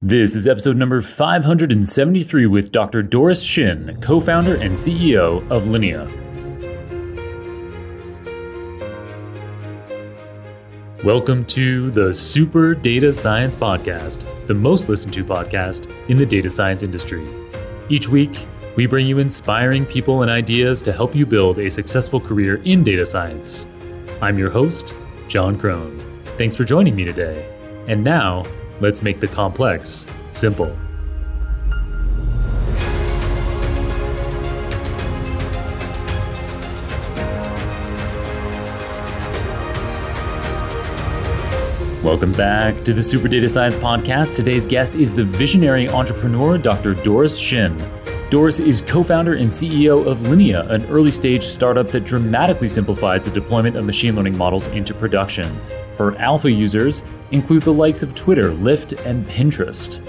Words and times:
This 0.00 0.36
is 0.36 0.46
episode 0.46 0.76
number 0.76 1.02
573 1.02 2.46
with 2.46 2.70
Dr. 2.70 3.02
Doris 3.02 3.44
Xin, 3.44 4.00
co 4.00 4.20
founder 4.20 4.54
and 4.54 4.74
CEO 4.74 5.44
of 5.50 5.66
Linea. 5.66 6.04
Welcome 11.02 11.44
to 11.46 11.90
the 11.90 12.14
Super 12.14 12.76
Data 12.76 13.12
Science 13.12 13.56
Podcast, 13.56 14.24
the 14.46 14.54
most 14.54 14.88
listened 14.88 15.14
to 15.14 15.24
podcast 15.24 15.92
in 16.08 16.16
the 16.16 16.24
data 16.24 16.48
science 16.48 16.84
industry. 16.84 17.26
Each 17.88 18.08
week, 18.08 18.46
we 18.76 18.86
bring 18.86 19.08
you 19.08 19.18
inspiring 19.18 19.84
people 19.84 20.22
and 20.22 20.30
ideas 20.30 20.80
to 20.82 20.92
help 20.92 21.12
you 21.12 21.26
build 21.26 21.58
a 21.58 21.68
successful 21.68 22.20
career 22.20 22.62
in 22.62 22.84
data 22.84 23.04
science. 23.04 23.66
I'm 24.22 24.38
your 24.38 24.50
host, 24.50 24.94
Jon 25.26 25.58
Krohn. 25.58 26.00
Thanks 26.38 26.54
for 26.54 26.62
joining 26.62 26.94
me 26.94 27.02
today. 27.02 27.52
And 27.88 28.04
now, 28.04 28.44
let's 28.80 29.02
make 29.02 29.20
the 29.20 29.28
complex 29.28 30.06
simple. 30.30 30.76
Welcome 42.02 42.32
back 42.32 42.84
to 42.84 42.94
the 42.94 43.02
Super 43.02 43.28
Data 43.28 43.48
Science 43.48 43.76
Podcast. 43.76 44.34
Today's 44.34 44.64
guest 44.64 44.94
is 44.94 45.12
the 45.12 45.24
visionary 45.24 45.88
entrepreneur, 45.88 46.56
Dr. 46.56 46.94
Doris 46.94 47.38
Xin. 47.38 47.76
Doris 48.30 48.60
is 48.60 48.82
co 48.82 49.02
founder 49.02 49.34
and 49.34 49.50
CEO 49.50 50.06
of 50.06 50.22
Linea, 50.28 50.62
an 50.68 50.86
early 50.86 51.10
stage 51.10 51.42
startup 51.42 51.88
that 51.88 52.04
dramatically 52.04 52.68
simplifies 52.68 53.24
the 53.24 53.30
deployment 53.30 53.76
of 53.76 53.84
machine 53.84 54.14
learning 54.14 54.38
models 54.38 54.68
into 54.68 54.94
production. 54.94 55.60
Her 55.98 56.16
alpha 56.18 56.50
users 56.50 57.02
include 57.32 57.64
the 57.64 57.72
likes 57.72 58.04
of 58.04 58.14
Twitter, 58.14 58.52
Lyft, 58.52 59.04
and 59.04 59.26
Pinterest. 59.26 60.00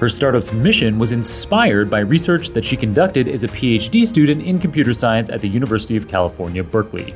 Her 0.00 0.08
startup's 0.08 0.52
mission 0.52 0.98
was 0.98 1.12
inspired 1.12 1.88
by 1.88 2.00
research 2.00 2.50
that 2.50 2.64
she 2.64 2.76
conducted 2.76 3.28
as 3.28 3.44
a 3.44 3.48
PhD 3.48 4.04
student 4.04 4.42
in 4.42 4.58
computer 4.58 4.92
science 4.92 5.30
at 5.30 5.40
the 5.40 5.48
University 5.48 5.96
of 5.96 6.08
California, 6.08 6.64
Berkeley. 6.64 7.14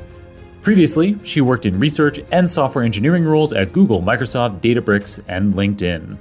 Previously, 0.62 1.18
she 1.24 1.40
worked 1.40 1.66
in 1.66 1.80
research 1.80 2.20
and 2.30 2.48
software 2.48 2.84
engineering 2.84 3.24
roles 3.24 3.52
at 3.52 3.72
Google, 3.72 4.00
Microsoft, 4.00 4.60
Databricks, 4.60 5.20
and 5.26 5.54
LinkedIn. 5.54 6.16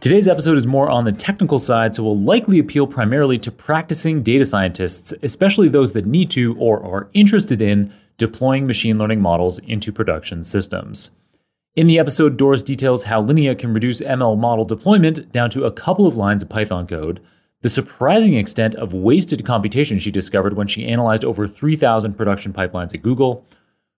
Today's 0.00 0.28
episode 0.28 0.56
is 0.56 0.66
more 0.66 0.88
on 0.88 1.04
the 1.04 1.12
technical 1.12 1.58
side, 1.58 1.94
so 1.94 2.04
will 2.04 2.16
likely 2.16 2.58
appeal 2.58 2.86
primarily 2.86 3.36
to 3.38 3.50
practicing 3.50 4.22
data 4.22 4.46
scientists, 4.46 5.12
especially 5.22 5.68
those 5.68 5.92
that 5.92 6.06
need 6.06 6.30
to 6.30 6.56
or 6.58 6.82
are 6.82 7.08
interested 7.12 7.60
in 7.60 7.92
deploying 8.18 8.66
machine 8.66 8.98
learning 8.98 9.20
models 9.20 9.58
into 9.60 9.92
production 9.92 10.44
systems. 10.44 11.10
In 11.74 11.86
the 11.86 11.98
episode, 11.98 12.36
Doris 12.36 12.62
details 12.62 13.04
how 13.04 13.20
Linea 13.20 13.54
can 13.54 13.72
reduce 13.72 14.00
ML 14.00 14.36
model 14.36 14.64
deployment 14.64 15.30
down 15.32 15.48
to 15.50 15.64
a 15.64 15.72
couple 15.72 16.06
of 16.06 16.16
lines 16.16 16.42
of 16.42 16.48
Python 16.48 16.86
code, 16.86 17.20
the 17.62 17.68
surprising 17.68 18.34
extent 18.34 18.74
of 18.74 18.92
wasted 18.92 19.44
computation 19.44 19.98
she 19.98 20.10
discovered 20.10 20.56
when 20.56 20.66
she 20.66 20.86
analyzed 20.86 21.24
over 21.24 21.46
3,000 21.46 22.14
production 22.14 22.52
pipelines 22.52 22.94
at 22.94 23.02
Google, 23.02 23.46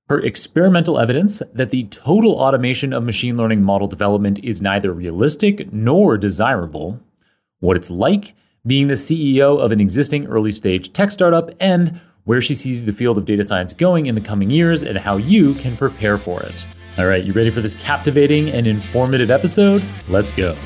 her 0.08 0.18
experimental 0.20 0.98
evidence 0.98 1.40
that 1.54 1.70
the 1.70 1.84
total 1.84 2.32
automation 2.32 2.92
of 2.92 3.04
machine 3.04 3.36
learning 3.36 3.62
model 3.62 3.86
development 3.86 4.38
is 4.42 4.60
neither 4.60 4.92
realistic 4.92 5.72
nor 5.72 6.18
desirable, 6.18 7.00
what 7.60 7.76
it's 7.76 7.90
like 7.90 8.34
being 8.66 8.88
the 8.88 8.94
CEO 8.94 9.58
of 9.58 9.72
an 9.72 9.80
existing 9.80 10.26
early 10.26 10.52
stage 10.52 10.92
tech 10.92 11.10
startup, 11.10 11.50
and 11.60 12.00
where 12.24 12.40
she 12.40 12.54
sees 12.54 12.84
the 12.84 12.92
field 12.92 13.18
of 13.18 13.24
data 13.24 13.44
science 13.44 13.72
going 13.72 14.06
in 14.06 14.14
the 14.14 14.20
coming 14.20 14.50
years 14.50 14.82
and 14.82 14.98
how 14.98 15.16
you 15.16 15.54
can 15.54 15.76
prepare 15.76 16.18
for 16.18 16.42
it. 16.42 16.66
All 16.98 17.06
right, 17.06 17.24
you 17.24 17.32
ready 17.32 17.50
for 17.50 17.60
this 17.60 17.74
captivating 17.74 18.50
and 18.50 18.66
informative 18.66 19.30
episode? 19.30 19.82
Let's 20.08 20.32
go. 20.32 20.56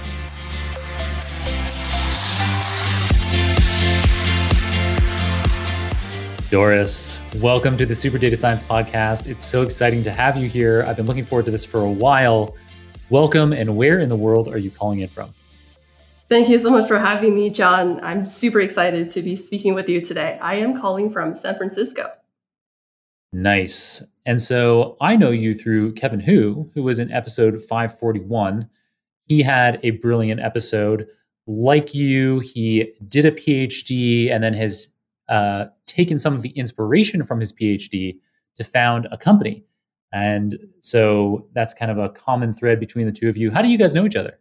Doris, 6.51 7.19
welcome 7.37 7.77
to 7.77 7.85
the 7.85 7.95
Super 7.95 8.17
Data 8.17 8.37
Science 8.37 8.63
Podcast. 8.63 9.27
It's 9.27 9.45
so 9.45 9.63
exciting 9.63 10.03
to 10.05 10.13
have 10.13 10.37
you 10.37 10.49
here. 10.49 10.85
I've 10.87 10.97
been 10.97 11.07
looking 11.07 11.25
forward 11.25 11.47
to 11.47 11.51
this 11.51 11.65
for 11.65 11.81
a 11.81 11.91
while. 11.91 12.55
Welcome, 13.11 13.53
and 13.53 13.77
where 13.77 13.99
in 13.99 14.09
the 14.09 14.17
world 14.17 14.49
are 14.49 14.59
you 14.59 14.71
calling 14.71 15.01
in 15.01 15.09
from? 15.09 15.35
Thank 16.29 16.49
you 16.49 16.59
so 16.59 16.71
much 16.71 16.89
for 16.89 16.99
having 16.99 17.35
me, 17.35 17.51
Jon. 17.51 18.01
I'm 18.03 18.25
super 18.25 18.61
excited 18.61 19.11
to 19.11 19.23
be 19.23 19.37
speaking 19.37 19.75
with 19.75 19.89
you 19.89 20.01
today. 20.01 20.39
I 20.41 20.55
am 20.55 20.79
calling 20.81 21.11
from 21.11 21.35
San 21.35 21.57
Francisco. 21.57 22.11
Nice. 23.33 24.03
And 24.25 24.41
so 24.41 24.97
I 25.01 25.17
know 25.17 25.31
you 25.31 25.55
through 25.55 25.93
Kevin 25.95 26.21
Hu, 26.21 26.71
who 26.73 26.83
was 26.83 26.99
in 26.99 27.13
episode 27.13 27.63
541. 27.63 28.69
He 29.27 29.43
had 29.43 29.79
a 29.83 29.91
brilliant 29.91 30.41
episode. 30.41 31.07
Like 31.47 31.95
you, 31.95 32.41
he 32.41 32.95
did 33.07 33.27
a 33.27 33.31
PhD 33.31 34.31
and 34.31 34.43
then 34.43 34.55
has 34.55 34.89
uh, 35.29 35.67
taken 35.87 36.19
some 36.19 36.35
of 36.35 36.41
the 36.41 36.51
inspiration 36.51 37.23
from 37.23 37.39
his 37.39 37.53
PhD 37.53 38.19
to 38.57 38.65
found 38.65 39.09
a 39.13 39.19
company. 39.19 39.65
And 40.13 40.59
so 40.79 41.49
that's 41.53 41.75
kind 41.75 41.91
of 41.91 41.99
a 41.99 42.09
common 42.09 42.55
thread 42.55 42.81
between 42.81 43.05
the 43.05 43.13
two 43.13 43.29
of 43.29 43.37
you. 43.37 43.51
How 43.51 43.61
do 43.61 43.69
you 43.69 43.77
guys 43.77 43.95
know 43.95 44.07
each 44.07 44.17
other? 44.17 44.39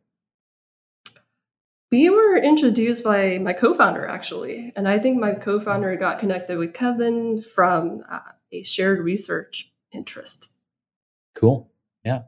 We 1.93 2.09
were 2.09 2.35
introduced 2.37 3.03
by 3.03 3.37
my 3.37 3.53
co 3.53 3.75
founder, 3.75 4.07
actually. 4.07 4.73
And 4.75 4.87
I 4.87 4.97
think 4.97 5.19
my 5.19 5.33
co 5.33 5.59
founder 5.59 5.95
got 5.95 6.17
connected 6.17 6.57
with 6.57 6.73
Kevin 6.73 7.43
from 7.43 8.01
uh, 8.09 8.19
a 8.51 8.63
shared 8.63 8.97
research 8.97 9.71
interest. 9.91 10.51
Cool. 11.35 11.69
Yeah. 12.03 12.23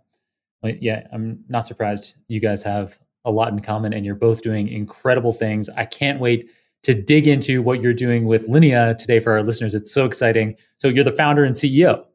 Well, 0.61 0.73
yeah, 0.79 1.07
I'm 1.11 1.43
not 1.49 1.65
surprised. 1.65 2.13
You 2.27 2.39
guys 2.39 2.61
have 2.61 2.99
a 3.25 3.31
lot 3.31 3.53
in 3.53 3.59
common 3.59 3.91
and 3.91 4.05
you're 4.05 4.13
both 4.13 4.43
doing 4.43 4.67
incredible 4.67 5.33
things. 5.33 5.67
I 5.69 5.85
can't 5.85 6.19
wait 6.19 6.51
to 6.83 6.93
dig 6.93 7.27
into 7.27 7.63
what 7.63 7.81
you're 7.81 7.91
doing 7.91 8.27
with 8.27 8.47
Linea 8.47 8.93
today 8.99 9.19
for 9.19 9.31
our 9.31 9.41
listeners. 9.41 9.73
It's 9.73 9.91
so 9.91 10.05
exciting. 10.05 10.57
So 10.77 10.89
you're 10.89 11.03
the 11.03 11.11
founder 11.11 11.43
and 11.43 11.55
CEO 11.55 12.05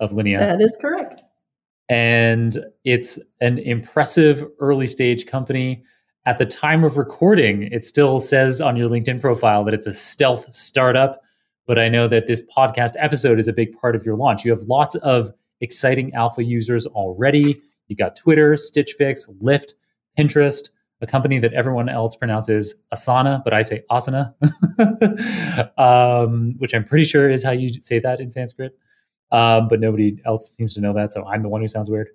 of 0.00 0.14
Linea. 0.14 0.40
That 0.40 0.60
is 0.60 0.76
correct. 0.80 1.22
And 1.88 2.58
it's 2.82 3.20
an 3.40 3.58
impressive 3.58 4.44
early 4.58 4.88
stage 4.88 5.26
company. 5.26 5.84
At 6.28 6.36
the 6.36 6.44
time 6.44 6.84
of 6.84 6.98
recording, 6.98 7.62
it 7.72 7.86
still 7.86 8.20
says 8.20 8.60
on 8.60 8.76
your 8.76 8.90
LinkedIn 8.90 9.18
profile 9.18 9.64
that 9.64 9.72
it's 9.72 9.86
a 9.86 9.94
stealth 9.94 10.52
startup. 10.52 11.22
But 11.66 11.78
I 11.78 11.88
know 11.88 12.06
that 12.06 12.26
this 12.26 12.44
podcast 12.54 12.96
episode 12.98 13.38
is 13.38 13.48
a 13.48 13.52
big 13.54 13.72
part 13.72 13.96
of 13.96 14.04
your 14.04 14.14
launch. 14.14 14.44
You 14.44 14.50
have 14.50 14.60
lots 14.64 14.94
of 14.96 15.32
exciting 15.62 16.12
alpha 16.12 16.44
users 16.44 16.86
already. 16.86 17.58
You 17.86 17.96
got 17.96 18.14
Twitter, 18.14 18.58
Stitch 18.58 18.92
Fix, 18.98 19.26
Lyft, 19.42 19.72
Pinterest 20.18 20.68
a 21.00 21.06
company 21.06 21.38
that 21.38 21.54
everyone 21.54 21.88
else 21.88 22.14
pronounces 22.14 22.74
Asana, 22.92 23.42
but 23.42 23.54
I 23.54 23.62
say 23.62 23.84
Asana, 23.90 24.34
um, 25.78 26.56
which 26.58 26.74
I'm 26.74 26.84
pretty 26.84 27.04
sure 27.04 27.30
is 27.30 27.42
how 27.42 27.52
you 27.52 27.80
say 27.80 28.00
that 28.00 28.20
in 28.20 28.28
Sanskrit. 28.28 28.76
Um, 29.30 29.68
but 29.68 29.80
nobody 29.80 30.20
else 30.26 30.54
seems 30.54 30.74
to 30.74 30.82
know 30.82 30.92
that, 30.92 31.14
so 31.14 31.26
I'm 31.26 31.42
the 31.42 31.48
one 31.48 31.62
who 31.62 31.68
sounds 31.68 31.88
weird. 31.88 32.10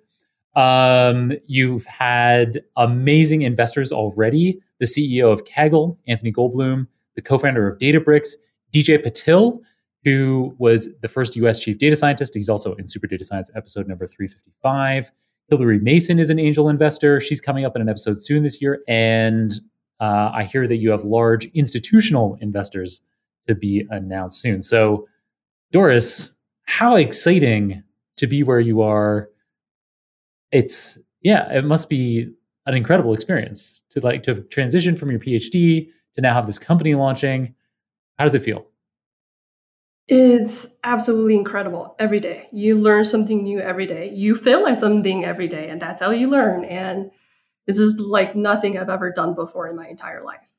Um, 0.56 1.32
you've 1.46 1.84
had 1.86 2.62
amazing 2.76 3.42
investors 3.42 3.92
already. 3.92 4.60
The 4.80 4.86
CEO 4.86 5.32
of 5.32 5.44
Kaggle, 5.44 5.96
Anthony 6.06 6.32
Goldbloom, 6.32 6.86
the 7.16 7.22
co-founder 7.22 7.68
of 7.68 7.78
Databricks, 7.78 8.30
DJ 8.72 9.04
Patil, 9.04 9.60
who 10.04 10.54
was 10.58 10.90
the 11.00 11.08
first 11.08 11.34
US 11.36 11.60
chief 11.60 11.78
data 11.78 11.96
scientist. 11.96 12.34
He's 12.34 12.48
also 12.48 12.74
in 12.74 12.88
Super 12.88 13.06
Data 13.06 13.24
Science 13.24 13.50
episode 13.56 13.88
number 13.88 14.06
355. 14.06 15.10
Hilary 15.48 15.78
Mason 15.78 16.18
is 16.18 16.30
an 16.30 16.38
angel 16.38 16.68
investor. 16.68 17.20
She's 17.20 17.40
coming 17.40 17.64
up 17.64 17.76
in 17.76 17.82
an 17.82 17.88
episode 17.88 18.22
soon 18.22 18.42
this 18.42 18.60
year. 18.60 18.82
And 18.88 19.60
uh, 20.00 20.30
I 20.32 20.44
hear 20.44 20.66
that 20.66 20.76
you 20.76 20.90
have 20.90 21.04
large 21.04 21.46
institutional 21.46 22.36
investors 22.40 23.00
to 23.46 23.54
be 23.54 23.86
announced 23.90 24.40
soon. 24.40 24.62
So, 24.62 25.06
Doris, 25.70 26.32
how 26.64 26.96
exciting 26.96 27.82
to 28.16 28.26
be 28.26 28.42
where 28.42 28.60
you 28.60 28.80
are. 28.80 29.28
It's, 30.54 30.98
yeah, 31.20 31.52
it 31.52 31.64
must 31.64 31.88
be 31.88 32.32
an 32.64 32.74
incredible 32.74 33.12
experience 33.12 33.82
to 33.90 34.00
like 34.00 34.22
to 34.22 34.40
transition 34.42 34.96
from 34.96 35.10
your 35.10 35.18
PhD 35.18 35.88
to 36.14 36.20
now 36.20 36.32
have 36.32 36.46
this 36.46 36.60
company 36.60 36.94
launching. 36.94 37.54
How 38.18 38.24
does 38.24 38.36
it 38.36 38.42
feel? 38.42 38.64
It's 40.06 40.68
absolutely 40.84 41.34
incredible 41.34 41.96
every 41.98 42.20
day. 42.20 42.46
You 42.52 42.74
learn 42.74 43.04
something 43.04 43.42
new 43.42 43.58
every 43.58 43.86
day. 43.86 44.10
You 44.10 44.36
fail 44.36 44.66
at 44.66 44.78
something 44.78 45.24
every 45.24 45.48
day, 45.48 45.68
and 45.70 45.82
that's 45.82 46.00
how 46.00 46.10
you 46.10 46.28
learn. 46.28 46.64
And 46.64 47.10
this 47.66 47.80
is 47.80 47.98
like 47.98 48.36
nothing 48.36 48.78
I've 48.78 48.90
ever 48.90 49.10
done 49.10 49.34
before 49.34 49.68
in 49.68 49.74
my 49.74 49.88
entire 49.88 50.22
life. 50.22 50.52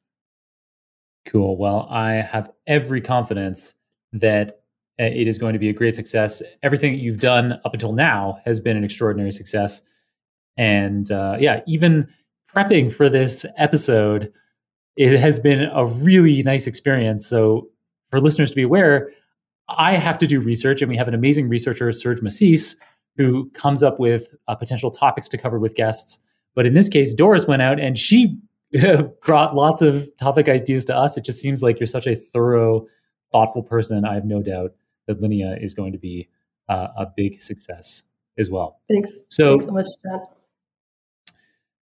Cool. 1.25 1.57
Well, 1.57 1.88
I 1.89 2.13
have 2.15 2.51
every 2.68 3.00
confidence 3.00 3.75
that 4.13 4.64
it 4.97 5.27
is 5.27 5.38
going 5.38 5.53
to 5.53 5.59
be 5.59 5.69
a 5.69 5.74
great 5.74 5.95
success. 5.95 6.42
Everything 6.63 6.95
you've 6.95 7.19
done 7.19 7.59
up 7.65 7.74
until 7.74 7.92
now 7.92 8.39
has 8.45 8.62
been 8.62 8.77
an 8.77 8.83
extraordinary 8.83 9.31
success. 9.31 9.81
And 10.57 11.12
uh, 11.12 11.38
yeah, 11.39 11.62
even 11.68 12.07
prepping 12.53 12.94
for 12.94 13.09
this 13.09 13.45
episode, 13.57 14.31
it 14.95 15.19
has 15.19 15.39
been 15.39 15.69
a 15.74 15.86
really 15.86 16.42
nice 16.44 16.68
experience. 16.68 17.27
So, 17.27 17.69
for 18.09 18.21
listeners 18.21 18.51
to 18.51 18.56
be 18.56 18.62
aware, 18.62 19.12
I 19.68 19.97
have 19.97 20.18
to 20.19 20.27
do 20.27 20.39
research, 20.39 20.81
and 20.81 20.89
we 20.89 20.95
have 20.95 21.07
an 21.07 21.13
amazing 21.13 21.50
researcher, 21.50 21.88
Serg 21.89 22.19
Masís, 22.19 22.75
who 23.18 23.50
comes 23.50 23.83
up 23.83 24.00
with 24.00 24.30
uh, 24.48 24.56
potential 24.56 24.91
topics 24.91 25.27
to 25.30 25.38
cover 25.38 25.59
with 25.59 25.75
guests. 25.75 26.19
But 26.53 26.65
in 26.65 26.74
this 26.74 26.88
case, 26.88 27.13
Doris 27.13 27.48
went 27.48 27.62
out 27.62 27.80
and 27.80 27.98
she 27.98 28.38
brought 29.24 29.56
lots 29.56 29.81
of 29.81 30.07
topic 30.18 30.48
ideas 30.48 30.86
to 30.86 30.95
us. 30.95 31.18
It 31.18 31.25
just 31.25 31.41
seems 31.41 31.62
like 31.62 31.80
you're 31.80 31.88
such 31.88 32.07
a 32.07 32.15
thorough, 32.15 32.88
thoughtful 33.31 33.63
person. 33.63 34.06
I 34.06 34.13
have 34.13 34.25
no 34.25 34.41
doubt 34.41 34.74
that 35.07 35.22
Linea 35.22 35.57
is 35.60 35.74
going 35.74 35.92
to 35.92 35.98
be 35.98 36.28
uh, 36.69 36.88
a 36.98 37.07
big 37.16 37.42
success 37.42 38.04
as 38.38 38.50
well. 38.50 38.80
Thanks. 38.90 39.25
So, 39.30 39.52
Thanks 39.52 39.66
so 39.66 39.72
much, 39.72 39.88
John. 40.04 40.22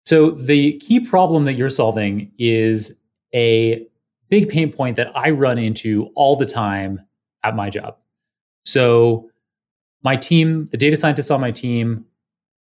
So 0.06 0.32
the 0.32 0.78
key 0.78 1.00
problem 1.00 1.46
that 1.46 1.54
you're 1.54 1.70
solving 1.70 2.30
is 2.38 2.94
a 3.34 3.86
big 4.28 4.48
pain 4.48 4.70
point 4.70 4.96
that 4.96 5.10
I 5.16 5.30
run 5.30 5.58
into 5.58 6.10
all 6.14 6.36
the 6.36 6.44
time 6.44 7.00
at 7.42 7.56
my 7.56 7.70
job. 7.70 7.96
So 8.64 9.30
my 10.02 10.16
team, 10.16 10.68
the 10.70 10.76
data 10.76 10.96
scientists 10.96 11.30
on 11.30 11.40
my 11.40 11.50
team, 11.50 12.04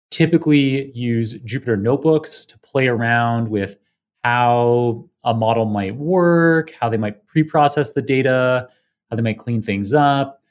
typically 0.10 0.92
use 0.92 1.33
Jupyter 1.40 1.80
notebooks 1.80 2.45
to 2.45 2.57
play 2.60 2.88
around 2.88 3.50
with 3.50 3.78
how 4.24 5.10
a 5.24 5.33
model 5.33 5.66
might 5.66 5.95
work, 5.95 6.72
how 6.80 6.90
they 6.90 6.98
might 6.98 7.25
pre-process 7.28 7.92
the 7.92 8.01
data, 8.01 8.69
how 9.09 9.15
they 9.15 9.21
might 9.21 9.39
clean 9.39 9.62
things 9.62 9.94
up, 9.94 10.42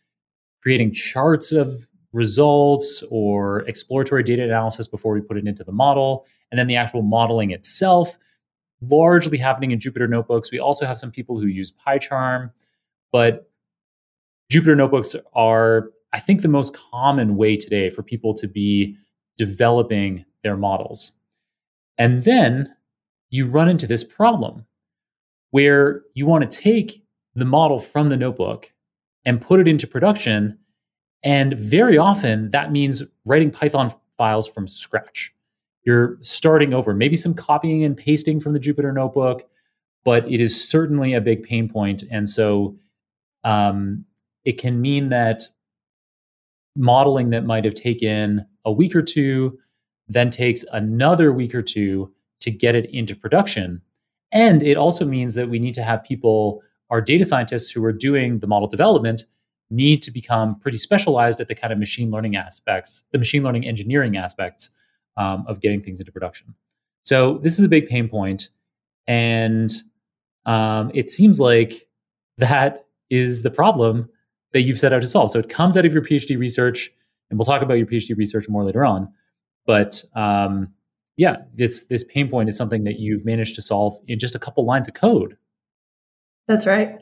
creating 0.63 0.93
charts 0.93 1.53
of 1.53 1.87
results 2.13 3.05
or 3.11 3.61
exploratory 3.69 4.23
data 4.23 4.43
analysis 4.43 4.87
before 4.87 5.13
we 5.13 5.21
put 5.21 5.37
it 5.37 5.47
into 5.47 5.65
the 5.65 5.73
model, 5.73 6.27
and 6.51 6.59
then 6.59 6.67
the 6.67 6.77
actual 6.77 7.03
modeling 7.03 7.51
itself, 7.51 8.17
largely 8.81 9.39
happening 9.39 9.71
in 9.71 9.79
Jupyter 9.79 10.09
notebooks. 10.09 10.51
We 10.51 10.59
also 10.59 10.87
have 10.87 10.99
some 10.99 11.11
people 11.11 11.39
who 11.39 11.47
use 11.47 11.73
PyCharm, 11.87 12.51
but 13.13 13.51
Jupyter 14.51 14.77
notebooks 14.77 15.17
are, 15.35 15.91
I 16.13 16.21
think, 16.21 16.43
the 16.43 16.49
most 16.49 16.75
common 16.75 17.37
way 17.37 17.57
today 17.57 17.91
for 17.91 18.03
people 18.03 18.33
to 18.35 18.49
be 18.49 18.97
developing 19.37 20.25
their 20.43 20.57
models. 20.57 21.13
And 21.99 22.23
then 22.23 22.75
you 23.31 23.47
run 23.47 23.69
into 23.69 23.87
this 23.87 24.05
problem 24.05 24.65
where 25.51 26.03
you 26.15 26.27
want 26.27 26.49
to 26.49 26.61
take 26.63 27.03
the 27.37 27.45
model 27.45 27.79
from 27.79 28.09
the 28.09 28.17
notebook 28.17 28.73
and 29.25 29.41
put 29.41 29.61
it 29.61 29.69
into 29.69 29.87
production. 29.87 30.59
And 31.23 31.55
very 31.55 31.99
often 31.99 32.51
that 32.51 32.73
means 32.73 33.03
writing 33.25 33.51
Python 33.51 33.95
files 34.17 34.49
from 34.49 34.67
scratch. 34.67 35.33
You're 35.85 36.19
starting 36.21 36.75
over, 36.75 36.95
maybe 36.95 37.17
some 37.17 37.35
copying 37.35 37.85
and 37.85 37.97
pasting 37.97 38.41
from 38.41 38.53
the 38.53 38.61
Jupyter 38.61 38.93
notebook, 38.93 39.49
but 40.05 40.31
it 40.31 40.41
is 40.41 40.69
certainly 40.69 41.15
a 41.15 41.21
big 41.21 41.45
pain 41.45 41.69
point. 41.69 42.03
And 42.11 42.29
so 42.29 42.77
um, 43.45 44.05
it 44.45 44.59
can 44.59 44.81
mean 44.81 45.11
that 45.11 45.45
modeling 46.77 47.31
that 47.31 47.45
might 47.45 47.65
have 47.65 47.75
taken 47.75 48.47
a 48.65 48.73
week 48.73 48.97
or 48.97 49.03
two 49.03 49.59
then 50.09 50.31
takes 50.31 50.65
another 50.73 51.33
week 51.33 51.55
or 51.55 51.63
two 51.63 52.13
to 52.41 52.51
get 52.51 52.75
it 52.75 52.89
into 52.91 53.17
production. 53.17 53.83
And 54.33 54.63
it 54.63 54.77
also 54.77 55.05
means 55.05 55.35
that 55.35 55.49
we 55.49 55.59
need 55.59 55.75
to 55.75 55.83
have 55.83 56.05
people, 56.05 56.63
our 56.91 57.01
data 57.01 57.25
scientists 57.25 57.71
who 57.71 57.85
are 57.85 57.93
doing 57.93 58.39
the 58.39 58.47
model 58.47 58.69
development, 58.69 59.25
need 59.71 60.03
to 60.03 60.11
become 60.11 60.59
pretty 60.61 60.79
specialized 60.79 61.41
at 61.41 61.49
the 61.49 61.55
kind 61.55 61.73
of 61.73 61.79
machine 61.79 62.11
learning 62.11 62.37
aspects, 62.37 63.05
the 63.11 63.19
machine 63.19 63.43
learning 63.43 63.67
engineering 63.67 64.17
aspects 64.17 64.71
um, 65.17 65.45
of 65.49 65.61
getting 65.61 65.83
things 65.83 65.99
into 65.99 66.13
production. 66.13 66.55
So 67.05 67.39
this 67.39 67.59
is 67.59 67.65
a 67.65 67.69
big 67.69 67.89
pain 67.89 68.09
point, 68.09 68.51
and 69.07 69.73
um, 70.45 70.91
it 70.95 71.09
seems 71.11 71.41
like 71.41 71.89
that 72.39 72.87
is 73.11 73.43
the 73.43 73.51
problem 73.51 74.09
that 74.53 74.63
you've 74.63 74.79
set 74.79 74.93
out 74.93 75.03
to 75.03 75.07
solve. 75.07 75.31
So 75.31 75.39
it 75.39 75.49
comes 75.49 75.77
out 75.77 75.85
of 75.85 75.93
your 75.93 76.03
PhD 76.03 76.39
research, 76.39 76.91
and 77.31 77.39
we'll 77.39 77.45
talk 77.45 77.63
about 77.63 77.75
your 77.75 77.87
PhD 77.87 78.17
research 78.17 78.49
more 78.49 78.65
later 78.65 78.85
on. 78.85 79.13
But 79.67 80.05
um, 80.15 80.73
yeah, 81.17 81.37
this 81.55 81.85
this 81.85 82.05
pain 82.05 82.29
point 82.29 82.49
is 82.49 82.57
something 82.57 82.85
that 82.85 82.99
you've 82.99 83.25
managed 83.25 83.55
to 83.57 83.63
solve 83.63 83.99
in 84.07 84.19
just 84.19 84.35
a 84.35 84.39
couple 84.39 84.65
lines 84.65 84.89
of 84.89 84.95
code. 84.95 85.37
That's 86.47 86.67
right. 86.67 87.01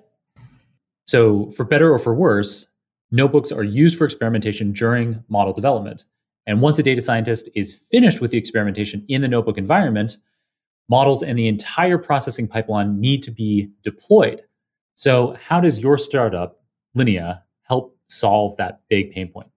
So 1.07 1.53
for 1.53 1.65
better 1.65 1.93
or 1.93 1.99
for 1.99 2.15
worse, 2.15 2.67
notebooks 3.11 3.53
are 3.53 3.63
used 3.63 3.97
for 3.97 4.05
experimentation 4.05 4.73
during 4.73 5.23
model 5.29 5.53
development. 5.53 6.05
And 6.47 6.61
once 6.61 6.79
a 6.79 6.83
data 6.83 7.01
scientist 7.01 7.49
is 7.55 7.79
finished 7.91 8.21
with 8.21 8.31
the 8.31 8.39
experimentation 8.39 9.05
in 9.09 9.23
the 9.23 9.29
notebook 9.29 9.59
environment, 9.59 10.17
models 10.89 11.23
and 11.23 11.39
the 11.39 11.49
entire 11.49 11.99
processing 11.99 12.49
pipeline 12.49 13.01
need 13.01 13.23
to 13.23 13.31
be 13.31 13.71
deployed. 13.83 14.43
So, 14.97 15.37
how 15.43 15.61
does 15.61 15.81
your 15.81 15.99
startup 15.99 16.61
Linea 16.95 17.43
help 17.63 17.97
solve 18.09 18.57
that 18.59 18.81
big 18.89 19.11
pain 19.11 19.29
point? 19.29 19.49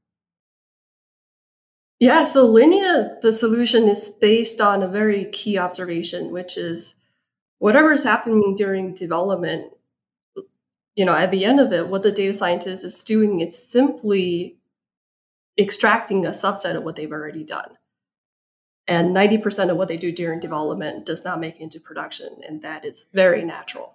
Yeah, 1.99 2.23
so 2.25 2.45
Linea, 2.45 3.17
the 3.21 3.33
solution 3.33 3.87
is 3.87 4.09
based 4.09 4.61
on 4.61 4.83
a 4.83 4.87
very 4.87 5.25
key 5.25 5.57
observation, 5.57 6.31
which 6.31 6.57
is 6.57 6.95
whatever 7.57 7.91
is 7.91 8.03
happening 8.03 8.53
during 8.55 8.93
development, 8.93 9.71
you 10.97 11.05
know, 11.05 11.15
at 11.15 11.29
the 11.29 11.45
end 11.45 11.59
of 11.59 11.71
it, 11.71 11.88
what 11.88 12.01
the 12.01 12.11
data 12.11 12.33
scientist 12.33 12.83
is 12.83 13.03
doing 13.03 13.39
is 13.39 13.57
simply 13.57 14.57
extracting 15.57 16.25
a 16.25 16.31
subset 16.31 16.75
of 16.75 16.83
what 16.83 16.95
they've 16.95 17.11
already 17.11 17.44
done. 17.44 17.77
And 18.88 19.15
90% 19.15 19.69
of 19.69 19.77
what 19.77 19.89
they 19.89 19.97
do 19.97 20.11
during 20.11 20.39
development 20.39 21.05
does 21.05 21.23
not 21.23 21.39
make 21.39 21.57
it 21.57 21.61
into 21.61 21.79
production. 21.79 22.41
And 22.47 22.63
that 22.63 22.83
is 22.83 23.07
very 23.13 23.45
natural. 23.45 23.94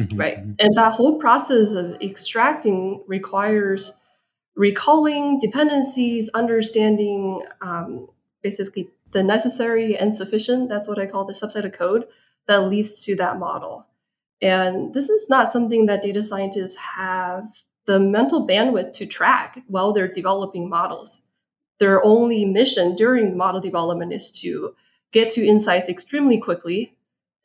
Mm-hmm, 0.00 0.18
right. 0.18 0.38
Mm-hmm. 0.38 0.54
And 0.58 0.76
that 0.76 0.94
whole 0.94 1.18
process 1.18 1.72
of 1.72 1.96
extracting 2.00 3.04
requires 3.06 3.94
recalling 4.56 5.38
dependencies, 5.38 6.28
understanding 6.30 7.44
um, 7.60 8.08
basically 8.42 8.90
the 9.12 9.22
necessary 9.22 9.96
and 9.96 10.12
sufficient, 10.12 10.68
that's 10.68 10.88
what 10.88 10.98
I 10.98 11.06
call 11.06 11.24
the 11.24 11.34
subset 11.34 11.64
of 11.64 11.72
code 11.72 12.08
that 12.46 12.64
leads 12.64 13.00
to 13.02 13.14
that 13.16 13.38
model. 13.38 13.86
And 14.42 14.92
this 14.92 15.08
is 15.08 15.30
not 15.30 15.52
something 15.52 15.86
that 15.86 16.02
data 16.02 16.22
scientists 16.22 16.76
have 16.76 17.54
the 17.86 18.00
mental 18.00 18.46
bandwidth 18.46 18.92
to 18.94 19.06
track 19.06 19.62
while 19.68 19.92
they're 19.92 20.08
developing 20.08 20.68
models. 20.68 21.22
Their 21.78 22.04
only 22.04 22.44
mission 22.44 22.94
during 22.94 23.36
model 23.36 23.60
development 23.60 24.12
is 24.12 24.30
to 24.42 24.74
get 25.12 25.30
to 25.30 25.46
insights 25.46 25.88
extremely 25.88 26.38
quickly 26.38 26.96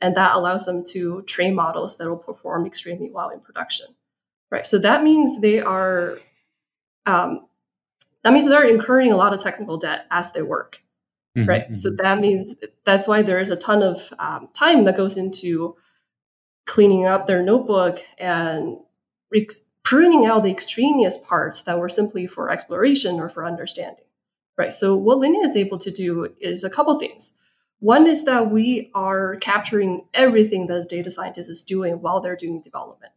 and 0.01 0.15
that 0.15 0.35
allows 0.35 0.65
them 0.65 0.83
to 0.83 1.21
train 1.23 1.55
models 1.55 1.97
that 1.97 2.07
will 2.07 2.17
perform 2.17 2.65
extremely 2.65 3.09
well 3.09 3.29
in 3.29 3.39
production 3.39 3.87
right 4.49 4.65
so 4.65 4.77
that 4.77 5.03
means 5.03 5.41
they 5.41 5.59
are 5.59 6.17
um, 7.05 7.47
that 8.23 8.33
means 8.33 8.47
they're 8.47 8.67
incurring 8.67 9.11
a 9.11 9.17
lot 9.17 9.33
of 9.33 9.39
technical 9.39 9.77
debt 9.77 10.05
as 10.11 10.31
they 10.31 10.41
work 10.41 10.81
mm-hmm, 11.37 11.47
right 11.47 11.63
mm-hmm. 11.63 11.73
so 11.73 11.89
that 12.01 12.19
means 12.19 12.55
that's 12.85 13.07
why 13.07 13.21
there 13.21 13.39
is 13.39 13.51
a 13.51 13.55
ton 13.55 13.83
of 13.83 14.13
um, 14.19 14.49
time 14.53 14.83
that 14.85 14.97
goes 14.97 15.17
into 15.17 15.75
cleaning 16.67 17.05
up 17.05 17.25
their 17.25 17.41
notebook 17.41 17.99
and 18.19 18.77
re- 19.31 19.47
pruning 19.83 20.25
out 20.25 20.43
the 20.43 20.51
extraneous 20.51 21.17
parts 21.17 21.61
that 21.61 21.79
were 21.79 21.89
simply 21.89 22.27
for 22.27 22.51
exploration 22.51 23.19
or 23.19 23.29
for 23.29 23.45
understanding 23.45 24.05
right 24.57 24.73
so 24.73 24.95
what 24.95 25.17
linea 25.17 25.43
is 25.43 25.55
able 25.55 25.79
to 25.79 25.89
do 25.89 26.33
is 26.39 26.63
a 26.63 26.69
couple 26.69 26.97
things 26.99 27.33
one 27.79 28.07
is 28.07 28.23
that 28.25 28.49
we 28.49 28.89
are 28.95 29.35
capturing 29.35 30.05
everything 30.13 30.65
that 30.67 30.89
the 30.89 30.95
data 30.95 31.11
scientist 31.11 31.49
is 31.49 31.63
doing 31.63 32.01
while 32.01 32.19
they're 32.19 32.35
doing 32.35 32.61
development. 32.61 33.13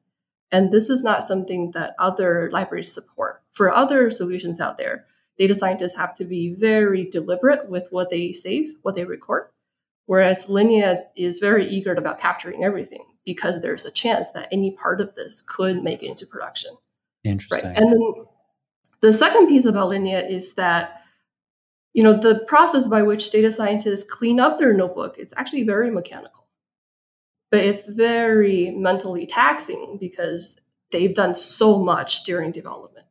And 0.52 0.71
this 0.71 0.90
is 0.90 1.02
not 1.02 1.25
something 1.25 1.71
that 1.71 1.95
other 1.99 2.50
libraries 2.52 2.92
support. 2.92 3.42
For 3.52 3.73
other 3.73 4.11
solutions 4.11 4.61
out 4.61 4.76
there, 4.76 5.07
data 5.38 5.54
scientists 5.54 5.97
have 5.97 6.14
to 6.16 6.25
be 6.25 6.52
very 6.52 7.09
deliberate 7.09 7.71
with 7.71 7.88
what 7.90 8.11
they 8.11 8.33
save, 8.33 8.75
what 8.83 8.97
they 8.97 9.04
record. 9.04 9.49
Whereas 10.10 10.48
Linea 10.48 11.04
is 11.14 11.38
very 11.38 11.68
eager 11.68 11.92
about 11.92 12.18
capturing 12.18 12.64
everything 12.64 13.04
because 13.24 13.60
there's 13.60 13.86
a 13.86 13.92
chance 13.92 14.32
that 14.32 14.48
any 14.50 14.72
part 14.72 15.00
of 15.00 15.14
this 15.14 15.40
could 15.40 15.84
make 15.84 16.02
it 16.02 16.08
into 16.08 16.26
production. 16.26 16.72
Interesting. 17.22 17.68
Right. 17.68 17.78
And 17.78 17.92
then 17.92 18.24
the 19.02 19.12
second 19.12 19.46
piece 19.46 19.66
about 19.66 19.90
Linea 19.90 20.26
is 20.26 20.54
that 20.54 21.00
you 21.92 22.02
know 22.02 22.12
the 22.12 22.40
process 22.48 22.88
by 22.88 23.02
which 23.02 23.30
data 23.30 23.52
scientists 23.52 24.02
clean 24.02 24.40
up 24.40 24.58
their 24.58 24.72
notebook 24.72 25.16
it's 25.16 25.34
actually 25.36 25.62
very 25.62 25.90
mechanical 25.92 26.48
but 27.52 27.60
it's 27.60 27.88
very 27.88 28.70
mentally 28.70 29.26
taxing 29.26 29.96
because 30.00 30.60
they've 30.90 31.14
done 31.14 31.34
so 31.34 31.78
much 31.82 32.22
during 32.22 32.52
development 32.52 33.06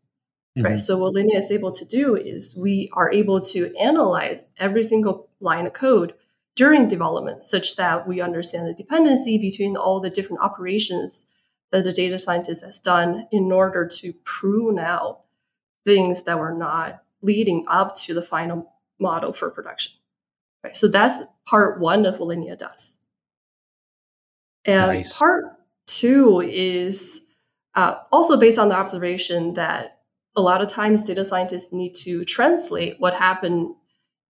mm-hmm. 0.57 0.65
right 0.65 0.79
so 0.79 0.97
what 0.97 1.13
linea 1.13 1.37
is 1.37 1.51
able 1.51 1.73
to 1.73 1.83
do 1.83 2.15
is 2.15 2.55
we 2.55 2.89
are 2.93 3.11
able 3.11 3.41
to 3.41 3.75
analyze 3.75 4.51
every 4.57 4.81
single 4.81 5.29
line 5.41 5.67
of 5.67 5.73
code 5.73 6.13
during 6.59 6.89
development 6.89 7.41
such 7.41 7.77
that 7.77 8.05
we 8.05 8.19
understand 8.19 8.67
the 8.67 8.73
dependency 8.73 9.37
between 9.37 9.77
all 9.77 10.01
the 10.01 10.09
different 10.09 10.43
operations 10.43 11.25
that 11.71 11.85
the 11.85 11.93
data 11.93 12.19
scientist 12.19 12.65
has 12.65 12.79
done 12.79 13.25
in 13.31 13.49
order 13.49 13.87
to 13.87 14.11
prune 14.25 14.77
out 14.77 15.21
things 15.85 16.23
that 16.23 16.37
were 16.37 16.53
not 16.53 17.01
leading 17.21 17.63
up 17.69 17.95
to 17.95 18.13
the 18.13 18.21
final 18.21 18.73
model 18.99 19.31
for 19.31 19.49
production. 19.49 19.93
Right. 20.61 20.75
So 20.75 20.89
that's 20.89 21.19
part 21.47 21.79
one 21.79 22.05
of 22.05 22.19
what 22.19 22.27
Linea 22.27 22.57
does. 22.57 22.97
And 24.65 24.91
nice. 24.91 25.17
part 25.17 25.45
two 25.87 26.41
is 26.41 27.21
uh, 27.73 27.99
also 28.11 28.37
based 28.37 28.59
on 28.59 28.67
the 28.67 28.75
observation 28.75 29.53
that 29.53 30.01
a 30.35 30.41
lot 30.41 30.61
of 30.61 30.67
times 30.67 31.05
data 31.05 31.23
scientists 31.23 31.71
need 31.71 31.95
to 32.03 32.25
translate 32.25 32.99
what 32.99 33.13
happened 33.13 33.75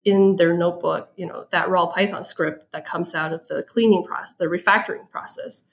in 0.09 0.37
their 0.37 0.57
notebook, 0.57 1.13
you 1.17 1.27
know, 1.27 1.47
that 1.51 1.69
raw 1.69 1.87
Python 1.87 2.25
script 2.25 2.73
that 2.73 2.87
comes 2.87 3.15
out 3.15 3.33
of 3.33 3.47
the 3.49 3.63
cleaning 3.63 4.03
process, 4.03 4.35
the 4.35 4.47
refactoring 4.47 5.09
process. 5.11 5.65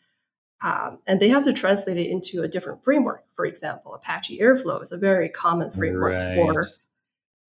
Um, 0.62 1.00
and 1.08 1.22
they 1.22 1.30
have 1.30 1.46
to 1.46 1.54
translate 1.54 1.98
it 1.98 2.08
into 2.08 2.44
a 2.44 2.48
different 2.48 2.84
framework. 2.84 3.24
For 3.36 3.46
example, 3.46 3.94
Apache 3.94 4.40
Airflow 4.40 4.82
is 4.82 4.92
a 4.92 4.98
very 4.98 5.30
common 5.30 5.72
framework 5.72 6.14
right. 6.14 6.36
for 6.36 6.68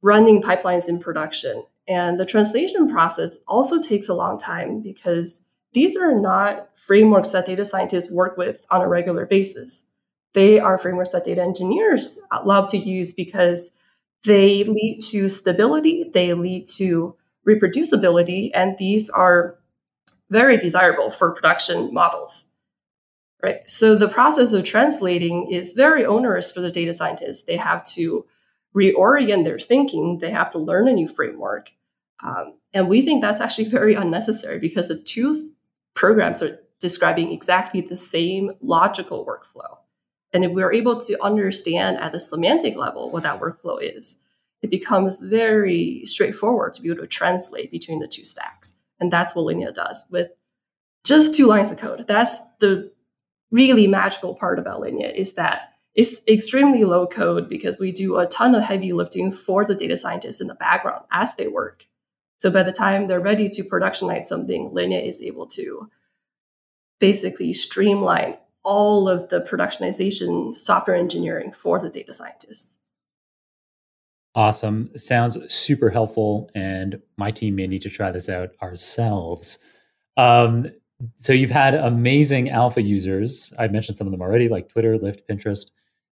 running 0.01 0.41
pipelines 0.41 0.89
in 0.89 1.01
production. 1.01 1.65
And 1.89 2.21
the 2.21 2.27
translation 2.27 2.89
process 2.89 3.39
also 3.49 3.83
takes 3.83 4.09
a 4.09 4.15
long 4.15 4.39
time 4.39 4.81
because 4.81 5.41
these 5.73 5.97
are 5.97 6.15
not 6.19 6.69
frameworks 6.77 7.31
that 7.31 7.47
data 7.47 7.65
scientists 7.65 8.11
work 8.11 8.37
with 8.37 8.65
on 8.71 8.81
a 8.81 8.89
regular 8.89 9.27
basis. 9.27 9.85
They 10.35 10.61
are 10.61 10.79
frameworks 10.79 11.11
that 11.11 11.25
data 11.25 11.43
engineers 11.43 12.19
love 12.45 12.71
to 12.71 12.79
use 12.79 13.13
because 13.13 13.73
they 14.27 14.65
lead 14.65 15.01
to 15.11 15.29
stability, 15.29 16.11
they 16.13 16.35
lead 16.35 16.69
to 16.77 17.17
reproducibility, 17.47 18.51
and 18.53 18.77
these 18.77 19.09
are 19.09 19.59
very 20.29 20.57
desirable 20.57 21.11
for 21.11 21.33
production 21.33 21.95
models. 21.95 22.47
Right. 23.43 23.69
So 23.69 23.95
the 23.95 24.09
process 24.09 24.53
of 24.53 24.65
translating 24.65 25.49
is 25.51 25.75
very 25.75 26.05
onerous 26.05 26.51
for 26.51 26.61
the 26.61 26.71
data 26.71 26.93
scientists. 26.93 27.43
They 27.43 27.57
have 27.57 27.85
to 27.95 28.25
reorient 28.75 29.45
their 29.45 29.59
thinking. 29.59 30.19
They 30.19 30.31
have 30.31 30.51
to 30.51 30.59
learn 30.59 30.89
a 30.89 30.93
new 30.93 31.07
framework. 31.07 31.71
Um, 32.23 32.55
and 32.73 32.89
we 32.89 33.03
think 33.03 33.23
that's 33.23 33.41
actually 33.41 33.69
very 33.69 33.95
unnecessary 33.95 34.59
because 34.59 34.89
the 34.89 34.99
two 34.99 35.53
programs 35.95 36.43
are 36.43 36.59
describing 36.81 37.31
exactly 37.31 37.81
the 37.81 37.97
same 37.97 38.53
logical 38.61 39.25
workflow. 39.25 39.79
And 40.37 40.45
if 40.45 40.53
we're 40.53 40.75
able 40.75 40.99
to 40.99 41.25
understand 41.25 41.97
at 41.97 42.13
the 42.13 42.21
semantic 42.21 42.77
level 42.77 43.11
what 43.11 43.23
that 43.23 43.41
workflow 43.41 43.79
is, 43.81 44.19
it 44.61 44.69
becomes 44.69 45.19
very 45.19 46.03
straightforward 46.05 46.75
to 46.75 46.83
be 46.83 46.91
able 46.91 47.01
to 47.01 47.07
translate 47.07 47.71
between 47.71 48.01
the 48.01 48.07
two 48.07 48.23
stacks. 48.23 48.75
And 49.01 49.11
that's 49.11 49.35
what 49.35 49.47
Linea 49.47 49.73
does 49.73 50.05
with 50.11 50.29
just 51.05 51.35
two 51.35 51.47
lines 51.47 51.71
of 51.71 51.79
code. 51.79 52.07
That's 52.07 52.39
the 52.59 52.93
really 53.51 53.87
magical 53.87 54.35
part 54.35 54.59
about 54.59 54.81
Linea 54.81 55.09
is 55.09 55.33
that 55.35 55.73
it's 55.95 56.21
extremely 56.29 56.85
low 56.85 57.07
code 57.07 57.49
because 57.49 57.81
we 57.81 57.91
do 57.91 58.19
a 58.19 58.27
ton 58.27 58.55
of 58.55 58.63
heavy 58.63 58.93
lifting 58.93 59.33
for 59.33 59.65
the 59.65 59.75
data 59.75 59.97
scientists 59.97 60.43
in 60.43 60.49
the 60.49 60.55
background 60.55 61.07
as 61.11 61.35
they 61.37 61.49
work. 61.49 61.87
So 62.41 62.51
by 62.51 62.63
the 62.63 62.73
time 62.73 63.07
they're 63.07 63.21
ready 63.21 63.49
to 63.49 63.63
productionize 63.63 64.27
something, 64.27 64.69
Linea 64.75 65.01
is 65.01 65.23
able 65.23 65.47
to 65.47 65.89
basically 67.01 67.55
streamline 67.55 68.37
all 68.67 69.09
of 69.09 69.29
the 69.29 69.41
productionization 69.41 70.55
software 70.55 70.97
engineering 70.97 71.53
for 71.53 71.79
the 71.79 71.89
data 71.89 72.13
scientists. 72.13 72.79
Awesome. 74.35 74.91
Sounds 74.97 75.39
super 75.51 75.89
helpful. 75.89 76.51
And 76.55 77.01
my 77.17 77.31
team 77.31 77.55
may 77.55 77.67
need 77.67 77.81
to 77.83 77.89
try 77.89 78.11
this 78.11 78.29
out 78.29 78.51
ourselves. 78.61 79.59
Um, 80.19 80.71
so 81.15 81.33
you've 81.33 81.51
had 81.51 81.75
amazing 81.75 82.51
alpha 82.51 82.83
users. 82.83 83.53
I've 83.59 83.73
mentioned 83.73 83.97
some 83.97 84.07
of 84.07 84.11
them 84.11 84.21
already, 84.21 84.49
like 84.49 84.69
Twitter, 84.69 84.99
Lyft, 84.99 85.21
Pinterest. 85.31 85.71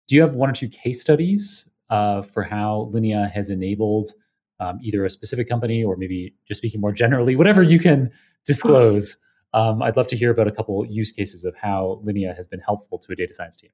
Do 0.07 0.15
you 0.15 0.21
have 0.21 0.35
one 0.35 0.49
or 0.49 0.53
two 0.53 0.69
case 0.69 1.01
studies 1.01 1.67
uh, 1.89 2.21
for 2.21 2.43
how 2.43 2.89
Linea 2.91 3.29
has 3.33 3.49
enabled 3.49 4.11
um, 4.59 4.79
either 4.81 5.03
a 5.03 5.09
specific 5.09 5.49
company 5.49 5.83
or 5.83 5.97
maybe 5.97 6.35
just 6.47 6.59
speaking 6.59 6.79
more 6.79 6.91
generally, 6.91 7.35
whatever 7.35 7.63
you 7.63 7.79
can 7.79 8.11
disclose? 8.45 9.17
Um, 9.53 9.81
I'd 9.83 9.95
love 9.95 10.07
to 10.07 10.17
hear 10.17 10.31
about 10.31 10.47
a 10.47 10.51
couple 10.51 10.85
use 10.85 11.11
cases 11.11 11.45
of 11.45 11.55
how 11.55 12.01
Linea 12.03 12.33
has 12.33 12.47
been 12.47 12.59
helpful 12.59 12.97
to 12.99 13.11
a 13.11 13.15
data 13.15 13.33
science 13.33 13.55
team. 13.55 13.69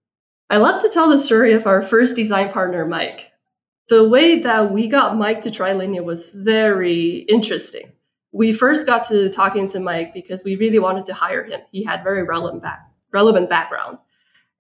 I 0.49 0.57
love 0.57 0.81
to 0.81 0.89
tell 0.89 1.09
the 1.09 1.19
story 1.19 1.53
of 1.53 1.67
our 1.67 1.81
first 1.81 2.15
design 2.15 2.51
partner, 2.51 2.85
Mike. 2.85 3.31
The 3.87 4.07
way 4.07 4.39
that 4.39 4.71
we 4.71 4.87
got 4.87 5.17
Mike 5.17 5.41
to 5.41 5.51
try 5.51 5.73
Linea 5.73 6.03
was 6.03 6.31
very 6.31 7.25
interesting. 7.29 7.91
We 8.31 8.51
first 8.51 8.85
got 8.85 9.07
to 9.07 9.29
talking 9.29 9.67
to 9.69 9.79
Mike 9.79 10.13
because 10.13 10.43
we 10.43 10.55
really 10.55 10.79
wanted 10.79 11.05
to 11.05 11.13
hire 11.13 11.43
him. 11.43 11.61
He 11.71 11.83
had 11.83 12.03
very 12.03 12.23
relevant 12.23 12.61
back, 12.61 12.81
relevant 13.11 13.49
background. 13.49 13.97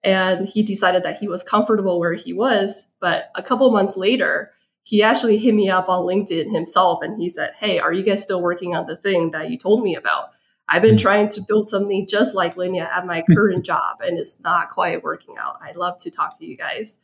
And 0.03 0.47
he 0.47 0.63
decided 0.63 1.03
that 1.03 1.17
he 1.17 1.27
was 1.27 1.43
comfortable 1.43 1.99
where 1.99 2.13
he 2.13 2.33
was. 2.33 2.87
But 3.01 3.29
a 3.35 3.43
couple 3.43 3.69
months 3.71 3.97
later, 3.97 4.51
he 4.83 5.03
actually 5.03 5.37
hit 5.37 5.53
me 5.53 5.69
up 5.69 5.89
on 5.89 6.05
LinkedIn 6.05 6.51
himself 6.51 6.99
and 7.03 7.21
he 7.21 7.29
said, 7.29 7.53
Hey, 7.59 7.77
are 7.79 7.93
you 7.93 8.03
guys 8.03 8.23
still 8.23 8.41
working 8.41 8.75
on 8.75 8.87
the 8.87 8.95
thing 8.95 9.31
that 9.31 9.49
you 9.51 9.57
told 9.57 9.83
me 9.83 9.95
about? 9.95 10.29
I've 10.69 10.83
been 10.83 10.91
hmm. 10.91 10.97
trying 10.97 11.27
to 11.29 11.41
build 11.41 11.69
something 11.69 12.05
just 12.07 12.35
like 12.35 12.55
Linea 12.55 12.89
at 12.93 13.05
my 13.05 13.23
current 13.35 13.65
job, 13.65 13.97
and 14.01 14.17
it's 14.17 14.39
not 14.39 14.69
quite 14.69 15.03
working 15.03 15.35
out. 15.37 15.59
I'd 15.61 15.75
love 15.75 15.97
to 15.99 16.11
talk 16.11 16.37
to 16.39 16.45
you 16.45 16.55
guys. 16.55 16.97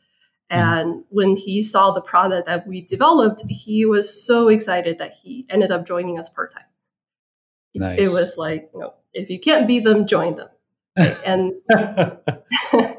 Hmm. 0.50 0.56
And 0.56 1.04
when 1.10 1.36
he 1.36 1.60
saw 1.62 1.90
the 1.90 2.00
product 2.00 2.46
that 2.46 2.66
we 2.66 2.80
developed, 2.80 3.42
he 3.48 3.84
was 3.84 4.24
so 4.24 4.48
excited 4.48 4.98
that 4.98 5.14
he 5.14 5.46
ended 5.50 5.72
up 5.72 5.84
joining 5.84 6.18
us 6.18 6.28
part 6.28 6.52
time. 6.54 6.62
Nice. 7.74 8.08
It 8.08 8.12
was 8.12 8.38
like, 8.38 8.70
you 8.72 8.80
know, 8.80 8.94
if 9.12 9.28
you 9.28 9.38
can't 9.40 9.66
beat 9.66 9.84
them, 9.84 10.06
join 10.06 10.36
them. 10.36 10.48
and 11.26 11.52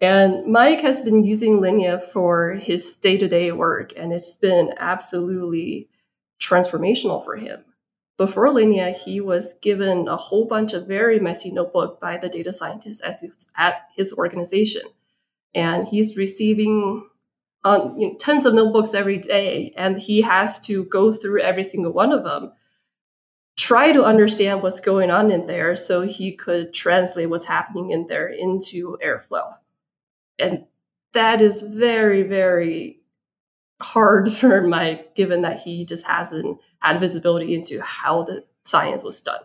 and 0.00 0.46
Mike 0.46 0.80
has 0.80 1.02
been 1.02 1.24
using 1.24 1.60
Linea 1.60 1.98
for 1.98 2.54
his 2.54 2.96
day 2.96 3.16
to 3.16 3.28
day 3.28 3.52
work, 3.52 3.92
and 3.96 4.12
it's 4.12 4.36
been 4.36 4.74
absolutely 4.78 5.88
transformational 6.40 7.24
for 7.24 7.36
him. 7.36 7.64
Before 8.22 8.52
Linea, 8.52 8.90
he 8.92 9.20
was 9.20 9.54
given 9.54 10.06
a 10.06 10.16
whole 10.16 10.44
bunch 10.44 10.74
of 10.74 10.86
very 10.86 11.18
messy 11.18 11.50
notebook 11.50 12.00
by 12.00 12.16
the 12.16 12.28
data 12.28 12.52
scientist 12.52 13.02
at 13.56 13.88
his 13.96 14.12
organization. 14.12 14.82
And 15.52 15.88
he's 15.88 16.16
receiving 16.16 17.08
um, 17.64 17.96
you 17.98 18.06
know, 18.06 18.14
tons 18.18 18.46
of 18.46 18.54
notebooks 18.54 18.94
every 18.94 19.18
day, 19.18 19.74
and 19.76 19.98
he 19.98 20.22
has 20.22 20.60
to 20.60 20.84
go 20.84 21.10
through 21.10 21.42
every 21.42 21.64
single 21.64 21.92
one 21.92 22.12
of 22.12 22.22
them, 22.22 22.52
try 23.56 23.90
to 23.90 24.04
understand 24.04 24.62
what's 24.62 24.78
going 24.78 25.10
on 25.10 25.32
in 25.32 25.46
there 25.46 25.74
so 25.74 26.02
he 26.02 26.30
could 26.30 26.72
translate 26.72 27.28
what's 27.28 27.46
happening 27.46 27.90
in 27.90 28.06
there 28.06 28.28
into 28.28 28.98
Airflow. 29.04 29.56
And 30.38 30.66
that 31.12 31.42
is 31.42 31.60
very, 31.62 32.22
very 32.22 33.01
hard 33.82 34.32
for 34.32 34.62
Mike, 34.62 35.14
given 35.14 35.42
that 35.42 35.60
he 35.60 35.84
just 35.84 36.06
hasn't 36.06 36.58
had 36.80 37.00
visibility 37.00 37.54
into 37.54 37.80
how 37.82 38.22
the 38.22 38.44
science 38.64 39.04
was 39.04 39.20
done. 39.20 39.40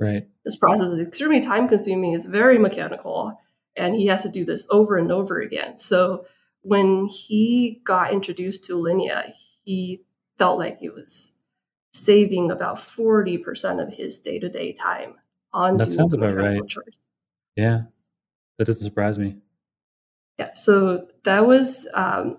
Right. 0.00 0.26
This 0.44 0.56
process 0.56 0.88
is 0.88 0.98
extremely 0.98 1.40
time 1.40 1.68
consuming, 1.68 2.14
it's 2.14 2.26
very 2.26 2.58
mechanical, 2.58 3.40
and 3.76 3.94
he 3.94 4.06
has 4.06 4.22
to 4.22 4.28
do 4.28 4.44
this 4.44 4.66
over 4.70 4.96
and 4.96 5.10
over 5.12 5.40
again. 5.40 5.78
So 5.78 6.26
when 6.62 7.06
he 7.06 7.80
got 7.84 8.12
introduced 8.12 8.64
to 8.66 8.76
Linea, 8.76 9.32
he 9.64 10.02
felt 10.38 10.58
like 10.58 10.78
he 10.78 10.88
was 10.88 11.32
saving 11.92 12.50
about 12.50 12.76
40% 12.76 13.80
of 13.80 13.94
his 13.94 14.18
day 14.20 14.38
to 14.40 14.48
day 14.48 14.72
time 14.72 15.14
on 15.52 15.76
that 15.76 15.92
sounds 15.92 16.12
about 16.12 16.34
right. 16.34 16.66
Chores. 16.66 16.96
Yeah, 17.56 17.82
that 18.58 18.64
doesn't 18.64 18.82
surprise 18.82 19.18
me. 19.18 19.36
Yeah, 20.38 20.52
so 20.54 21.06
that 21.22 21.46
was 21.46 21.88
um, 21.94 22.38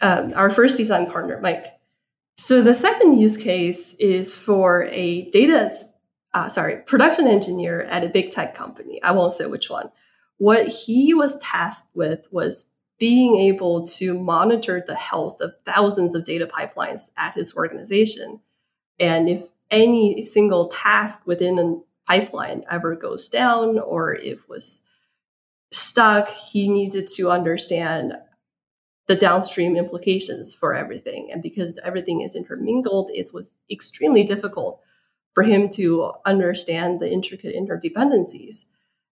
um, 0.00 0.32
our 0.34 0.50
first 0.50 0.76
design 0.76 1.10
partner, 1.10 1.40
Mike. 1.40 1.66
So 2.36 2.62
the 2.62 2.74
second 2.74 3.18
use 3.18 3.36
case 3.36 3.94
is 3.94 4.34
for 4.34 4.84
a 4.84 5.28
data, 5.30 5.70
uh, 6.32 6.48
sorry, 6.48 6.78
production 6.86 7.26
engineer 7.26 7.82
at 7.82 8.04
a 8.04 8.08
big 8.08 8.30
tech 8.30 8.54
company. 8.54 9.02
I 9.02 9.12
won't 9.12 9.34
say 9.34 9.46
which 9.46 9.68
one. 9.68 9.90
What 10.38 10.68
he 10.68 11.12
was 11.12 11.38
tasked 11.40 11.94
with 11.94 12.26
was 12.30 12.70
being 12.98 13.36
able 13.36 13.84
to 13.86 14.18
monitor 14.18 14.82
the 14.86 14.94
health 14.94 15.40
of 15.40 15.54
thousands 15.66 16.14
of 16.14 16.24
data 16.24 16.46
pipelines 16.46 17.10
at 17.16 17.34
his 17.34 17.54
organization. 17.56 18.40
And 18.98 19.28
if 19.28 19.48
any 19.70 20.22
single 20.22 20.68
task 20.68 21.26
within 21.26 21.58
a 21.58 21.76
pipeline 22.06 22.64
ever 22.70 22.94
goes 22.96 23.28
down 23.28 23.78
or 23.78 24.14
if 24.14 24.48
was 24.48 24.82
stuck, 25.70 26.28
he 26.28 26.68
needed 26.68 27.06
to 27.06 27.30
understand 27.30 28.14
the 29.10 29.16
downstream 29.16 29.76
implications 29.76 30.54
for 30.54 30.72
everything. 30.72 31.30
And 31.32 31.42
because 31.42 31.80
everything 31.82 32.20
is 32.20 32.36
intermingled, 32.36 33.10
it 33.12 33.30
was 33.34 33.50
extremely 33.68 34.22
difficult 34.22 34.80
for 35.34 35.42
him 35.42 35.68
to 35.70 36.12
understand 36.24 37.00
the 37.00 37.10
intricate 37.10 37.56
interdependencies. 37.56 38.66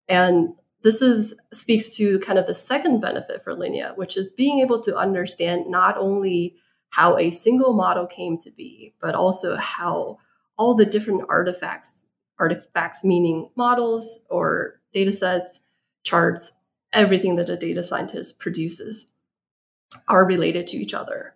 And 0.09 0.51
this 0.83 1.03
is 1.03 1.35
speaks 1.53 1.97
to 1.97 2.21
kind 2.21 2.39
of 2.39 2.47
the 2.47 2.55
second 2.55 3.01
benefit 3.01 3.43
for 3.43 3.55
Linea, 3.55 3.95
which 3.97 4.17
is 4.17 4.31
being 4.31 4.61
able 4.61 4.81
to 4.83 4.97
understand 4.97 5.67
not 5.67 5.99
only 5.99 6.55
how 6.91 7.19
a 7.19 7.33
single 7.33 7.73
model 7.73 8.07
came 8.07 8.39
to 8.39 8.53
be, 8.53 8.95
but 9.01 9.17
also 9.17 9.57
how 9.57 10.19
all 10.57 10.77
the 10.77 10.87
different 10.87 11.23
artifacts, 11.29 12.05
artifacts 12.39 13.03
meaning 13.03 13.51
models 13.57 14.21
or 14.31 14.81
data 14.93 15.11
sets, 15.11 15.63
charts, 16.05 16.53
everything 16.93 17.35
that 17.35 17.51
a 17.51 17.57
data 17.57 17.83
scientist 17.83 18.39
produces 18.39 19.11
are 20.07 20.25
related 20.25 20.67
to 20.69 20.77
each 20.77 20.95
other. 20.95 21.35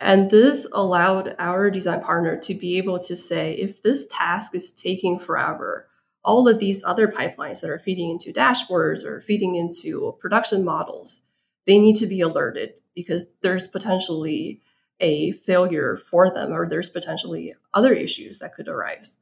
And 0.00 0.30
this 0.30 0.68
allowed 0.72 1.34
our 1.38 1.70
design 1.70 2.00
partner 2.00 2.36
to 2.38 2.54
be 2.54 2.78
able 2.78 2.98
to 3.00 3.16
say, 3.16 3.54
if 3.54 3.82
this 3.82 4.06
task 4.06 4.54
is 4.54 4.70
taking 4.70 5.18
forever, 5.18 5.88
all 6.24 6.48
of 6.48 6.58
these 6.58 6.84
other 6.84 7.08
pipelines 7.08 7.60
that 7.60 7.70
are 7.70 7.78
feeding 7.78 8.10
into 8.10 8.32
dashboards 8.32 9.04
or 9.04 9.20
feeding 9.20 9.56
into 9.56 10.16
production 10.20 10.64
models, 10.64 11.22
they 11.66 11.78
need 11.78 11.96
to 11.96 12.06
be 12.06 12.20
alerted 12.20 12.80
because 12.94 13.28
there's 13.42 13.68
potentially 13.68 14.60
a 15.00 15.32
failure 15.32 15.96
for 15.96 16.30
them 16.30 16.52
or 16.52 16.68
there's 16.68 16.90
potentially 16.90 17.54
other 17.74 17.92
issues 17.92 18.38
that 18.38 18.54
could 18.54 18.68
arise. 18.68 19.18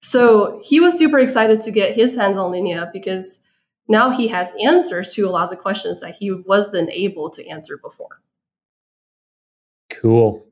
So 0.00 0.60
he 0.62 0.80
was 0.80 0.98
super 0.98 1.18
excited 1.18 1.60
to 1.62 1.70
get 1.70 1.94
his 1.94 2.16
hands 2.16 2.38
on 2.38 2.52
Linea 2.52 2.88
because 2.92 3.40
now 3.88 4.10
he 4.10 4.28
has 4.28 4.52
answers 4.62 5.14
to 5.14 5.22
a 5.22 5.30
lot 5.30 5.44
of 5.44 5.50
the 5.50 5.56
questions 5.56 6.00
that 6.00 6.16
he 6.16 6.30
wasn't 6.30 6.90
able 6.90 7.30
to 7.30 7.46
answer 7.46 7.78
before. 7.78 8.20
Cool. 9.90 10.44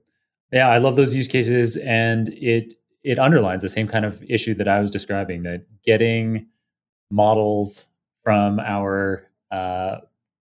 Yeah, 0.53 0.69
I 0.69 0.79
love 0.79 0.97
those 0.97 1.15
use 1.15 1.29
cases 1.29 1.77
and 1.77 2.29
it 2.31 2.75
it 3.03 3.21
underlines 3.21 3.63
the 3.63 3.69
same 3.69 3.87
kind 3.87 4.05
of 4.05 4.23
issue 4.29 4.55
that 4.55 4.67
I 4.67 4.81
was 4.81 4.91
describing 4.91 5.45
that 5.45 5.65
getting 5.85 6.47
models 7.11 7.87
from 8.25 8.59
our 8.59 9.29
uh, 9.53 9.99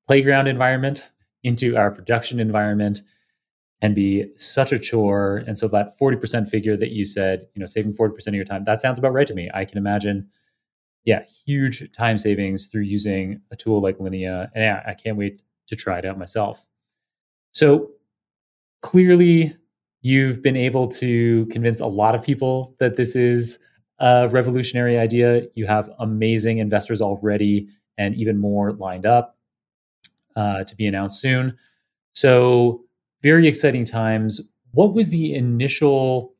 playground 0.07 0.47
environment 0.47 1.09
into 1.43 1.77
our 1.77 1.91
production 1.91 2.39
environment 2.39 3.01
can 3.81 3.93
be 3.93 4.25
such 4.35 4.71
a 4.71 4.79
chore. 4.79 5.43
And 5.45 5.59
so 5.59 5.67
that 5.67 5.97
40% 5.99 6.49
figure 6.49 6.75
that 6.75 6.89
you 6.89 7.05
said, 7.05 7.47
you 7.53 7.59
know, 7.59 7.67
saving 7.67 7.93
40% 7.93 8.27
of 8.27 8.33
your 8.33 8.45
time, 8.45 8.63
that 8.63 8.81
sounds 8.81 8.97
about 8.97 9.13
right 9.13 9.27
to 9.27 9.35
me. 9.35 9.49
I 9.53 9.65
can 9.65 9.77
imagine, 9.77 10.27
yeah, 11.05 11.24
huge 11.45 11.91
time 11.91 12.17
savings 12.17 12.65
through 12.65 12.81
using 12.81 13.41
a 13.51 13.55
tool 13.55 13.81
like 13.81 14.00
Linea. 14.00 14.51
And 14.55 14.81
I 14.85 14.93
can't 14.93 15.17
wait 15.17 15.43
to 15.67 15.75
try 15.75 16.00
it 16.00 16.05
out 16.05 16.17
myself. 16.17 16.65
So 17.53 17.91
clearly 18.81 19.55
you've 20.01 20.41
been 20.41 20.57
able 20.57 20.88
to 20.88 21.45
convince 21.47 21.79
a 21.79 21.88
lot 21.88 22.15
of 22.15 22.24
people 22.24 22.75
that 22.79 22.95
this 22.95 23.15
is 23.15 23.59
a 24.00 24.27
revolutionary 24.29 24.97
idea. 24.97 25.43
You 25.55 25.67
have 25.67 25.89
amazing 26.00 26.57
investors 26.57 27.01
already 27.01 27.67
and 27.97 28.15
even 28.15 28.38
more 28.38 28.74
lined 28.74 29.05
up 29.05 29.38
uh, 30.35 30.63
to 30.63 30.75
be 30.75 30.85
announced 30.85 31.21
soon. 31.21 31.57
So 32.13 32.83
very 33.21 33.47
exciting 33.47 33.85
times. 33.85 34.41
What 34.71 34.93
was 34.93 35.09
the 35.09 35.33
initial 35.33 36.33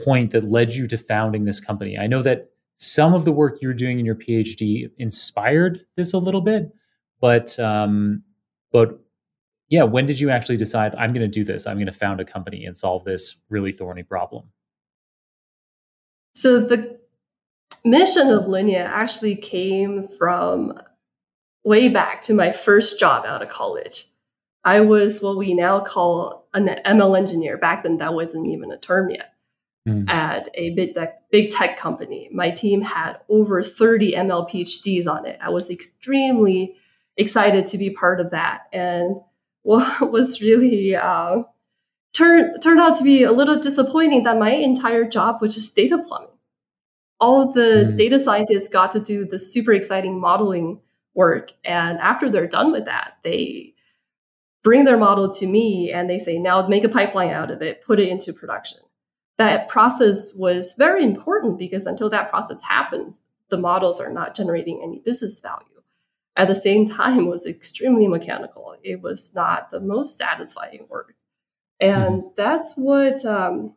point 0.00 0.30
that 0.30 0.44
led 0.44 0.72
you 0.72 0.86
to 0.86 0.96
founding 0.96 1.44
this 1.44 1.60
company? 1.60 1.98
I 1.98 2.06
know 2.06 2.22
that 2.22 2.49
some 2.80 3.12
of 3.12 3.26
the 3.26 3.32
work 3.32 3.60
you 3.60 3.68
were 3.68 3.74
doing 3.74 4.00
in 4.00 4.06
your 4.06 4.14
PhD 4.14 4.90
inspired 4.98 5.80
this 5.96 6.14
a 6.14 6.18
little 6.18 6.40
bit, 6.40 6.72
but 7.20 7.58
um, 7.60 8.22
but 8.72 8.98
yeah, 9.68 9.82
when 9.82 10.06
did 10.06 10.18
you 10.18 10.30
actually 10.30 10.56
decide 10.56 10.94
I'm 10.96 11.12
going 11.12 11.20
to 11.20 11.28
do 11.28 11.44
this? 11.44 11.66
I'm 11.66 11.76
going 11.76 11.86
to 11.86 11.92
found 11.92 12.20
a 12.20 12.24
company 12.24 12.64
and 12.64 12.76
solve 12.76 13.04
this 13.04 13.36
really 13.50 13.70
thorny 13.70 14.02
problem? 14.02 14.48
So 16.34 16.58
the 16.58 16.98
mission 17.84 18.28
of 18.28 18.48
Linea 18.48 18.84
actually 18.84 19.36
came 19.36 20.02
from 20.02 20.80
way 21.64 21.88
back 21.88 22.22
to 22.22 22.34
my 22.34 22.50
first 22.50 22.98
job 22.98 23.26
out 23.26 23.42
of 23.42 23.50
college. 23.50 24.06
I 24.64 24.80
was 24.80 25.20
what 25.20 25.36
we 25.36 25.52
now 25.52 25.80
call 25.80 26.48
an 26.54 26.66
ML 26.66 27.16
engineer. 27.16 27.58
Back 27.58 27.82
then, 27.82 27.98
that 27.98 28.14
wasn't 28.14 28.46
even 28.46 28.72
a 28.72 28.78
term 28.78 29.10
yet. 29.10 29.34
Mm. 29.88 30.10
At 30.10 30.48
a 30.54 30.70
big 30.74 30.94
tech, 30.94 31.30
big 31.30 31.48
tech 31.48 31.78
company, 31.78 32.28
my 32.32 32.50
team 32.50 32.82
had 32.82 33.14
over 33.30 33.62
30 33.62 34.12
ML 34.12 34.50
PhDs 34.50 35.06
on 35.06 35.24
it. 35.24 35.38
I 35.40 35.48
was 35.48 35.70
extremely 35.70 36.76
excited 37.16 37.64
to 37.66 37.78
be 37.78 37.88
part 37.88 38.20
of 38.20 38.30
that, 38.30 38.64
and 38.74 39.16
what 39.62 40.10
was 40.12 40.42
really 40.42 40.94
uh, 40.94 41.44
turned 42.12 42.60
turned 42.62 42.80
out 42.80 42.98
to 42.98 43.04
be 43.04 43.22
a 43.22 43.32
little 43.32 43.58
disappointing 43.58 44.24
that 44.24 44.38
my 44.38 44.50
entire 44.50 45.04
job 45.04 45.36
was 45.40 45.54
just 45.54 45.74
data 45.74 45.96
plumbing. 45.96 46.28
All 47.18 47.50
the 47.50 47.88
mm. 47.88 47.96
data 47.96 48.18
scientists 48.18 48.68
got 48.68 48.92
to 48.92 49.00
do 49.00 49.24
the 49.24 49.38
super 49.38 49.72
exciting 49.72 50.20
modeling 50.20 50.80
work, 51.14 51.52
and 51.64 51.98
after 52.00 52.28
they're 52.28 52.46
done 52.46 52.70
with 52.70 52.84
that, 52.84 53.14
they 53.24 53.74
bring 54.62 54.84
their 54.84 54.98
model 54.98 55.28
to 55.28 55.46
me 55.46 55.90
and 55.90 56.08
they 56.08 56.18
say, 56.18 56.38
now 56.38 56.66
make 56.66 56.84
a 56.84 56.88
pipeline 56.88 57.30
out 57.30 57.50
of 57.50 57.62
it, 57.62 57.80
put 57.82 57.98
it 57.98 58.08
into 58.08 58.32
production. 58.32 58.80
That 59.40 59.70
process 59.70 60.34
was 60.34 60.74
very 60.74 61.02
important 61.02 61.58
because 61.58 61.86
until 61.86 62.10
that 62.10 62.28
process 62.28 62.60
happens, 62.60 63.14
the 63.48 63.56
models 63.56 63.98
are 63.98 64.12
not 64.12 64.34
generating 64.34 64.82
any 64.82 64.98
business 64.98 65.40
value. 65.40 65.80
At 66.36 66.48
the 66.48 66.54
same 66.54 66.86
time, 66.86 67.26
was 67.26 67.46
extremely 67.46 68.06
mechanical. 68.06 68.76
It 68.82 69.00
was 69.00 69.34
not 69.34 69.70
the 69.70 69.80
most 69.80 70.18
satisfying 70.18 70.84
work. 70.90 71.14
And 71.80 72.16
mm-hmm. 72.16 72.28
that's 72.36 72.74
what 72.74 73.24
um, 73.24 73.76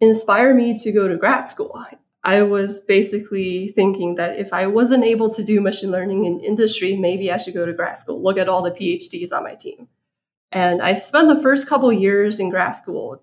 inspired 0.00 0.56
me 0.56 0.74
to 0.78 0.90
go 0.90 1.06
to 1.06 1.18
grad 1.18 1.46
school. 1.46 1.84
I 2.24 2.40
was 2.40 2.80
basically 2.80 3.68
thinking 3.68 4.14
that 4.14 4.38
if 4.38 4.54
I 4.54 4.68
wasn't 4.68 5.04
able 5.04 5.28
to 5.34 5.42
do 5.42 5.60
machine 5.60 5.90
learning 5.90 6.24
in 6.24 6.40
industry, 6.40 6.96
maybe 6.96 7.30
I 7.30 7.36
should 7.36 7.52
go 7.52 7.66
to 7.66 7.74
grad 7.74 7.98
school, 7.98 8.22
look 8.22 8.38
at 8.38 8.48
all 8.48 8.62
the 8.62 8.70
PhDs 8.70 9.32
on 9.32 9.44
my 9.44 9.54
team. 9.54 9.88
And 10.50 10.80
I 10.80 10.94
spent 10.94 11.28
the 11.28 11.42
first 11.42 11.68
couple 11.68 11.92
years 11.92 12.40
in 12.40 12.48
grad 12.48 12.74
school 12.74 13.22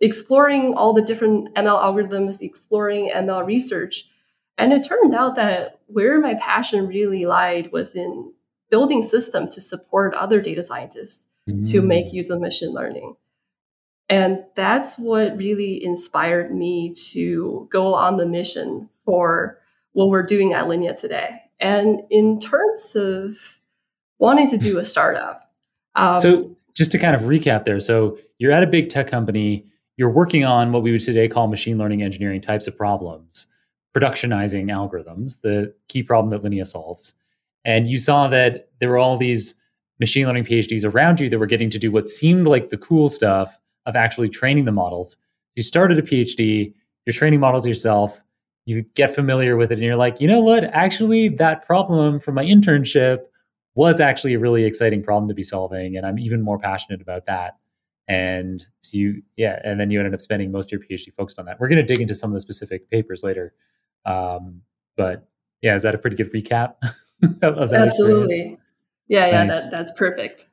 exploring 0.00 0.74
all 0.74 0.92
the 0.92 1.02
different 1.02 1.54
ML 1.54 1.80
algorithms, 1.80 2.40
exploring 2.40 3.10
ML 3.14 3.44
research. 3.44 4.06
And 4.58 4.72
it 4.72 4.82
turned 4.82 5.14
out 5.14 5.36
that 5.36 5.80
where 5.86 6.20
my 6.20 6.34
passion 6.34 6.86
really 6.86 7.26
lied 7.26 7.72
was 7.72 7.96
in 7.96 8.32
building 8.70 9.02
systems 9.02 9.54
to 9.54 9.60
support 9.60 10.14
other 10.14 10.40
data 10.40 10.62
scientists 10.62 11.26
mm-hmm. 11.48 11.64
to 11.64 11.82
make 11.82 12.06
mm. 12.06 12.12
use 12.14 12.30
of 12.30 12.40
machine 12.40 12.72
learning. 12.72 13.16
And 14.08 14.44
that's 14.56 14.98
what 14.98 15.36
really 15.36 15.82
inspired 15.82 16.54
me 16.54 16.92
to 17.12 17.68
go 17.70 17.94
on 17.94 18.16
the 18.16 18.26
mission 18.26 18.88
for 19.04 19.58
what 19.92 20.08
we're 20.08 20.24
doing 20.24 20.52
at 20.52 20.68
Linea 20.68 20.94
today. 20.94 21.42
And 21.60 22.02
in 22.10 22.40
terms 22.40 22.96
of 22.96 23.60
wanting 24.20 24.48
to 24.48 24.58
do 24.58 24.78
a 24.78 24.84
startup. 24.84 25.50
Um, 25.96 26.20
so, 26.20 26.56
just 26.74 26.92
to 26.92 26.98
kind 26.98 27.16
of 27.16 27.22
recap 27.22 27.64
there 27.64 27.80
so, 27.80 28.18
you're 28.38 28.52
at 28.52 28.62
a 28.62 28.66
big 28.66 28.88
tech 28.88 29.08
company, 29.08 29.66
you're 30.00 30.08
working 30.08 30.46
on 30.46 30.72
what 30.72 30.82
we 30.82 30.90
would 30.90 31.02
today 31.02 31.28
call 31.28 31.46
machine 31.46 31.76
learning 31.76 32.02
engineering 32.02 32.40
types 32.40 32.66
of 32.66 32.74
problems, 32.74 33.46
productionizing 33.94 34.64
algorithms, 34.70 35.42
the 35.42 35.74
key 35.88 36.02
problem 36.02 36.30
that 36.30 36.42
Linea 36.42 36.64
solves. 36.64 37.12
And 37.66 37.86
you 37.86 37.98
saw 37.98 38.26
that 38.28 38.70
there 38.78 38.88
were 38.88 38.96
all 38.96 39.18
these 39.18 39.54
machine 39.98 40.24
learning 40.24 40.44
PhDs 40.44 40.90
around 40.90 41.20
you 41.20 41.28
that 41.28 41.38
were 41.38 41.44
getting 41.44 41.68
to 41.68 41.78
do 41.78 41.92
what 41.92 42.08
seemed 42.08 42.46
like 42.46 42.70
the 42.70 42.78
cool 42.78 43.10
stuff 43.10 43.58
of 43.84 43.94
actually 43.94 44.30
training 44.30 44.64
the 44.64 44.72
models. 44.72 45.18
You 45.54 45.62
started 45.62 45.98
a 45.98 46.02
PhD, 46.02 46.72
you're 47.04 47.12
training 47.12 47.40
models 47.40 47.66
yourself, 47.66 48.22
you 48.64 48.80
get 48.94 49.14
familiar 49.14 49.58
with 49.58 49.70
it, 49.70 49.74
and 49.74 49.82
you're 49.82 49.96
like, 49.96 50.18
you 50.18 50.26
know 50.26 50.40
what? 50.40 50.64
Actually, 50.64 51.28
that 51.28 51.66
problem 51.66 52.20
from 52.20 52.36
my 52.36 52.44
internship 52.44 53.18
was 53.74 54.00
actually 54.00 54.32
a 54.32 54.38
really 54.38 54.64
exciting 54.64 55.02
problem 55.02 55.28
to 55.28 55.34
be 55.34 55.42
solving, 55.42 55.94
and 55.94 56.06
I'm 56.06 56.18
even 56.18 56.40
more 56.40 56.58
passionate 56.58 57.02
about 57.02 57.26
that. 57.26 57.59
And 58.10 58.66
so 58.80 58.98
you, 58.98 59.22
yeah, 59.36 59.60
and 59.62 59.78
then 59.78 59.92
you 59.92 60.00
ended 60.00 60.14
up 60.14 60.20
spending 60.20 60.50
most 60.50 60.72
of 60.72 60.80
your 60.80 60.80
PhD 60.80 61.14
focused 61.14 61.38
on 61.38 61.44
that. 61.44 61.60
We're 61.60 61.68
going 61.68 61.78
to 61.78 61.84
dig 61.84 62.00
into 62.00 62.12
some 62.16 62.30
of 62.30 62.34
the 62.34 62.40
specific 62.40 62.90
papers 62.90 63.22
later, 63.22 63.54
um, 64.04 64.62
but 64.96 65.28
yeah, 65.62 65.76
is 65.76 65.84
that 65.84 65.94
a 65.94 65.98
pretty 65.98 66.16
good 66.16 66.32
recap 66.32 66.74
of 67.42 67.70
that? 67.70 67.80
Absolutely. 67.80 68.34
Experience? 68.34 68.60
Yeah, 69.06 69.26
yeah, 69.26 69.44
nice. 69.44 69.62
that, 69.62 69.70
that's 69.70 69.92
perfect. 69.92 70.48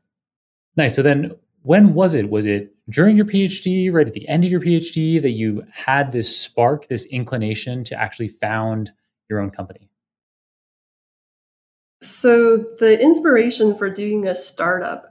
Nice. 0.75 0.95
So 0.95 1.01
then, 1.01 1.31
when 1.63 1.95
was 1.95 2.13
it? 2.13 2.29
Was 2.29 2.45
it 2.45 2.75
during 2.91 3.17
your 3.17 3.25
PhD, 3.25 3.91
right 3.91 4.05
at 4.05 4.13
the 4.13 4.27
end 4.27 4.45
of 4.45 4.51
your 4.51 4.61
PhD, 4.61 5.19
that 5.19 5.31
you 5.31 5.65
had 5.73 6.11
this 6.11 6.37
spark, 6.37 6.87
this 6.89 7.05
inclination 7.05 7.83
to 7.85 7.99
actually 7.99 8.27
found 8.27 8.91
your 9.31 9.39
own 9.39 9.49
company? 9.49 9.89
So, 12.03 12.57
the 12.77 13.01
inspiration 13.01 13.75
for 13.75 13.89
doing 13.89 14.27
a 14.27 14.35
startup 14.35 15.06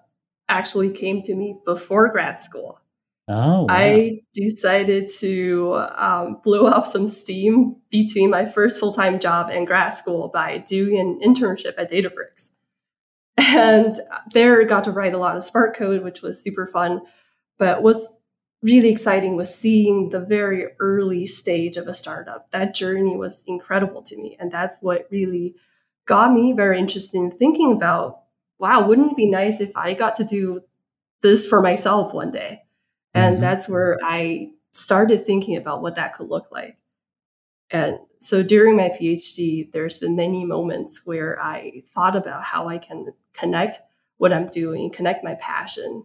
actually 0.49 0.91
came 0.91 1.23
to 1.23 1.35
me 1.35 1.57
before 1.65 2.09
grad 2.09 2.41
school. 2.41 2.81
Oh, 3.29 3.63
wow. 3.63 3.67
I 3.69 4.21
decided 4.33 5.09
to 5.19 5.85
um, 5.97 6.41
blow 6.45 6.67
off 6.67 6.87
some 6.87 7.09
steam 7.09 7.77
between 7.91 8.31
my 8.31 8.47
first 8.47 8.79
full 8.79 8.95
time 8.95 9.19
job 9.19 9.51
and 9.51 9.67
grad 9.67 9.95
school 9.95 10.29
by 10.29 10.59
doing 10.59 10.99
an 10.99 11.21
internship 11.25 11.75
at 11.77 11.91
Databricks. 11.91 12.51
And 13.39 13.99
there 14.33 14.65
got 14.65 14.85
to 14.85 14.93
write 14.93 15.13
a 15.13 15.19
lot 15.19 15.37
of 15.37 15.45
Spark 15.45 15.77
code, 15.77 16.03
which 16.03 16.23
was 16.23 16.43
super 16.43 16.67
fun. 16.67 17.03
But 17.59 17.83
what's 17.83 18.17
really 18.63 18.89
exciting 18.89 19.37
was 19.37 19.55
seeing 19.55 20.09
the 20.09 20.21
very 20.21 20.67
early 20.81 21.27
stage 21.27 21.77
of 21.77 21.87
a 21.87 21.95
startup. 21.95 22.51
That 22.53 22.75
journey 22.75 23.17
was 23.17 23.45
incredible 23.47 24.03
to 24.03 24.17
me. 24.17 24.37
And 24.41 24.51
that's 24.51 24.79
what 24.81 25.07
really 25.11 25.55
got 26.07 26.33
me 26.33 26.53
very 26.53 26.79
interested 26.79 27.19
in 27.19 27.31
thinking 27.31 27.73
about 27.73 28.21
wow, 28.59 28.87
wouldn't 28.87 29.13
it 29.13 29.17
be 29.17 29.29
nice 29.29 29.61
if 29.61 29.71
I 29.77 29.95
got 29.95 30.15
to 30.17 30.25
do 30.25 30.63
this 31.23 31.47
for 31.47 31.61
myself 31.61 32.13
one 32.13 32.31
day? 32.31 32.63
And 33.15 33.35
mm-hmm. 33.35 33.43
that's 33.43 33.69
where 33.69 33.99
I 34.03 34.51
started 34.73 35.25
thinking 35.25 35.57
about 35.57 35.83
what 35.83 35.97
that 35.97 36.15
could 36.15 36.29
look 36.29 36.51
like. 36.51 36.79
And 37.71 37.99
so 38.21 38.43
during 38.43 38.77
my 38.77 38.91
PhD, 38.91 39.71
there's 39.73 39.99
been 39.99 40.17
many 40.17 40.45
moments 40.45 41.03
where 41.05 41.41
I 41.43 41.83
thought 41.95 42.17
about 42.17 42.45
how 42.45 42.69
I 42.69 42.79
can 42.79 43.13
connect 43.33 43.79
what 44.19 44.33
I'm 44.33 44.47
doing, 44.47 44.91
connect 44.91 45.25
my 45.25 45.35
passion 45.35 46.05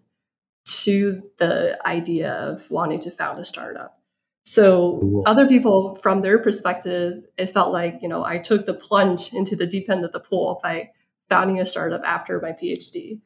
to 0.66 1.30
the 1.38 1.78
idea 1.86 2.34
of 2.34 2.70
wanting 2.70 3.00
to 3.00 3.12
found 3.12 3.38
a 3.38 3.46
startup. 3.46 4.00
So 4.44 4.98
cool. 5.00 5.24
other 5.26 5.48
people 5.48 5.96
from 5.96 6.22
their 6.22 6.40
perspective, 6.40 7.24
it 7.38 7.48
felt 7.48 7.72
like, 7.72 8.00
you 8.02 8.08
know, 8.08 8.26
I 8.26 8.40
took 8.40 8.66
the 8.66 8.74
plunge 8.74 9.34
into 9.34 9.56
the 9.56 9.68
deep 9.68 9.90
end 9.90 10.04
of 10.04 10.12
the 10.12 10.20
pool 10.20 10.60
by 10.64 10.90
founding 11.32 11.62
a 11.62 11.66
startup 11.66 12.02
after 12.04 12.42
my 12.42 12.52
PhD. 12.52 13.22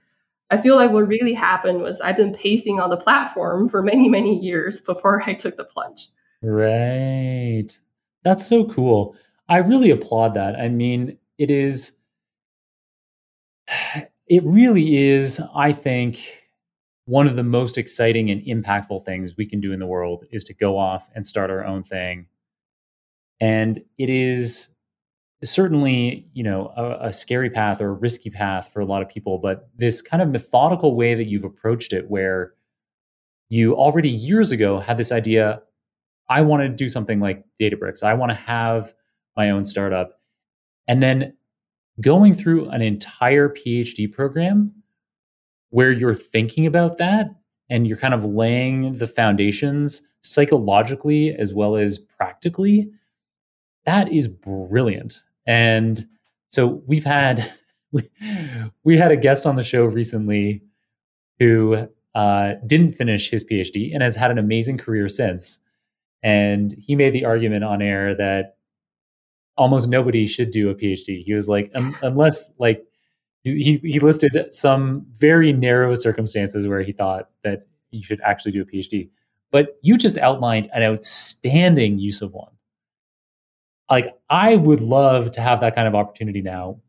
I 0.52 0.58
feel 0.58 0.76
like 0.76 0.92
what 0.92 1.08
really 1.08 1.34
happened 1.34 1.82
was 1.82 2.02
I've 2.02 2.18
been 2.18 2.34
pacing 2.34 2.80
on 2.80 2.92
the 2.92 2.98
platform 2.98 3.68
for 3.68 3.82
many, 3.82 4.08
many 4.08 4.40
years 4.40 4.80
before 4.80 5.24
I 5.26 5.34
took 5.34 5.58
the 5.58 5.64
plunge. 5.64 6.10
Right. 6.44 7.70
That's 8.24 8.46
so 8.46 8.66
cool. 8.66 9.16
I 9.50 9.58
really 9.58 9.90
applaud 9.90 10.36
that. 10.36 10.56
I 10.56 10.70
mean, 10.70 11.18
it 11.40 11.50
is, 11.50 11.94
it 14.28 14.44
really 14.44 14.98
is, 14.98 15.42
I 15.56 15.74
think, 15.74 16.20
one 17.06 17.28
of 17.28 17.36
the 17.36 17.44
most 17.44 17.78
exciting 17.78 18.30
and 18.30 18.42
impactful 18.44 19.04
things 19.04 19.36
we 19.36 19.48
can 19.48 19.62
do 19.62 19.72
in 19.72 19.80
the 19.80 19.88
world 19.88 20.26
is 20.32 20.44
to 20.44 20.54
go 20.54 20.78
off 20.78 21.10
and 21.16 21.26
start 21.26 21.50
our 21.50 21.66
own 21.66 21.84
thing. 21.84 22.28
And 23.40 23.84
it 23.98 24.10
is 24.12 24.70
certainly, 25.46 26.28
you 26.34 26.44
know, 26.44 26.72
a, 26.76 27.08
a, 27.08 27.14
scary 27.14 27.50
path 27.50 27.82
or 27.82 27.90
a 27.90 27.94
risky 27.94 28.30
path 28.30 28.70
for 28.74 28.80
a 28.80 28.86
lot 28.86 29.02
of 29.02 29.10
people, 29.10 29.38
but 29.38 29.70
this 29.78 30.02
kind 30.02 30.22
of 30.22 30.30
methodical 30.30 30.96
way 30.96 31.14
that 31.14 31.26
you've 31.26 31.44
approached 31.44 31.94
it 31.94 32.10
where 32.10 32.54
you 33.50 33.76
already 33.76 34.10
years 34.10 34.52
ago 34.52 34.80
had 34.80 34.98
this 34.98 35.12
idea, 35.12 35.62
I 36.30 36.42
want 36.42 36.64
to 36.64 36.70
do 36.70 36.90
something 36.90 37.20
like 37.20 37.46
Databricks. 37.60 38.04
I 38.04 38.14
want 38.14 38.32
to 38.32 38.36
have 38.36 38.94
my 39.38 39.50
own 39.50 39.66
startup. 39.66 40.20
And 40.88 41.02
then 41.02 41.34
going 42.02 42.34
through 42.34 42.70
an 42.70 42.82
entire 42.82 43.50
PhD 43.50 44.12
program 44.12 44.74
where 45.70 45.92
you're 45.92 46.14
thinking 46.14 46.66
about 46.66 46.98
that 46.98 47.28
and 47.70 47.88
you're 47.88 47.98
kind 47.98 48.14
of 48.14 48.24
laying 48.24 48.96
the 48.96 49.08
foundations 49.08 50.02
psychologically 50.22 51.36
as 51.36 51.54
well 51.54 51.76
as 51.76 52.00
practically 52.00 52.90
that 53.86 54.12
is 54.12 54.28
brilliant 54.28 55.22
and 55.46 56.08
so 56.50 56.82
we've 56.88 57.04
had 57.04 57.54
we 58.84 58.98
had 58.98 59.12
a 59.12 59.18
guest 59.18 59.46
on 59.46 59.56
the 59.56 59.64
show 59.64 59.86
recently 59.86 60.62
who 61.40 61.88
uh, 62.14 62.54
didn't 62.66 62.94
finish 62.94 63.30
his 63.30 63.46
phd 63.46 63.94
and 63.94 64.02
has 64.02 64.16
had 64.16 64.32
an 64.32 64.38
amazing 64.38 64.78
career 64.78 65.10
since 65.10 65.60
and 66.24 66.74
he 66.74 66.96
made 66.96 67.14
the 67.14 67.26
argument 67.26 67.64
on 67.64 67.82
air 67.82 68.16
that 68.16 68.58
almost 69.58 69.88
nobody 69.88 70.28
should 70.28 70.52
do 70.52 70.70
a 70.70 70.76
phd 70.76 71.24
he 71.24 71.34
was 71.34 71.48
like 71.48 71.72
um, 71.76 71.96
unless 72.02 72.52
like 72.58 72.86
he, 73.46 73.80
he 73.84 74.00
listed 74.00 74.36
some 74.52 75.06
very 75.18 75.54
narrow 75.54 75.94
circumstances 75.94 76.68
where 76.68 76.82
he 76.82 76.92
thought 76.92 77.30
that 77.44 77.68
you 77.92 78.04
should 78.04 78.20
actually 78.22 78.52
do 78.52 78.62
a 78.62 78.66
PhD. 78.66 79.10
But 79.52 79.78
you 79.82 79.98
just 79.98 80.18
outlined 80.18 80.70
an 80.74 80.82
outstanding 80.82 82.00
use 82.00 82.22
of 82.22 82.34
one. 82.34 82.52
Like, 83.90 84.16
I 84.30 84.56
would 84.56 84.82
love 84.82 85.32
to 85.32 85.42
have 85.42 85.60
that 85.62 85.76
kind 85.76 85.88
of 85.88 85.96
opportunity 85.96 86.42
now 86.42 86.80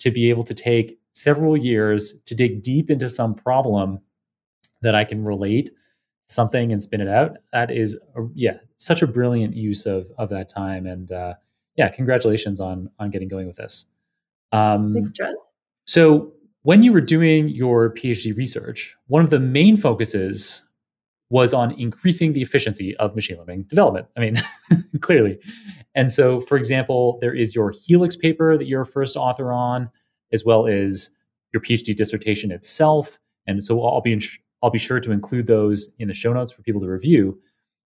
to 0.00 0.10
be 0.10 0.28
able 0.30 0.44
to 0.44 0.54
take 0.54 0.98
several 1.12 1.56
years 1.56 2.14
to 2.26 2.34
dig 2.34 2.62
deep 2.62 2.90
into 2.90 3.08
some 3.08 3.34
problem 3.34 4.00
that 4.82 4.94
I 4.94 5.04
can 5.04 5.24
relate 5.24 5.70
something 6.28 6.72
and 6.72 6.82
spin 6.82 7.00
it 7.00 7.08
out. 7.08 7.38
That 7.52 7.70
is, 7.70 7.98
a, 8.16 8.22
yeah, 8.34 8.58
such 8.76 9.00
a 9.02 9.06
brilliant 9.06 9.54
use 9.54 9.86
of 9.86 10.06
of 10.18 10.28
that 10.30 10.48
time. 10.48 10.86
And 10.86 11.10
uh, 11.10 11.34
yeah, 11.76 11.88
congratulations 11.88 12.60
on 12.60 12.90
on 12.98 13.10
getting 13.10 13.28
going 13.28 13.46
with 13.46 13.56
this. 13.56 13.86
Um, 14.52 14.92
Thanks, 14.92 15.10
Jon. 15.12 15.34
So, 15.86 16.32
when 16.62 16.82
you 16.82 16.92
were 16.92 17.00
doing 17.00 17.48
your 17.48 17.94
PhD 17.94 18.36
research, 18.36 18.96
one 19.06 19.22
of 19.22 19.30
the 19.30 19.40
main 19.40 19.76
focuses 19.76 20.63
was 21.34 21.52
on 21.52 21.72
increasing 21.72 22.32
the 22.32 22.42
efficiency 22.42 22.96
of 22.98 23.16
machine 23.16 23.36
learning 23.38 23.64
development. 23.64 24.06
I 24.16 24.20
mean, 24.20 24.42
clearly. 25.00 25.36
And 25.96 26.08
so, 26.10 26.40
for 26.40 26.56
example, 26.56 27.18
there 27.20 27.34
is 27.34 27.56
your 27.56 27.72
Helix 27.72 28.14
paper 28.14 28.56
that 28.56 28.66
you're 28.66 28.82
a 28.82 28.86
first 28.86 29.16
author 29.16 29.52
on, 29.52 29.90
as 30.32 30.44
well 30.44 30.68
as 30.68 31.10
your 31.52 31.60
PhD 31.60 31.96
dissertation 31.96 32.52
itself. 32.52 33.18
And 33.48 33.64
so, 33.64 33.84
I'll 33.84 34.00
be 34.00 34.22
I'll 34.62 34.70
be 34.70 34.78
sure 34.78 35.00
to 35.00 35.10
include 35.10 35.48
those 35.48 35.90
in 35.98 36.06
the 36.06 36.14
show 36.14 36.32
notes 36.32 36.52
for 36.52 36.62
people 36.62 36.80
to 36.80 36.86
review. 36.88 37.36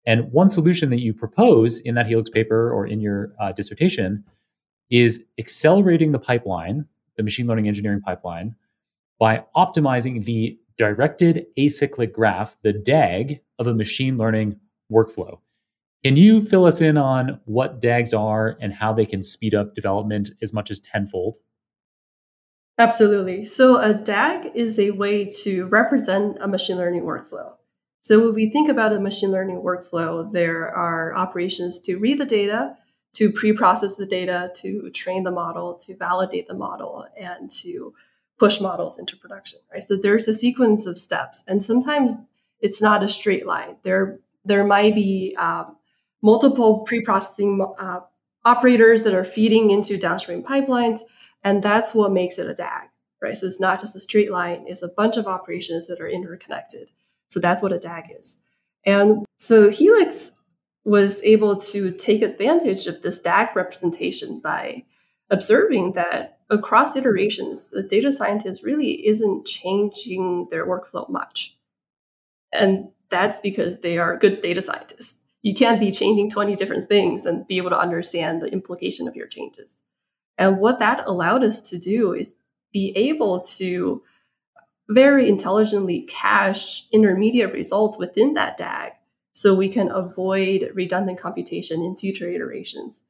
And 0.06 0.32
one 0.32 0.48
solution 0.48 0.88
that 0.90 1.00
you 1.00 1.12
propose 1.12 1.80
in 1.80 1.94
that 1.96 2.06
Helix 2.06 2.30
paper 2.30 2.72
or 2.72 2.86
in 2.86 3.00
your 3.00 3.34
uh, 3.38 3.52
dissertation 3.52 4.24
is 4.88 5.24
accelerating 5.38 6.12
the 6.12 6.18
pipeline 6.18 6.86
the 7.16 7.22
machine 7.22 7.46
learning 7.46 7.68
engineering 7.68 8.00
pipeline 8.00 8.54
by 9.18 9.44
optimizing 9.56 10.24
the 10.24 10.58
directed 10.78 11.46
acyclic 11.58 12.12
graph, 12.12 12.56
the 12.62 12.72
DAG, 12.72 13.40
of 13.58 13.66
a 13.66 13.74
machine 13.74 14.18
learning 14.18 14.60
workflow. 14.92 15.38
Can 16.04 16.16
you 16.16 16.40
fill 16.40 16.66
us 16.66 16.80
in 16.80 16.96
on 16.96 17.40
what 17.46 17.80
DAGs 17.80 18.14
are 18.14 18.56
and 18.60 18.72
how 18.72 18.92
they 18.92 19.06
can 19.06 19.24
speed 19.24 19.54
up 19.54 19.74
development 19.74 20.30
as 20.42 20.52
much 20.52 20.70
as 20.70 20.78
tenfold? 20.78 21.38
Absolutely. 22.78 23.44
So, 23.44 23.78
a 23.78 23.94
DAG 23.94 24.50
is 24.54 24.78
a 24.78 24.90
way 24.90 25.24
to 25.42 25.66
represent 25.66 26.36
a 26.40 26.46
machine 26.46 26.76
learning 26.76 27.02
workflow. 27.02 27.54
So, 28.02 28.20
when 28.20 28.34
we 28.34 28.50
think 28.50 28.68
about 28.68 28.92
a 28.92 29.00
machine 29.00 29.32
learning 29.32 29.62
workflow, 29.62 30.30
there 30.30 30.68
are 30.76 31.16
operations 31.16 31.80
to 31.80 31.96
read 31.96 32.18
the 32.18 32.26
data, 32.26 32.76
to 33.14 33.32
pre-process 33.32 33.96
the 33.96 34.04
data, 34.04 34.52
to 34.56 34.90
train 34.90 35.24
the 35.24 35.30
model, 35.30 35.74
to 35.86 35.96
validate 35.96 36.46
the 36.48 36.54
model, 36.54 37.06
and 37.18 37.50
to 37.50 37.94
push 38.38 38.60
models 38.60 38.98
into 38.98 39.16
production. 39.16 39.60
Right. 39.72 39.82
So 39.82 39.96
there's 39.96 40.28
a 40.28 40.34
sequence 40.34 40.86
of 40.86 40.98
steps, 40.98 41.44
and 41.46 41.62
sometimes 41.62 42.14
it's 42.60 42.82
not 42.82 43.02
a 43.02 43.08
straight 43.08 43.46
line. 43.46 43.76
There 43.82 44.18
there 44.44 44.64
might 44.64 44.94
be 44.94 45.34
um, 45.38 45.76
multiple 46.22 46.80
pre-processing 46.80 47.66
uh, 47.78 48.00
operators 48.44 49.02
that 49.02 49.14
are 49.14 49.24
feeding 49.24 49.70
into 49.70 49.98
downstream 49.98 50.42
pipelines, 50.42 51.00
and 51.42 51.62
that's 51.62 51.94
what 51.94 52.12
makes 52.12 52.38
it 52.38 52.48
a 52.48 52.54
DAG. 52.54 52.88
Right. 53.20 53.34
So 53.34 53.46
it's 53.46 53.60
not 53.60 53.80
just 53.80 53.96
a 53.96 54.00
straight 54.00 54.30
line; 54.30 54.64
it's 54.66 54.82
a 54.82 54.88
bunch 54.88 55.16
of 55.16 55.26
operations 55.26 55.86
that 55.86 56.00
are 56.00 56.08
interconnected. 56.08 56.90
So 57.28 57.40
that's 57.40 57.62
what 57.62 57.72
a 57.72 57.78
DAG 57.78 58.12
is. 58.18 58.38
And 58.84 59.26
so 59.38 59.68
Helix 59.68 60.32
was 60.84 61.22
able 61.24 61.56
to 61.56 61.90
take 61.90 62.22
advantage 62.22 62.86
of 62.86 63.02
this 63.02 63.18
DAG 63.18 63.56
representation 63.56 64.40
by 64.40 64.84
observing 65.28 65.92
that 65.92 66.35
across 66.50 66.96
iterations, 66.96 67.68
the 67.68 67.82
data 67.82 68.12
scientist 68.12 68.62
really 68.62 69.06
isn't 69.06 69.46
changing 69.46 70.48
their 70.50 70.66
workflow 70.66 71.08
much. 71.08 71.56
And 72.52 72.88
that's 73.08 73.40
because 73.40 73.78
they 73.78 73.98
are 73.98 74.16
good 74.16 74.40
data 74.40 74.62
scientists. 74.62 75.20
You 75.42 75.54
can't 75.54 75.80
be 75.80 75.90
changing 75.90 76.30
20 76.30 76.56
different 76.56 76.88
things 76.88 77.26
and 77.26 77.46
be 77.46 77.58
able 77.58 77.70
to 77.70 77.78
understand 77.78 78.42
the 78.42 78.52
implication 78.52 79.06
of 79.06 79.16
your 79.16 79.26
changes. 79.26 79.82
And 80.38 80.58
what 80.58 80.78
that 80.80 81.06
allowed 81.06 81.44
us 81.44 81.60
to 81.70 81.78
do 81.78 82.12
is 82.12 82.34
be 82.72 82.92
able 82.96 83.40
to 83.40 84.02
very 84.88 85.28
intelligently 85.28 86.02
cache 86.02 86.86
intermediate 86.92 87.52
results 87.52 87.98
within 87.98 88.34
that 88.34 88.56
DAG 88.56 88.92
so 89.32 89.54
we 89.54 89.68
can 89.68 89.90
avoid 89.90 90.70
redundant 90.74 91.20
computation 91.20 91.82
in 91.82 91.96
future 91.96 92.28
iterations. 92.28 93.02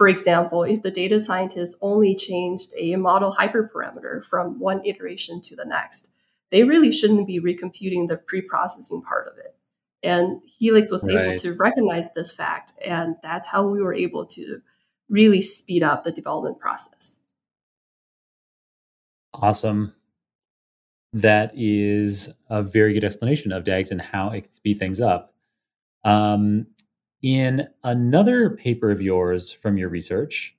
For 0.00 0.08
example, 0.08 0.62
if 0.62 0.80
the 0.80 0.90
data 0.90 1.20
scientist 1.20 1.76
only 1.82 2.14
changed 2.14 2.72
a 2.78 2.96
model 2.96 3.36
hyperparameter 3.38 4.24
from 4.24 4.58
one 4.58 4.80
iteration 4.86 5.42
to 5.42 5.54
the 5.54 5.66
next, 5.66 6.10
they 6.50 6.64
really 6.64 6.90
shouldn't 6.90 7.26
be 7.26 7.38
recomputing 7.38 8.08
the 8.08 8.16
pre-processing 8.16 9.02
part 9.02 9.28
of 9.28 9.36
it. 9.36 9.54
And 10.02 10.40
Helix 10.42 10.90
was 10.90 11.04
right. 11.04 11.26
able 11.26 11.36
to 11.42 11.52
recognize 11.52 12.10
this 12.14 12.32
fact, 12.32 12.72
and 12.82 13.16
that's 13.22 13.48
how 13.48 13.68
we 13.68 13.82
were 13.82 13.92
able 13.92 14.24
to 14.24 14.62
really 15.10 15.42
speed 15.42 15.82
up 15.82 16.02
the 16.02 16.12
development 16.12 16.58
process. 16.60 17.18
Awesome. 19.34 19.92
That 21.12 21.52
is 21.54 22.32
a 22.48 22.62
very 22.62 22.94
good 22.94 23.04
explanation 23.04 23.52
of 23.52 23.64
DAGs 23.64 23.90
and 23.90 24.00
how 24.00 24.30
it 24.30 24.44
can 24.44 24.52
speed 24.54 24.78
things 24.78 25.02
up. 25.02 25.34
Um, 26.04 26.68
in 27.22 27.68
another 27.84 28.50
paper 28.50 28.90
of 28.90 29.00
yours 29.00 29.52
from 29.52 29.76
your 29.76 29.88
research, 29.88 30.56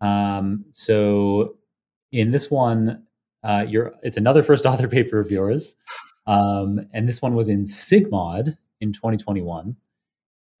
um, 0.00 0.64
so 0.72 1.56
in 2.12 2.30
this 2.30 2.50
one, 2.50 3.04
uh, 3.42 3.64
it's 4.02 4.16
another 4.16 4.42
first 4.42 4.66
author 4.66 4.88
paper 4.88 5.20
of 5.20 5.30
yours, 5.30 5.76
um, 6.26 6.80
and 6.92 7.08
this 7.08 7.22
one 7.22 7.34
was 7.34 7.48
in 7.48 7.64
SIGMOD 7.64 8.56
in 8.80 8.92
2021. 8.92 9.76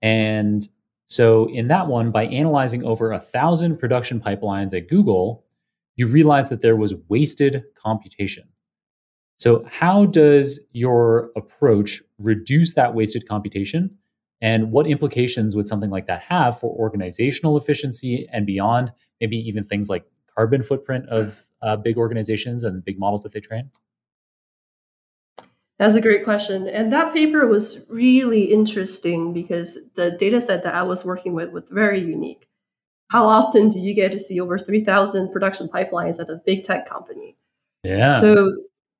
And 0.02 0.66
so 1.06 1.50
in 1.50 1.68
that 1.68 1.88
one, 1.88 2.10
by 2.10 2.26
analyzing 2.26 2.84
over 2.84 3.12
a 3.12 3.20
thousand 3.20 3.78
production 3.78 4.20
pipelines 4.20 4.74
at 4.74 4.88
Google, 4.88 5.44
you 5.96 6.06
realized 6.06 6.50
that 6.50 6.62
there 6.62 6.76
was 6.76 6.94
wasted 7.08 7.64
computation. 7.74 8.44
So, 9.38 9.64
how 9.70 10.06
does 10.06 10.60
your 10.72 11.30
approach 11.34 12.02
reduce 12.18 12.74
that 12.74 12.94
wasted 12.94 13.26
computation? 13.26 13.96
And 14.42 14.72
what 14.72 14.86
implications 14.86 15.54
would 15.54 15.68
something 15.68 15.90
like 15.90 16.06
that 16.06 16.22
have 16.22 16.58
for 16.58 16.74
organizational 16.76 17.56
efficiency 17.56 18.28
and 18.32 18.46
beyond, 18.46 18.92
maybe 19.20 19.36
even 19.36 19.64
things 19.64 19.90
like 19.90 20.04
carbon 20.34 20.62
footprint 20.62 21.08
of 21.08 21.46
uh, 21.62 21.76
big 21.76 21.98
organizations 21.98 22.64
and 22.64 22.84
big 22.84 22.98
models 22.98 23.22
that 23.22 23.32
they 23.32 23.40
train? 23.40 23.70
That's 25.78 25.96
a 25.96 26.00
great 26.02 26.24
question. 26.24 26.68
And 26.68 26.92
that 26.92 27.14
paper 27.14 27.46
was 27.46 27.86
really 27.88 28.44
interesting 28.44 29.32
because 29.32 29.78
the 29.94 30.10
data 30.10 30.40
set 30.40 30.62
that 30.64 30.74
I 30.74 30.82
was 30.82 31.04
working 31.06 31.32
with 31.32 31.52
was 31.52 31.70
very 31.70 32.00
unique. 32.00 32.46
How 33.10 33.24
often 33.24 33.68
do 33.68 33.80
you 33.80 33.94
get 33.94 34.12
to 34.12 34.18
see 34.18 34.38
over 34.40 34.58
3,000 34.58 35.32
production 35.32 35.68
pipelines 35.68 36.20
at 36.20 36.28
a 36.28 36.40
big 36.44 36.64
tech 36.64 36.86
company? 36.86 37.36
Yeah. 37.82 38.20
So 38.20 38.52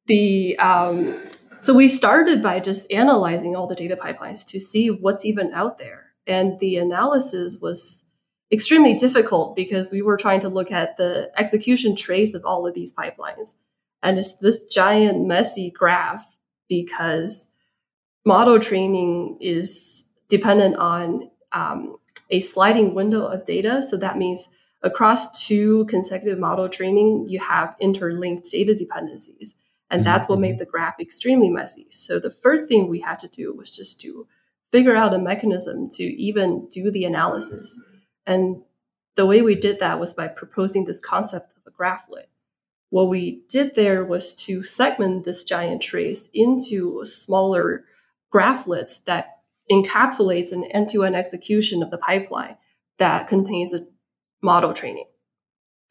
the 0.07 0.59
um, 0.59 1.21
so 1.61 1.75
we 1.75 1.89
started 1.89 2.43
by 2.43 2.61
just 2.61 2.91
analyzing 2.93 3.57
all 3.57 3.67
the 3.67 3.75
data 3.75 3.97
pipelines 3.97 4.47
to 4.49 4.61
see 4.61 4.89
what's 4.91 5.25
even 5.25 5.53
out 5.53 5.79
there, 5.79 6.13
and 6.27 6.59
the 6.59 6.77
analysis 6.77 7.59
was 7.61 8.05
extremely 8.53 8.95
difficult 8.95 9.55
because 9.55 9.93
we 9.93 10.03
were 10.03 10.17
trying 10.17 10.41
to 10.41 10.49
look 10.49 10.73
at 10.73 10.97
the 10.97 11.31
execution 11.37 11.95
trace 11.95 12.35
of 12.35 12.45
all 12.45 12.67
of 12.67 12.75
these 12.75 12.95
pipelines, 12.95 13.55
and 14.03 14.19
it's 14.19 14.39
this 14.39 14.65
giant 14.65 15.27
messy 15.27 15.71
graph 15.71 16.37
because 16.69 17.49
model 18.25 18.59
training 18.59 19.37
is 19.41 20.05
dependent 20.29 20.77
on 20.77 21.31
um, 21.53 21.97
a 22.31 22.41
sliding 22.41 22.95
window 22.95 23.27
of 23.27 23.45
data. 23.45 23.83
So 23.83 23.97
that 23.97 24.17
means 24.17 24.49
across 24.83 25.47
two 25.47 25.85
consecutive 25.87 26.39
model 26.39 26.69
training, 26.69 27.27
you 27.29 27.41
have 27.41 27.75
interlinked 27.81 28.49
data 28.51 28.75
dependencies. 28.75 29.57
And 29.91 30.07
that's 30.07 30.29
what 30.29 30.39
made 30.39 30.53
mm-hmm. 30.53 30.59
the 30.59 30.67
graph 30.67 31.01
extremely 31.01 31.51
messy. 31.51 31.89
So 31.91 32.19
the 32.19 32.31
first 32.31 32.69
thing 32.69 32.89
we 32.89 33.01
had 33.01 33.19
to 33.21 33.29
do 33.29 33.55
was 33.55 33.71
just 33.71 34.01
to 34.03 34.27
figure 34.71 34.95
out 34.95 35.15
a 35.15 35.19
mechanism 35.19 35.89
to 35.91 36.05
even 36.05 36.69
do 36.71 36.91
the 36.91 37.05
analysis. 37.05 37.77
And 38.27 38.63
the 39.17 39.27
way 39.27 39.43
we 39.43 39.57
did 39.57 39.81
that 39.81 39.99
was 39.99 40.15
by 40.15 40.29
proposing 40.29 40.85
this 40.85 41.01
concept 41.01 41.53
of 41.57 41.67
a 41.67 41.77
graphlet. 41.77 42.27
What 42.91 43.09
we 43.09 43.43
did 43.49 43.75
there 43.75 44.05
was 44.05 44.35
to 44.47 44.63
segment 44.63 45.25
this 45.25 45.45
giant 45.45 45.83
trace 45.83 46.29
into 46.33 47.05
smaller 47.05 47.85
graphlets 48.33 49.05
that 49.05 49.39
encapsulates 49.71 50.53
an 50.53 50.65
end-to-end 50.65 51.15
execution 51.15 51.83
of 51.83 51.91
the 51.91 51.99
pipeline 51.99 52.57
that 52.99 53.29
contains 53.29 53.73
a 53.73 53.87
model 54.43 54.73
training, 54.73 55.07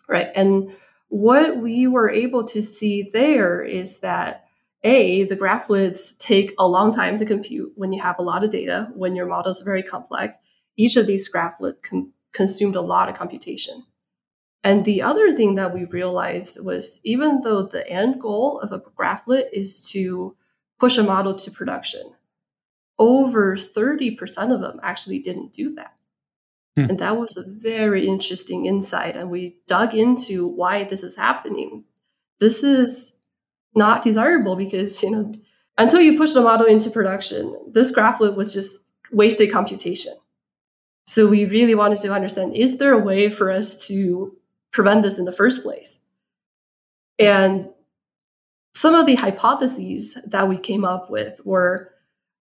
right? 0.07 0.27
And 0.35 0.71
what 1.09 1.57
we 1.57 1.87
were 1.87 2.09
able 2.09 2.43
to 2.43 2.61
see 2.61 3.09
there 3.13 3.61
is 3.63 3.99
that 3.99 4.45
a 4.83 5.23
the 5.25 5.35
graphlets 5.35 6.17
take 6.17 6.53
a 6.57 6.67
long 6.67 6.91
time 6.91 7.17
to 7.17 7.25
compute 7.25 7.71
when 7.75 7.91
you 7.91 8.01
have 8.01 8.17
a 8.17 8.23
lot 8.23 8.43
of 8.43 8.49
data 8.49 8.89
when 8.95 9.15
your 9.15 9.25
model 9.25 9.51
is 9.51 9.61
very 9.61 9.83
complex 9.83 10.39
each 10.77 10.95
of 10.95 11.05
these 11.05 11.31
graphlets 11.31 11.81
con- 11.81 12.13
consumed 12.31 12.75
a 12.75 12.81
lot 12.81 13.09
of 13.09 13.15
computation 13.15 13.83
and 14.63 14.85
the 14.85 15.01
other 15.01 15.33
thing 15.33 15.55
that 15.55 15.73
we 15.73 15.85
realized 15.85 16.63
was 16.63 17.01
even 17.03 17.41
though 17.41 17.63
the 17.63 17.87
end 17.89 18.21
goal 18.21 18.59
of 18.59 18.71
a 18.71 18.79
graphlet 18.79 19.49
is 19.51 19.81
to 19.91 20.35
push 20.79 20.97
a 20.97 21.03
model 21.03 21.35
to 21.35 21.51
production 21.51 22.13
over 22.99 23.55
30% 23.55 24.53
of 24.53 24.61
them 24.61 24.79
actually 24.83 25.19
didn't 25.19 25.53
do 25.53 25.73
that. 25.75 25.93
Hmm. 26.75 26.85
And 26.89 26.99
that 26.99 27.17
was 27.17 27.37
a 27.37 27.43
very 27.47 28.07
interesting 28.07 28.65
insight. 28.65 29.15
And 29.15 29.29
we 29.29 29.57
dug 29.67 29.93
into 29.93 30.47
why 30.47 30.83
this 30.83 31.03
is 31.03 31.15
happening. 31.15 31.83
This 32.39 32.63
is 32.63 33.15
not 33.75 34.01
desirable 34.01 34.55
because, 34.55 35.01
you 35.03 35.11
know, 35.11 35.33
until 35.77 36.01
you 36.01 36.17
push 36.17 36.33
the 36.33 36.41
model 36.41 36.67
into 36.67 36.89
production, 36.89 37.55
this 37.71 37.91
graphlet 37.91 38.35
was 38.35 38.53
just 38.53 38.81
wasted 39.11 39.51
computation. 39.51 40.13
So 41.05 41.27
we 41.27 41.45
really 41.45 41.75
wanted 41.75 41.99
to 41.99 42.13
understand 42.13 42.55
is 42.55 42.77
there 42.77 42.93
a 42.93 42.99
way 42.99 43.29
for 43.29 43.51
us 43.51 43.87
to 43.87 44.37
prevent 44.71 45.03
this 45.03 45.17
in 45.17 45.25
the 45.25 45.31
first 45.31 45.63
place? 45.63 45.99
And 47.17 47.69
some 48.73 48.93
of 48.93 49.05
the 49.05 49.15
hypotheses 49.15 50.17
that 50.25 50.47
we 50.47 50.57
came 50.57 50.85
up 50.85 51.09
with 51.09 51.41
were 51.43 51.91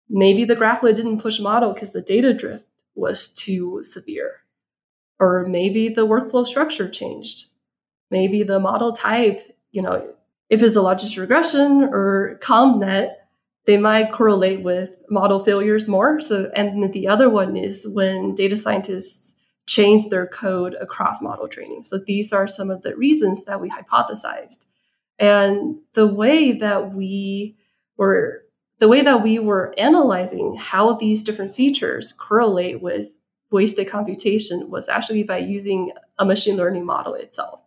Maybe 0.09 0.45
the 0.45 0.55
graphlet 0.55 0.95
didn't 0.95 1.21
push 1.21 1.39
model 1.39 1.73
because 1.73 1.91
the 1.91 2.01
data 2.01 2.33
drift 2.33 2.65
was 2.97 3.29
too 3.29 3.81
severe. 3.83 4.41
Or 5.19 5.45
maybe 5.47 5.89
the 5.89 6.07
workflow 6.07 6.45
structure 6.45 6.89
changed. 6.89 7.47
Maybe 8.11 8.43
the 8.43 8.59
model 8.59 8.93
type, 8.93 9.55
you 9.71 9.81
know, 9.81 10.13
if 10.49 10.61
it's 10.61 10.75
a 10.75 10.79
logistic 10.79 11.19
regression 11.19 11.83
or 11.83 12.39
ConvNet, 12.41 13.13
they 13.65 13.77
might 13.77 14.13
correlate 14.13 14.61
with 14.61 15.03
model 15.09 15.43
failures 15.43 15.87
more. 15.87 16.21
So, 16.21 16.49
and 16.55 16.93
the 16.93 17.07
other 17.07 17.29
one 17.29 17.57
is 17.57 17.85
when 17.87 18.33
data 18.33 18.55
scientists 18.55 19.35
change 19.67 20.07
their 20.07 20.25
code 20.25 20.75
across 20.79 21.21
model 21.21 21.49
training. 21.49 21.83
So 21.83 21.97
these 21.97 22.31
are 22.31 22.47
some 22.47 22.71
of 22.71 22.81
the 22.81 22.95
reasons 22.95 23.43
that 23.43 23.59
we 23.59 23.69
hypothesized. 23.69 24.65
And 25.19 25.79
the 25.93 26.07
way 26.07 26.53
that 26.53 26.93
we 26.93 27.57
were 27.97 28.43
the 28.79 28.87
way 28.87 29.01
that 29.01 29.23
we 29.23 29.39
were 29.39 29.73
analyzing 29.77 30.55
how 30.55 30.93
these 30.93 31.23
different 31.23 31.55
features 31.55 32.11
correlate 32.11 32.81
with 32.81 33.17
wasted 33.49 33.87
computation 33.89 34.69
was 34.69 34.89
actually 34.89 35.23
by 35.23 35.37
using 35.37 35.91
a 36.19 36.25
machine 36.25 36.57
learning 36.57 36.85
model 36.85 37.13
itself. 37.13 37.61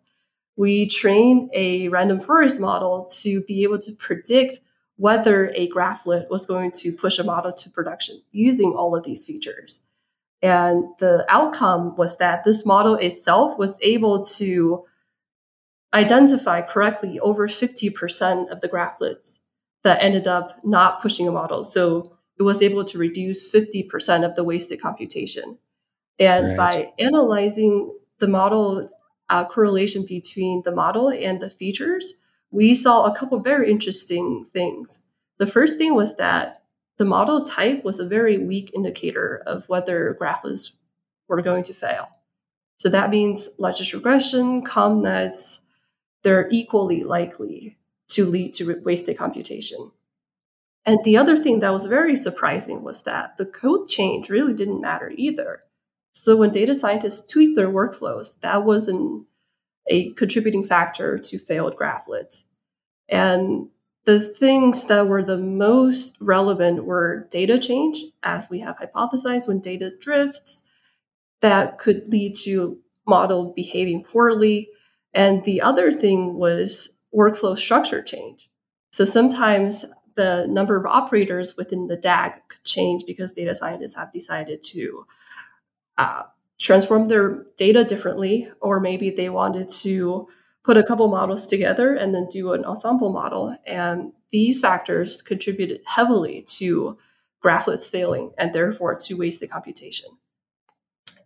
We 0.56 0.86
trained 0.86 1.50
a 1.54 1.88
random 1.88 2.20
forest 2.20 2.60
model 2.60 3.08
to 3.22 3.40
be 3.42 3.62
able 3.62 3.78
to 3.78 3.92
predict 3.92 4.60
whether 4.96 5.50
a 5.54 5.68
graphlet 5.68 6.28
was 6.28 6.44
going 6.44 6.70
to 6.70 6.92
push 6.92 7.18
a 7.18 7.24
model 7.24 7.52
to 7.52 7.70
production 7.70 8.20
using 8.30 8.72
all 8.72 8.94
of 8.94 9.02
these 9.02 9.24
features. 9.24 9.80
And 10.42 10.84
the 10.98 11.24
outcome 11.28 11.96
was 11.96 12.18
that 12.18 12.44
this 12.44 12.66
model 12.66 12.94
itself 12.96 13.58
was 13.58 13.78
able 13.80 14.24
to 14.26 14.84
identify 15.92 16.60
correctly 16.60 17.18
over 17.18 17.48
50% 17.48 18.50
of 18.50 18.60
the 18.60 18.68
graphlets 18.68 19.39
that 19.82 20.02
ended 20.02 20.26
up 20.26 20.58
not 20.64 21.00
pushing 21.00 21.26
a 21.26 21.32
model. 21.32 21.64
So 21.64 22.16
it 22.38 22.42
was 22.42 22.62
able 22.62 22.84
to 22.84 22.98
reduce 22.98 23.50
50% 23.50 24.24
of 24.24 24.34
the 24.34 24.44
wasted 24.44 24.80
computation. 24.80 25.58
And 26.18 26.48
right. 26.48 26.56
by 26.56 26.92
analyzing 26.98 27.96
the 28.18 28.28
model 28.28 28.88
uh, 29.28 29.44
correlation 29.44 30.04
between 30.06 30.62
the 30.64 30.72
model 30.72 31.08
and 31.08 31.40
the 31.40 31.48
features, 31.50 32.14
we 32.50 32.74
saw 32.74 33.04
a 33.04 33.16
couple 33.16 33.38
very 33.40 33.70
interesting 33.70 34.44
things. 34.44 35.02
The 35.38 35.46
first 35.46 35.78
thing 35.78 35.94
was 35.94 36.16
that 36.16 36.62
the 36.98 37.04
model 37.04 37.44
type 37.44 37.84
was 37.84 37.98
a 37.98 38.06
very 38.06 38.36
weak 38.36 38.72
indicator 38.74 39.42
of 39.46 39.66
whether 39.68 40.16
graphlets 40.20 40.72
were 41.28 41.40
going 41.40 41.62
to 41.62 41.72
fail. 41.72 42.08
So 42.78 42.88
that 42.90 43.10
means 43.10 43.48
logistic 43.58 43.94
regression, 43.94 44.62
ConvNets, 44.62 45.60
they're 46.22 46.48
equally 46.50 47.02
likely 47.04 47.78
to 48.10 48.26
lead 48.26 48.52
to 48.54 48.80
wasted 48.82 49.16
computation. 49.16 49.92
And 50.84 50.98
the 51.04 51.16
other 51.16 51.36
thing 51.36 51.60
that 51.60 51.72
was 51.72 51.86
very 51.86 52.16
surprising 52.16 52.82
was 52.82 53.02
that 53.02 53.36
the 53.36 53.46
code 53.46 53.88
change 53.88 54.30
really 54.30 54.54
didn't 54.54 54.80
matter 54.80 55.12
either. 55.14 55.62
So 56.12 56.36
when 56.36 56.50
data 56.50 56.74
scientists 56.74 57.30
tweaked 57.30 57.56
their 57.56 57.68
workflows, 57.68 58.40
that 58.40 58.64
wasn't 58.64 59.26
a 59.86 60.12
contributing 60.12 60.64
factor 60.64 61.18
to 61.18 61.38
failed 61.38 61.76
graphlets. 61.76 62.44
And 63.08 63.68
the 64.04 64.20
things 64.20 64.84
that 64.84 65.06
were 65.08 65.22
the 65.22 65.38
most 65.38 66.16
relevant 66.20 66.84
were 66.84 67.28
data 67.30 67.58
change, 67.58 68.02
as 68.22 68.48
we 68.48 68.60
have 68.60 68.78
hypothesized 68.78 69.46
when 69.46 69.60
data 69.60 69.90
drifts, 70.00 70.62
that 71.40 71.78
could 71.78 72.10
lead 72.10 72.34
to 72.44 72.78
model 73.06 73.52
behaving 73.54 74.04
poorly. 74.04 74.70
And 75.12 75.44
the 75.44 75.60
other 75.60 75.92
thing 75.92 76.34
was 76.34 76.96
workflow 77.14 77.56
structure 77.56 78.02
change. 78.02 78.48
So 78.92 79.04
sometimes 79.04 79.86
the 80.16 80.46
number 80.48 80.76
of 80.76 80.86
operators 80.86 81.56
within 81.56 81.86
the 81.86 81.96
DAG 81.96 82.32
could 82.48 82.64
change 82.64 83.04
because 83.06 83.32
data 83.32 83.54
scientists 83.54 83.96
have 83.96 84.12
decided 84.12 84.62
to 84.64 85.06
uh, 85.96 86.22
transform 86.58 87.06
their 87.06 87.46
data 87.56 87.84
differently, 87.84 88.50
or 88.60 88.80
maybe 88.80 89.10
they 89.10 89.28
wanted 89.28 89.70
to 89.70 90.28
put 90.62 90.76
a 90.76 90.82
couple 90.82 91.08
models 91.08 91.46
together 91.46 91.94
and 91.94 92.14
then 92.14 92.26
do 92.30 92.52
an 92.52 92.64
ensemble 92.64 93.12
model. 93.12 93.56
And 93.66 94.12
these 94.30 94.60
factors 94.60 95.22
contributed 95.22 95.80
heavily 95.86 96.42
to 96.58 96.98
graphlets 97.42 97.90
failing 97.90 98.32
and 98.36 98.52
therefore 98.52 98.94
to 98.94 99.14
wasted 99.14 99.50
computation. 99.50 100.10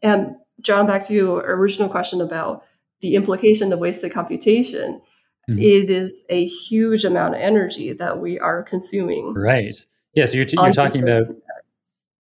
And 0.02 0.36
Jon, 0.60 0.86
back 0.86 1.04
to 1.06 1.14
your 1.14 1.38
original 1.40 1.88
question 1.88 2.20
about 2.20 2.64
the 3.00 3.16
implication 3.16 3.72
of 3.72 3.80
wasted 3.80 4.12
computation 4.12 5.02
mm-hmm. 5.48 5.58
it 5.58 5.90
is 5.90 6.24
a 6.28 6.46
huge 6.46 7.04
amount 7.04 7.34
of 7.34 7.40
energy 7.40 7.92
that 7.92 8.18
we 8.20 8.38
are 8.38 8.62
consuming. 8.62 9.34
Right. 9.34 9.76
Yeah. 10.14 10.26
So 10.26 10.36
you're, 10.36 10.44
t- 10.44 10.56
you're 10.60 10.72
talking 10.72 11.02
about 11.02 11.26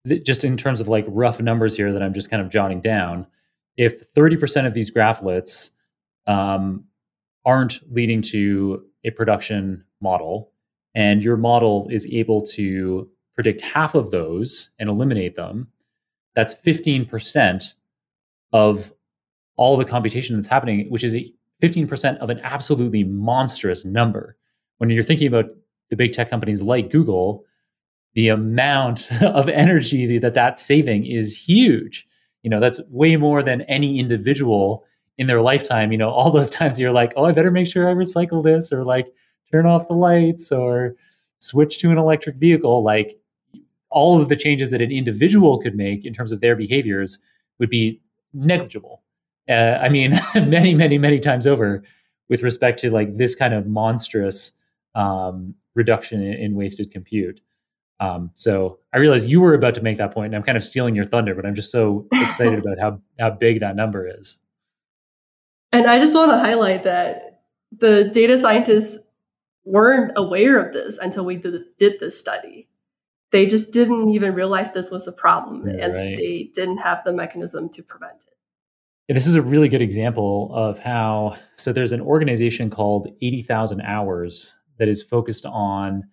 th- 0.09 0.25
just 0.25 0.45
in 0.45 0.57
terms 0.57 0.81
of 0.81 0.89
like 0.89 1.05
rough 1.09 1.41
numbers 1.41 1.77
here 1.77 1.93
that 1.93 2.03
I'm 2.03 2.15
just 2.15 2.31
kind 2.31 2.43
of 2.43 2.51
jotting 2.51 2.81
down. 2.81 3.27
If 3.77 4.13
30% 4.15 4.67
of 4.67 4.75
these 4.75 4.91
graphlets 4.91 5.71
um, 6.27 6.85
aren't 7.45 7.81
leading 7.93 8.23
to 8.23 8.85
a 9.05 9.11
production 9.11 9.85
model, 10.01 10.51
and 10.95 11.23
your 11.23 11.37
model 11.37 11.89
is 11.91 12.07
able 12.07 12.41
to 12.47 13.09
predict 13.35 13.61
half 13.61 13.95
of 13.95 14.11
those 14.11 14.71
and 14.79 14.89
eliminate 14.89 15.35
them, 15.35 15.69
that's 16.35 16.55
15% 16.55 17.75
of 18.53 18.93
all 19.57 19.77
the 19.77 19.85
computation 19.85 20.37
that's 20.37 20.49
happening, 20.49 20.87
which 20.89 21.05
is 21.05 21.15
a 21.15 21.33
15% 21.63 22.19
of 22.19 22.31
an 22.31 22.41
absolutely 22.41 23.05
monstrous 23.05 23.85
number. 23.85 24.37
When 24.79 24.91
you're 24.91 25.03
thinking 25.03 25.29
about 25.29 25.47
the 25.91 25.97
big 25.97 26.13
tech 26.13 26.31
companies 26.31 26.63
like 26.63 26.91
Google, 26.91 27.45
the 28.15 28.29
amount 28.29 29.11
of 29.23 29.49
energy 29.49 30.19
that 30.19 30.35
that's 30.35 30.63
saving 30.65 31.07
is 31.07 31.37
huge. 31.37 32.07
You 32.43 32.51
know, 32.51 32.61
that's 32.61 32.81
way 32.91 33.17
more 33.17 33.43
than 33.43 33.63
any 33.63 33.99
individual 33.99 34.85
in 35.17 35.27
their 35.27 35.41
lifetime. 35.41 35.93
You 35.93 35.99
know, 35.99 36.11
all 36.11 36.31
those 36.31 36.51
times 36.51 36.79
you're 36.79 36.93
like, 36.93 37.13
oh, 37.17 37.25
I 37.25 37.33
better 37.33 37.51
make 37.51 37.69
sure 37.69 37.89
I 37.89 37.95
recycle 37.95 38.43
this 38.43 38.73
or 38.73 38.85
like 38.85 39.13
turn 39.51 39.67
off 39.67 39.89
the 39.89 39.95
lights 39.95 40.51
or 40.51 40.95
switch 41.39 41.79
to 41.79 41.91
an 41.91 41.99
electric 41.99 42.37
vehicle, 42.37 42.83
like 42.83 43.19
all 43.91 44.21
of 44.21 44.29
the 44.29 44.37
changes 44.37 44.71
that 44.71 44.83
an 44.83 44.91
individual 44.91 45.61
could 45.61 45.77
make 45.77 46.05
in 46.05 46.13
terms 46.13 46.33
of 46.33 46.41
their 46.41 46.57
behaviors 46.57 47.21
would 47.59 47.71
be 47.71 48.01
negligible. 48.33 49.04
Uh, 49.49 49.79
I 49.81 49.89
mean, 49.89 50.19
many, 50.35 50.75
many, 50.75 50.99
many 50.99 51.21
times 51.21 51.47
over 51.47 51.83
with 52.29 52.43
respect 52.43 52.81
to 52.81 52.91
like 52.91 53.17
this 53.17 53.35
kind 53.35 53.55
of 53.55 53.67
monstrous 53.67 54.53
um, 54.95 55.55
reduction 55.75 56.23
in, 56.23 56.33
in, 56.35 56.55
wasted 56.55 56.91
compute. 56.91 57.41
Um, 58.01 58.31
so 58.35 58.79
I 58.93 58.99
realize 58.99 59.27
you 59.27 59.41
were 59.41 59.55
about 59.55 59.75
to 59.75 59.83
make 59.83 59.99
that 59.99 60.13
point, 60.13 60.27
and 60.27 60.37
I'm 60.37 60.43
kind 60.43 60.57
of 60.57 60.65
stealing 60.65 60.95
your 60.95 61.05
thunder, 61.05 61.35
but 61.35 61.47
I'm 61.47 61.55
just 61.55 61.71
so 61.71 62.07
excited 62.13 62.59
about 62.65 62.79
how 62.79 63.01
how 63.19 63.31
big 63.31 63.61
that 63.61 63.77
number 63.77 64.09
is. 64.09 64.39
And 65.73 65.87
I 65.87 65.99
just 65.99 66.15
want 66.15 66.31
to 66.31 66.39
highlight 66.39 66.85
that 66.85 67.43
the 67.77 68.05
data 68.05 68.39
scientists 68.39 68.99
weren't 69.65 70.13
aware 70.17 70.65
of 70.65 70.73
this 70.73 70.99
until 70.99 71.25
we 71.25 71.37
did, 71.37 71.63
did 71.79 71.99
this 71.99 72.19
study. 72.19 72.69
They 73.33 73.47
just 73.47 73.73
didn't 73.73 74.11
even 74.11 74.35
realize 74.35 74.71
this 74.73 74.93
was 74.93 75.09
a 75.09 75.13
problem, 75.13 75.67
yeah, 75.67 75.85
and 75.85 75.95
right. 75.95 76.17
they 76.17 76.51
didn't 76.55 76.79
have 76.79 77.03
the 77.03 77.13
mechanism 77.13 77.69
to 77.71 77.83
prevent 77.83 78.23
it. 78.29 78.34
This 79.09 79.27
is 79.27 79.35
a 79.35 79.43
really 79.43 79.69
good 79.69 79.83
example 79.83 80.51
of 80.55 80.79
how. 80.79 81.37
So 81.57 81.73
there's 81.73 81.93
an 81.93 82.01
organization 82.01 82.71
called 82.71 83.09
80,000 83.21 83.83
Hours 83.83 84.55
that 84.79 84.89
is 84.89 85.03
focused 85.03 85.45
on 85.45 86.05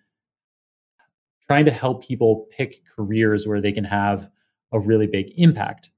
trying 1.46 1.64
to 1.64 1.70
help 1.70 2.04
people 2.04 2.46
pick 2.56 2.82
careers 2.94 3.46
where 3.46 3.62
they 3.62 3.72
can 3.72 3.84
have 3.84 4.28
a 4.72 4.78
really 4.78 5.06
big 5.06 5.32
impact. 5.36 5.90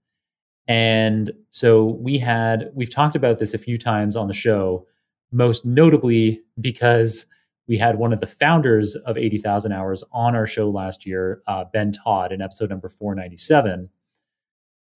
And 0.69 1.33
so 1.51 1.99
we 2.01 2.19
had, 2.19 2.71
we've 2.75 2.91
talked 2.91 3.17
about 3.17 3.39
this 3.39 3.55
a 3.55 3.59
few 3.59 3.77
times 3.77 4.17
on 4.17 4.29
the 4.29 4.35
show, 4.35 4.87
most 5.33 5.67
notably 5.67 6.43
because 6.61 7.27
we 7.67 7.77
had 7.77 7.99
one 7.99 8.13
of 8.13 8.21
the 8.21 8.27
founders 8.27 8.95
of 8.95 9.19
80,000 9.19 9.73
Hours 9.73 10.05
on 10.13 10.37
our 10.37 10.47
show 10.47 10.71
last 10.71 11.07
year, 11.07 11.43
uh, 11.49 11.65
Ben 11.73 11.91
Todd, 11.91 12.31
in 12.31 12.41
episode 12.41 12.71
number 12.71 12.89
497. 12.89 13.89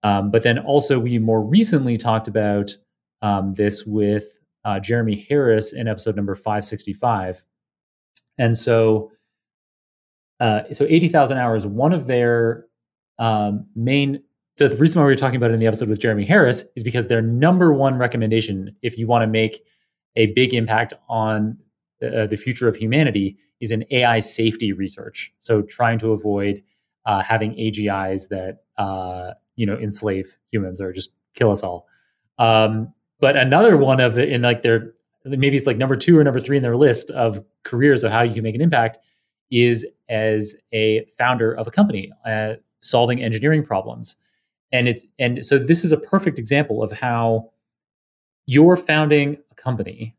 Um, 0.02 0.30
but 0.30 0.42
then 0.42 0.58
also, 0.58 0.98
we 0.98 1.18
more 1.18 1.42
recently 1.42 1.98
talked 1.98 2.28
about 2.28 2.76
um, 3.22 3.54
this 3.54 3.84
with 3.84 4.24
uh, 4.64 4.78
Jeremie 4.78 5.26
Harris 5.28 5.72
in 5.72 5.88
episode 5.88 6.16
number 6.16 6.34
565. 6.34 7.44
And 8.38 8.56
so, 8.56 9.10
uh, 10.40 10.62
so 10.72 10.86
80,000 10.88 11.38
hours, 11.38 11.66
one 11.66 11.92
of 11.92 12.06
their 12.06 12.66
um, 13.18 13.66
main, 13.74 14.22
so 14.56 14.68
the 14.68 14.76
reason 14.76 15.00
why 15.00 15.06
we 15.06 15.12
were 15.12 15.16
talking 15.16 15.36
about 15.36 15.50
it 15.50 15.54
in 15.54 15.60
the 15.60 15.66
episode 15.66 15.88
with 15.88 16.00
Jeremie 16.00 16.24
Harris 16.24 16.64
is 16.76 16.82
because 16.82 17.08
their 17.08 17.22
number 17.22 17.72
one 17.72 17.98
recommendation, 17.98 18.74
if 18.82 18.98
you 18.98 19.06
want 19.06 19.22
to 19.22 19.26
make 19.26 19.62
a 20.16 20.26
big 20.26 20.54
impact 20.54 20.94
on 21.08 21.58
uh, 22.02 22.26
the 22.26 22.36
future 22.36 22.68
of 22.68 22.76
humanity, 22.76 23.36
is 23.60 23.72
an 23.72 23.84
AI 23.90 24.20
safety 24.20 24.72
research. 24.72 25.32
So 25.38 25.62
trying 25.62 25.98
to 26.00 26.12
avoid 26.12 26.62
uh, 27.06 27.22
having 27.22 27.54
AGIs 27.54 28.28
that 28.28 28.58
uh, 28.76 29.32
you 29.58 29.66
know 29.66 29.76
enslave 29.76 30.38
humans 30.50 30.80
or 30.80 30.92
just 30.92 31.12
kill 31.34 31.50
us 31.50 31.62
all. 31.62 31.86
Um, 32.38 32.94
but 33.20 33.36
another 33.36 33.76
one 33.76 34.00
of 34.00 34.16
in 34.16 34.42
like 34.42 34.62
their 34.62 34.94
maybe 35.24 35.56
it's 35.56 35.66
like 35.66 35.76
number 35.76 35.96
two 35.96 36.16
or 36.16 36.24
number 36.24 36.40
three 36.40 36.56
in 36.56 36.62
their 36.62 36.76
list 36.76 37.10
of 37.10 37.44
careers 37.64 38.04
of 38.04 38.12
how 38.12 38.22
you 38.22 38.32
can 38.32 38.44
make 38.44 38.54
an 38.54 38.60
impact 38.60 38.98
is 39.50 39.86
as 40.08 40.54
a 40.72 41.04
founder 41.18 41.52
of 41.52 41.66
a 41.66 41.70
company 41.70 42.10
uh, 42.24 42.54
solving 42.80 43.22
engineering 43.22 43.64
problems 43.64 44.16
and 44.72 44.88
it's 44.88 45.04
and 45.18 45.44
so 45.44 45.58
this 45.58 45.84
is 45.84 45.90
a 45.92 45.96
perfect 45.96 46.38
example 46.38 46.82
of 46.82 46.92
how 46.92 47.50
you're 48.46 48.76
founding 48.76 49.36
a 49.50 49.54
company 49.54 50.14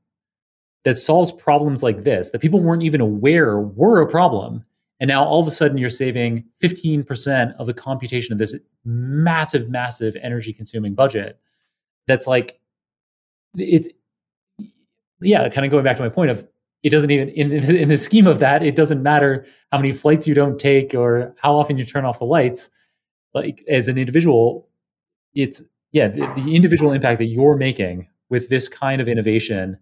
that 0.84 0.97
solves 0.97 1.32
problems 1.32 1.82
like 1.82 2.04
this 2.04 2.32
that 2.32 2.39
people 2.39 2.62
weren't 2.62 2.84
even 2.84 3.02
aware 3.02 3.60
were 3.60 4.02
a 4.02 4.10
problem 4.10 4.65
and 4.99 5.07
now 5.07 5.23
all 5.23 5.39
of 5.39 5.47
a 5.47 5.51
sudden 5.51 5.77
you're 5.77 5.89
saving 5.89 6.43
15% 6.62 7.55
of 7.57 7.67
the 7.67 7.73
computation 7.73 8.33
of 8.33 8.39
this 8.39 8.55
massive 8.85 9.69
massive 9.69 10.15
energy 10.21 10.53
consuming 10.53 10.93
budget 10.93 11.39
that's 12.07 12.27
like 12.27 12.59
it 13.55 13.93
yeah, 15.21 15.47
kind 15.49 15.65
of 15.65 15.71
going 15.71 15.83
back 15.83 15.97
to 15.97 16.03
my 16.03 16.09
point 16.09 16.31
of 16.31 16.47
it 16.81 16.91
doesn't 16.91 17.12
even 17.12 17.29
in, 17.29 17.51
in 17.51 17.89
the 17.89 17.97
scheme 17.97 18.27
of 18.27 18.39
that, 18.39 18.63
it 18.63 18.75
doesn't 18.75 19.03
matter 19.03 19.45
how 19.71 19.77
many 19.77 19.91
flights 19.91 20.27
you 20.27 20.33
don't 20.33 20.57
take 20.59 20.93
or 20.93 21.35
how 21.41 21.55
often 21.55 21.77
you 21.77 21.85
turn 21.85 22.05
off 22.05 22.19
the 22.19 22.25
lights. 22.25 22.69
Like 23.33 23.63
as 23.67 23.89
an 23.89 23.97
individual, 23.97 24.67
it's 25.33 25.62
yeah, 25.91 26.07
the, 26.07 26.31
the 26.35 26.55
individual 26.55 26.91
impact 26.91 27.19
that 27.19 27.25
you're 27.25 27.57
making 27.57 28.07
with 28.29 28.49
this 28.49 28.69
kind 28.69 29.01
of 29.01 29.07
innovation, 29.07 29.77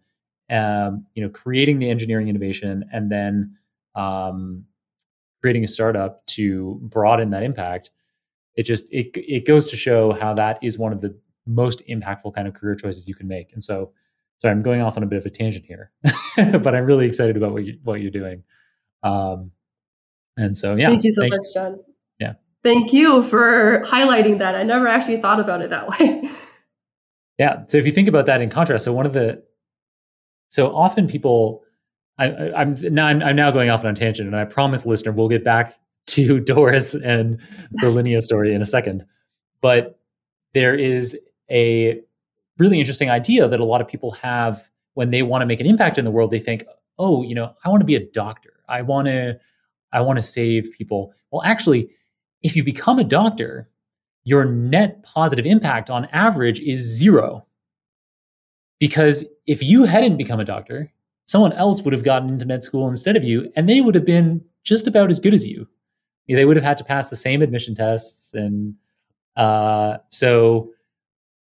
um, 0.50 1.06
you 1.14 1.24
know, 1.24 1.30
creating 1.30 1.80
the 1.80 1.90
engineering 1.90 2.30
innovation 2.30 2.84
and 2.92 3.12
then 3.12 3.56
um, 3.96 4.66
creating 5.48 5.64
a 5.64 5.68
startup 5.68 6.26
to 6.28 6.78
broaden 6.82 7.30
that 7.30 7.44
impact. 7.44 7.92
It 8.56 8.64
just 8.64 8.86
it 8.92 9.12
it 9.14 9.48
goes 9.48 9.68
to 9.68 9.78
show 9.78 10.14
how 10.14 10.34
that 10.34 10.60
is 10.62 10.78
one 10.78 10.92
of 10.92 11.02
the 11.02 11.18
most 11.46 11.82
impactful 11.88 12.36
kind 12.36 12.48
of 12.48 12.54
career 12.54 12.76
choices 12.76 13.08
you 13.08 13.16
can 13.16 13.28
make. 13.28 13.54
And 13.54 13.64
so 13.64 13.92
Sorry, 14.40 14.52
I'm 14.52 14.62
going 14.62 14.82
off 14.82 14.98
on 14.98 15.04
a 15.04 15.08
bit 15.08 15.18
of 15.18 15.26
a 15.26 15.32
tangent 15.32 15.66
here, 15.66 15.92
but 16.38 16.76
I'm 16.76 16.86
really 16.86 17.08
excited 17.08 17.38
about 17.38 17.54
what 17.54 17.66
you 17.66 17.80
what 17.84 18.02
you're 18.02 18.12
doing. 18.12 18.44
Um, 19.02 19.52
and 20.38 20.56
so, 20.56 20.76
yeah. 20.76 20.90
Thank 20.90 21.06
you 21.06 21.14
so 21.14 21.28
much, 21.28 21.42
Jon. 21.56 21.80
Yeah. 22.20 22.34
Thank 22.64 22.94
you 22.94 23.24
for 23.24 23.82
highlighting 23.88 24.38
that. 24.38 24.54
I 24.54 24.62
never 24.62 24.88
actually 24.88 25.18
thought 25.18 25.40
about 25.40 25.64
it 25.64 25.72
that 25.72 25.90
way. 25.90 26.30
yeah. 27.40 27.64
So 27.68 27.80
if 27.80 27.88
you 27.88 27.92
think 27.92 28.08
about 28.08 28.28
that 28.28 28.42
in 28.42 28.52
contrast, 28.52 28.86
so 28.86 28.94
one 28.94 29.08
of 29.08 29.14
the 29.14 29.44
so 30.50 30.68
often 30.68 31.08
people, 31.08 31.64
I, 32.20 32.62
am 32.62 32.76
now 32.94 33.08
I'm, 33.08 33.22
I'm 33.22 33.36
now 33.36 33.52
going 33.52 33.70
off 33.70 33.84
on 33.84 33.92
a 33.92 33.96
tangent, 33.96 34.28
and 34.28 34.36
I 34.36 34.46
promise, 34.46 34.86
listener, 34.86 35.12
we'll 35.12 35.30
get 35.30 35.44
back 35.44 35.76
to 36.08 36.40
Doris 36.40 36.96
and 36.96 37.40
the 37.72 37.90
Linea 37.90 38.22
story 38.22 38.54
in 38.54 38.62
a 38.62 38.66
second. 38.66 39.06
But 39.62 40.00
there 40.54 40.76
is 40.76 41.18
a 41.52 42.00
really 42.58 42.80
interesting 42.80 43.10
idea 43.10 43.48
that 43.48 43.60
a 43.60 43.66
lot 43.66 43.82
of 43.82 43.88
people 43.88 44.12
have 44.12 44.70
when 44.94 45.12
they 45.12 45.22
want 45.22 45.42
to 45.42 45.46
make 45.46 45.60
an 45.60 45.68
impact 45.68 45.98
in 45.98 46.06
the 46.06 46.12
world. 46.12 46.32
They 46.32 46.40
think, 46.40 46.64
oh, 46.98 47.24
you 47.24 47.36
know, 47.36 47.54
I 47.64 47.70
want 47.70 47.82
to 47.82 47.86
be 47.86 47.96
a 47.96 48.06
doctor. 48.12 48.54
I 48.68 48.82
want 48.82 49.08
to, 49.08 49.40
I 49.94 50.02
want 50.02 50.18
to 50.18 50.24
save 50.24 50.72
people. 50.72 51.14
Well, 51.32 51.44
actually, 51.44 51.90
if 52.42 52.56
you 52.56 52.64
become 52.64 53.00
a 53.00 53.04
doctor, 53.04 53.70
your 54.24 54.46
net 54.46 55.04
positive 55.04 55.46
impact 55.46 55.90
on 55.90 56.06
average 56.06 56.60
is 56.60 56.80
zero. 56.80 57.46
Because 58.80 59.26
if 59.46 59.64
you 59.64 59.86
hadn't 59.86 60.18
become 60.18 60.40
a 60.40 60.46
doctor, 60.46 60.92
someone 61.28 61.54
else 61.54 61.82
would 61.84 61.94
have 61.94 62.04
gotten 62.04 62.30
into 62.30 62.46
med 62.46 62.64
school 62.64 62.88
instead 62.88 63.16
of 63.16 63.24
you, 63.24 63.52
and 63.56 63.70
they 63.70 63.82
would 63.82 63.96
have 63.96 64.06
been 64.06 64.44
just 64.64 64.88
about 64.88 65.10
as 65.10 65.20
good 65.20 65.34
as 65.34 65.46
you. 65.46 65.68
They 66.28 66.44
would 66.44 66.58
have 66.58 66.66
had 66.66 66.78
to 66.80 66.84
pass 66.84 67.10
the 67.10 67.16
same 67.16 67.42
admission 67.42 67.76
tests, 67.76 68.34
and 68.34 68.76
uh, 69.36 69.98
so 70.10 70.72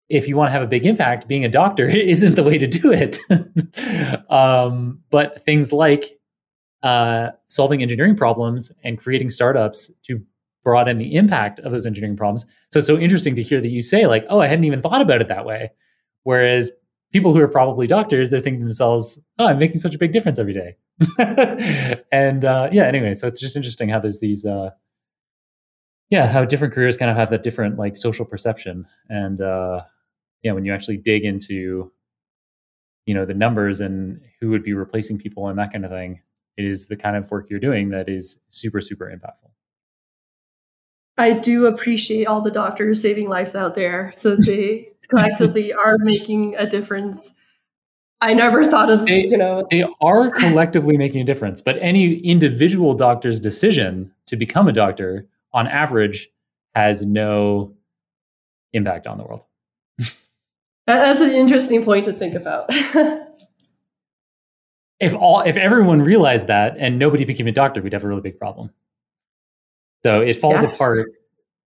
if 0.09 0.27
you 0.27 0.35
want 0.35 0.49
to 0.49 0.51
have 0.51 0.61
a 0.61 0.67
big 0.67 0.85
impact, 0.85 1.27
being 1.27 1.45
a 1.45 1.49
doctor 1.49 1.87
isn't 1.87 2.35
the 2.35 2.43
way 2.43 2.57
to 2.57 2.67
do 2.67 2.91
it. 2.93 3.19
um, 4.31 4.99
but 5.09 5.43
things 5.43 5.71
like 5.71 6.19
uh, 6.83 7.29
solving 7.47 7.81
engineering 7.81 8.15
problems 8.15 8.71
and 8.83 8.97
creating 8.97 9.29
startups 9.29 9.91
to 10.03 10.21
broaden 10.63 10.97
the 10.97 11.15
impact 11.15 11.59
of 11.59 11.71
those 11.71 11.85
engineering 11.85 12.17
problems. 12.17 12.45
So 12.71 12.79
it's 12.79 12.87
so 12.87 12.97
interesting 12.97 13.35
to 13.35 13.43
hear 13.43 13.61
that 13.61 13.69
you 13.69 13.81
say, 13.81 14.07
like, 14.07 14.25
oh, 14.29 14.41
I 14.41 14.47
hadn't 14.47 14.65
even 14.65 14.81
thought 14.81 15.01
about 15.01 15.21
it 15.21 15.27
that 15.27 15.45
way. 15.45 15.71
Whereas 16.23 16.71
people 17.11 17.33
who 17.33 17.39
are 17.39 17.47
probably 17.47 17.87
doctors, 17.87 18.31
they're 18.31 18.41
thinking 18.41 18.61
to 18.61 18.65
themselves, 18.65 19.19
oh, 19.37 19.47
I'm 19.47 19.59
making 19.59 19.79
such 19.79 19.95
a 19.95 19.97
big 19.97 20.13
difference 20.13 20.39
every 20.39 20.53
day. 20.53 20.77
and 22.11 22.45
uh, 22.45 22.69
yeah, 22.71 22.85
anyway, 22.85 23.13
so 23.15 23.27
it's 23.27 23.39
just 23.39 23.55
interesting 23.55 23.89
how 23.89 23.99
there's 23.99 24.19
these. 24.19 24.45
Uh, 24.45 24.71
yeah, 26.09 26.27
how 26.27 26.43
different 26.43 26.73
careers 26.73 26.97
kind 26.97 27.11
of 27.11 27.17
have 27.17 27.29
that 27.29 27.43
different 27.43 27.77
like 27.77 27.95
social 27.95 28.25
perception, 28.25 28.87
and 29.09 29.39
uh, 29.39 29.81
yeah, 30.43 30.53
when 30.53 30.65
you 30.65 30.73
actually 30.73 30.97
dig 30.97 31.23
into, 31.23 31.91
you 33.05 33.13
know, 33.13 33.25
the 33.25 33.33
numbers 33.33 33.79
and 33.79 34.21
who 34.39 34.49
would 34.49 34.63
be 34.63 34.73
replacing 34.73 35.19
people 35.19 35.47
and 35.47 35.59
that 35.59 35.71
kind 35.71 35.85
of 35.85 35.91
thing, 35.91 36.21
it 36.57 36.65
is 36.65 36.87
the 36.87 36.95
kind 36.95 37.15
of 37.15 37.29
work 37.29 37.49
you're 37.49 37.59
doing 37.59 37.89
that 37.89 38.09
is 38.09 38.39
super, 38.47 38.81
super 38.81 39.05
impactful. 39.05 39.48
I 41.19 41.33
do 41.33 41.65
appreciate 41.65 42.25
all 42.25 42.41
the 42.41 42.49
doctors 42.49 43.01
saving 43.01 43.27
lives 43.27 43.53
out 43.53 43.75
there. 43.75 44.11
So 44.15 44.37
they 44.37 44.89
collectively 45.09 45.73
are 45.73 45.97
making 45.99 46.55
a 46.55 46.65
difference. 46.65 47.35
I 48.21 48.33
never 48.33 48.63
thought 48.63 48.89
of, 48.89 49.05
they, 49.05 49.27
you 49.27 49.37
know. 49.37 49.67
They 49.69 49.83
are 50.01 50.31
collectively 50.31 50.97
making 50.97 51.21
a 51.21 51.25
difference, 51.25 51.61
but 51.61 51.77
any 51.79 52.15
individual 52.19 52.93
doctor's 52.93 53.39
decision 53.41 54.13
to 54.27 54.37
become 54.37 54.67
a 54.69 54.73
doctor 54.73 55.27
on 55.53 55.67
average 55.67 56.29
has 56.73 57.05
no 57.05 57.73
impact 58.73 59.05
on 59.05 59.17
the 59.17 59.25
world. 59.25 59.45
That's 60.87 61.21
an 61.21 61.31
interesting 61.31 61.83
point 61.83 62.05
to 62.05 62.13
think 62.13 62.33
about. 62.33 62.65
if 64.99 65.13
all 65.13 65.41
if 65.41 65.57
everyone 65.57 66.01
realized 66.01 66.47
that 66.47 66.75
and 66.79 66.97
nobody 66.97 67.25
became 67.25 67.47
a 67.47 67.51
doctor, 67.51 67.81
we'd 67.81 67.93
have 67.93 68.03
a 68.03 68.07
really 68.07 68.21
big 68.21 68.39
problem. 68.39 68.71
So 70.03 70.21
it 70.21 70.35
falls 70.35 70.63
apart. 70.63 71.07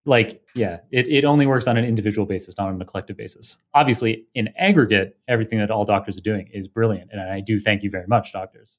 Like, 0.06 0.42
yeah, 0.54 0.80
it, 0.92 1.08
it 1.08 1.24
only 1.24 1.46
works 1.46 1.66
on 1.66 1.78
an 1.78 1.86
individual 1.86 2.26
basis, 2.26 2.58
not 2.58 2.68
on 2.68 2.82
a 2.82 2.86
collective 2.86 3.16
basis. 3.16 3.58
Obviously, 3.74 4.26
in 4.36 4.50
aggregate, 4.58 5.18
everything 5.30 5.60
that 5.60 5.72
all 5.72 5.86
doctors 5.86 6.18
are 6.18 6.22
doing 6.22 6.50
is 6.52 6.68
brilliant. 6.68 7.10
And 7.12 7.22
I 7.22 7.40
do 7.40 7.58
thank 7.60 7.84
you 7.84 7.90
very 7.90 8.08
much, 8.08 8.34
doctors. 8.34 8.78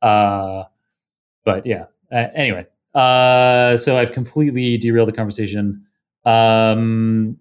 uh, 0.00 0.64
but 1.44 1.66
yeah. 1.66 1.86
Uh, 2.10 2.28
anyway, 2.34 2.66
uh, 2.94 3.76
so 3.76 3.98
I've 3.98 4.12
completely 4.12 4.78
derailed 4.78 5.08
the 5.08 5.12
conversation. 5.12 5.84
Um, 6.24 7.38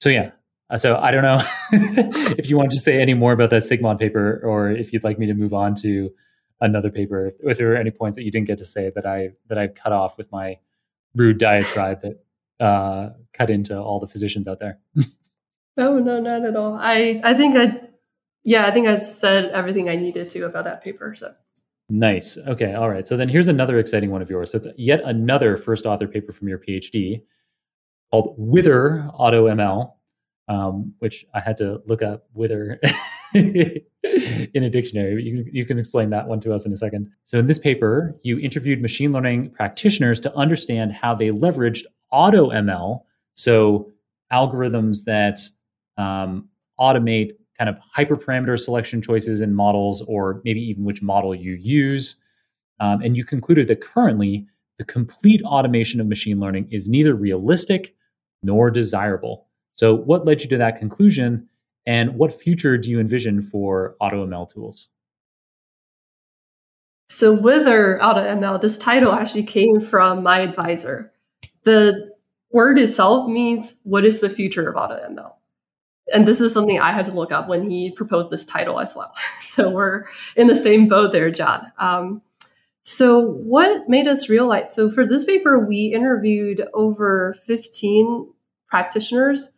so 0.00 0.08
yeah. 0.08 0.32
Uh, 0.70 0.78
so 0.78 0.96
I 0.96 1.10
don't 1.10 1.22
know 1.22 1.42
if 1.72 2.48
you 2.48 2.56
want 2.56 2.70
to 2.72 2.78
say 2.78 3.00
any 3.00 3.14
more 3.14 3.32
about 3.32 3.50
that 3.50 3.62
SIGMOD 3.62 3.98
paper, 3.98 4.40
or 4.44 4.70
if 4.70 4.92
you'd 4.92 5.04
like 5.04 5.18
me 5.18 5.26
to 5.26 5.34
move 5.34 5.52
on 5.52 5.74
to 5.76 6.10
another 6.64 6.90
paper. 6.90 7.26
If, 7.26 7.34
if 7.40 7.58
there 7.58 7.68
were 7.68 7.76
any 7.76 7.90
points 7.90 8.16
that 8.16 8.24
you 8.24 8.30
didn't 8.30 8.46
get 8.46 8.58
to 8.58 8.64
say 8.64 8.90
that 8.94 9.06
I 9.06 9.30
that 9.48 9.58
I've 9.58 9.74
cut 9.74 9.92
off 9.92 10.16
with 10.18 10.32
my 10.32 10.58
rude 11.14 11.38
diatribe 11.38 12.00
that 12.02 12.64
uh, 12.64 13.10
cut 13.32 13.50
into 13.50 13.78
all 13.78 14.00
the 14.00 14.06
physicians 14.06 14.48
out 14.48 14.58
there. 14.58 14.78
oh 15.76 15.98
no, 15.98 16.20
not 16.20 16.44
at 16.44 16.56
all. 16.56 16.76
I 16.80 17.20
I 17.22 17.34
think 17.34 17.54
I 17.56 17.80
yeah 18.42 18.66
I 18.66 18.70
think 18.70 18.88
I 18.88 18.98
said 18.98 19.50
everything 19.50 19.88
I 19.88 19.96
needed 19.96 20.28
to 20.30 20.46
about 20.46 20.64
that 20.64 20.82
paper. 20.82 21.14
So 21.14 21.34
nice. 21.90 22.38
Okay, 22.38 22.74
all 22.74 22.88
right. 22.88 23.06
So 23.06 23.16
then 23.16 23.28
here's 23.28 23.48
another 23.48 23.78
exciting 23.78 24.10
one 24.10 24.22
of 24.22 24.30
yours. 24.30 24.52
So 24.52 24.58
it's 24.58 24.68
yet 24.76 25.02
another 25.04 25.56
first 25.56 25.86
author 25.86 26.08
paper 26.08 26.32
from 26.32 26.48
your 26.48 26.58
PhD 26.58 27.22
called 28.10 28.34
Whither 28.38 29.10
Auto 29.12 29.48
ML, 29.48 29.92
um, 30.48 30.94
which 30.98 31.26
I 31.34 31.40
had 31.40 31.58
to 31.58 31.82
look 31.86 32.02
up 32.02 32.24
Whither. 32.32 32.80
in 33.34 34.62
a 34.62 34.70
dictionary. 34.70 35.22
You, 35.22 35.44
you 35.50 35.66
can 35.66 35.78
explain 35.78 36.10
that 36.10 36.28
one 36.28 36.38
to 36.40 36.54
us 36.54 36.64
in 36.64 36.72
a 36.72 36.76
second. 36.76 37.10
So, 37.24 37.38
in 37.38 37.46
this 37.46 37.58
paper, 37.58 38.16
you 38.22 38.38
interviewed 38.38 38.80
machine 38.80 39.12
learning 39.12 39.50
practitioners 39.50 40.20
to 40.20 40.34
understand 40.36 40.92
how 40.92 41.14
they 41.14 41.30
leveraged 41.30 41.84
auto 42.12 42.50
ML, 42.50 43.02
so 43.34 43.90
algorithms 44.32 45.04
that 45.04 45.40
um, 45.98 46.48
automate 46.78 47.32
kind 47.58 47.68
of 47.68 47.76
hyperparameter 47.96 48.58
selection 48.58 49.02
choices 49.02 49.40
in 49.40 49.54
models, 49.54 50.02
or 50.02 50.40
maybe 50.44 50.60
even 50.60 50.84
which 50.84 51.02
model 51.02 51.34
you 51.34 51.54
use. 51.54 52.16
Um, 52.80 53.00
and 53.02 53.16
you 53.16 53.24
concluded 53.24 53.66
that 53.68 53.80
currently, 53.80 54.46
the 54.78 54.84
complete 54.84 55.42
automation 55.42 56.00
of 56.00 56.06
machine 56.06 56.38
learning 56.38 56.68
is 56.70 56.88
neither 56.88 57.14
realistic 57.14 57.94
nor 58.42 58.70
desirable. 58.70 59.46
So, 59.76 59.94
what 59.94 60.24
led 60.24 60.42
you 60.42 60.48
to 60.50 60.58
that 60.58 60.78
conclusion? 60.78 61.48
And 61.86 62.16
what 62.16 62.32
future 62.32 62.78
do 62.78 62.90
you 62.90 62.98
envision 62.98 63.42
for 63.42 63.96
AutoML 64.00 64.52
tools? 64.52 64.88
So, 67.08 67.32
Whither 67.32 67.98
AutoML, 68.00 68.60
this 68.60 68.78
title 68.78 69.12
actually 69.12 69.44
came 69.44 69.80
from 69.80 70.22
my 70.22 70.40
advisor. 70.40 71.12
The 71.64 72.10
word 72.50 72.78
itself 72.78 73.28
means 73.28 73.76
what 73.82 74.04
is 74.04 74.20
the 74.20 74.30
future 74.30 74.68
of 74.68 74.76
AutoML? 74.76 75.32
And 76.12 76.26
this 76.26 76.40
is 76.40 76.52
something 76.52 76.80
I 76.80 76.92
had 76.92 77.06
to 77.06 77.12
look 77.12 77.32
up 77.32 77.48
when 77.48 77.68
he 77.70 77.90
proposed 77.90 78.30
this 78.30 78.44
title 78.44 78.80
as 78.80 78.96
well. 78.96 79.12
so, 79.40 79.68
we're 79.68 80.04
in 80.36 80.46
the 80.46 80.56
same 80.56 80.88
boat 80.88 81.12
there, 81.12 81.30
Jon. 81.30 81.70
Um, 81.78 82.22
so, 82.82 83.20
what 83.20 83.88
made 83.88 84.06
us 84.06 84.28
realize? 84.28 84.74
So, 84.74 84.90
for 84.90 85.06
this 85.06 85.24
paper, 85.24 85.58
we 85.58 85.92
interviewed 85.94 86.66
over 86.72 87.34
15 87.46 88.32
practitioners 88.68 89.50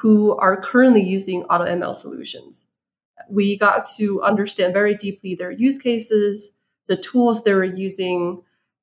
who 0.00 0.36
are 0.36 0.60
currently 0.60 1.02
using 1.02 1.42
AutoML 1.44 1.94
solutions. 1.94 2.66
We 3.28 3.58
got 3.58 3.84
to 3.96 4.22
understand 4.22 4.72
very 4.72 4.94
deeply 4.94 5.34
their 5.34 5.50
use 5.50 5.78
cases, 5.78 6.52
the 6.86 6.96
tools 6.96 7.42
they 7.42 7.52
were 7.52 7.64
using, 7.64 8.42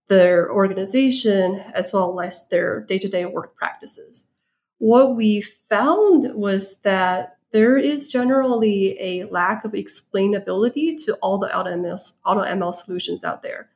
their 0.10 0.52
organization, 0.52 1.64
as 1.74 1.94
well 1.94 2.20
as 2.20 2.48
their 2.50 2.82
day 2.82 2.98
to 3.00 3.08
day 3.08 3.26
work 3.26 3.56
practices. 3.56 4.30
What 4.78 5.16
we 5.16 5.42
found 5.42 6.34
was 6.36 6.80
that 6.80 7.38
there 7.52 7.78
is 7.78 8.10
generally 8.10 9.00
a 9.00 9.24
lack 9.26 9.64
of 9.64 9.72
explainability 9.72 10.98
to 11.06 11.16
all 11.22 11.38
the 11.38 11.48
AutoML, 11.48 12.14
AutoML 12.26 12.74
solutions 12.74 13.24
out 13.24 13.42
there 13.42 13.70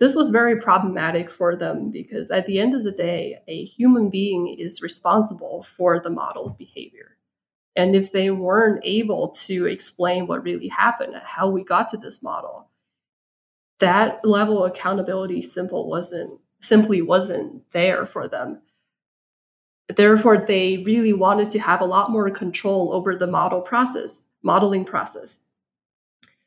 this 0.00 0.14
was 0.14 0.30
very 0.30 0.56
problematic 0.56 1.30
for 1.30 1.54
them 1.54 1.90
because 1.90 2.30
at 2.30 2.46
the 2.46 2.58
end 2.58 2.74
of 2.74 2.82
the 2.82 2.90
day, 2.90 3.38
a 3.46 3.64
human 3.64 4.08
being 4.08 4.48
is 4.48 4.82
responsible 4.82 5.62
for 5.62 6.00
the 6.00 6.08
model's 6.08 6.56
behavior. 6.56 7.18
And 7.76 7.94
if 7.94 8.10
they 8.10 8.30
weren't 8.30 8.80
able 8.82 9.28
to 9.28 9.66
explain 9.66 10.26
what 10.26 10.42
really 10.42 10.68
happened, 10.68 11.14
how 11.22 11.50
we 11.50 11.62
got 11.62 11.90
to 11.90 11.98
this 11.98 12.22
model, 12.22 12.70
that 13.78 14.24
level 14.24 14.64
of 14.64 14.70
accountability 14.70 15.42
simple 15.42 15.88
wasn't 15.88 16.40
simply 16.62 17.00
wasn't 17.00 17.62
there 17.72 18.04
for 18.04 18.26
them. 18.28 18.60
Therefore, 19.94 20.38
they 20.38 20.78
really 20.78 21.12
wanted 21.12 21.50
to 21.50 21.58
have 21.58 21.80
a 21.80 21.86
lot 21.86 22.10
more 22.10 22.30
control 22.30 22.92
over 22.92 23.16
the 23.16 23.26
model 23.26 23.60
process, 23.60 24.26
modeling 24.42 24.84
process. 24.84 25.40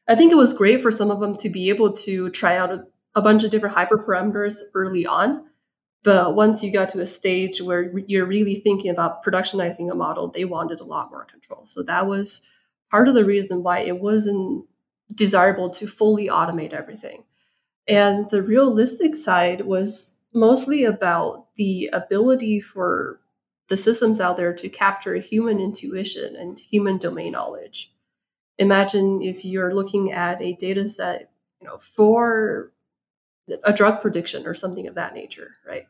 I 0.08 0.16
think 0.16 0.32
it 0.32 0.36
was 0.36 0.54
great 0.54 0.82
for 0.82 0.92
some 0.92 1.10
of 1.10 1.20
them 1.20 1.36
to 1.38 1.50
be 1.50 1.70
able 1.70 1.94
to 1.94 2.30
try 2.30 2.58
out 2.58 2.88
a 3.16 3.22
bunch 3.22 3.44
of 3.44 3.50
different 3.50 3.76
hyperparameters 3.76 4.62
early 4.74 5.06
on. 5.06 5.46
But 6.04 6.36
once 6.36 6.64
you 6.64 6.72
got 6.72 6.90
to 6.90 7.02
a 7.02 7.08
stage 7.08 7.62
where 7.62 7.98
you're 8.08 8.26
really 8.26 8.56
thinking 8.56 8.92
about 8.92 9.24
productionizing 9.24 9.90
a 9.92 9.96
model, 9.96 10.28
they 10.28 10.46
wanted 10.46 10.80
a 10.80 10.86
lot 10.86 11.12
more 11.12 11.26
control. 11.26 11.66
So 11.66 11.82
that 11.84 12.08
was 12.08 12.42
part 12.92 13.08
of 13.08 13.14
the 13.14 13.24
reason 13.24 13.64
why 13.64 13.80
it 13.80 14.00
wasn't 14.00 14.66
desirable 15.14 15.70
to 15.70 15.88
fully 15.88 16.28
automate 16.28 16.74
everything. 16.74 17.24
And 17.88 18.30
the 18.30 18.42
realistic 18.42 19.16
side 19.16 19.62
was 19.62 20.16
mostly 20.34 20.84
about 20.84 21.48
the 21.56 21.90
ability 21.94 22.60
for 22.60 23.20
the 23.70 23.78
systems 23.78 24.20
out 24.20 24.36
there 24.36 24.54
to 24.54 24.70
capture 24.70 25.16
human 25.16 25.60
intuition 25.60 26.36
and 26.36 26.60
human 26.60 26.98
domain 26.98 27.32
knowledge. 27.32 27.94
Imagine 28.58 29.22
if 29.22 29.46
you're 29.46 29.74
looking 29.74 30.12
at 30.12 30.42
a 30.42 30.54
data 30.54 30.88
set, 30.88 31.32
you 31.62 31.68
know, 31.68 31.78
for 31.78 32.72
a 33.64 33.74
drug 33.74 34.02
prediction 34.02 34.48
or 34.48 34.54
something 34.54 34.88
of 34.88 34.96
that 34.96 35.14
nature, 35.14 35.52
right? 35.68 35.88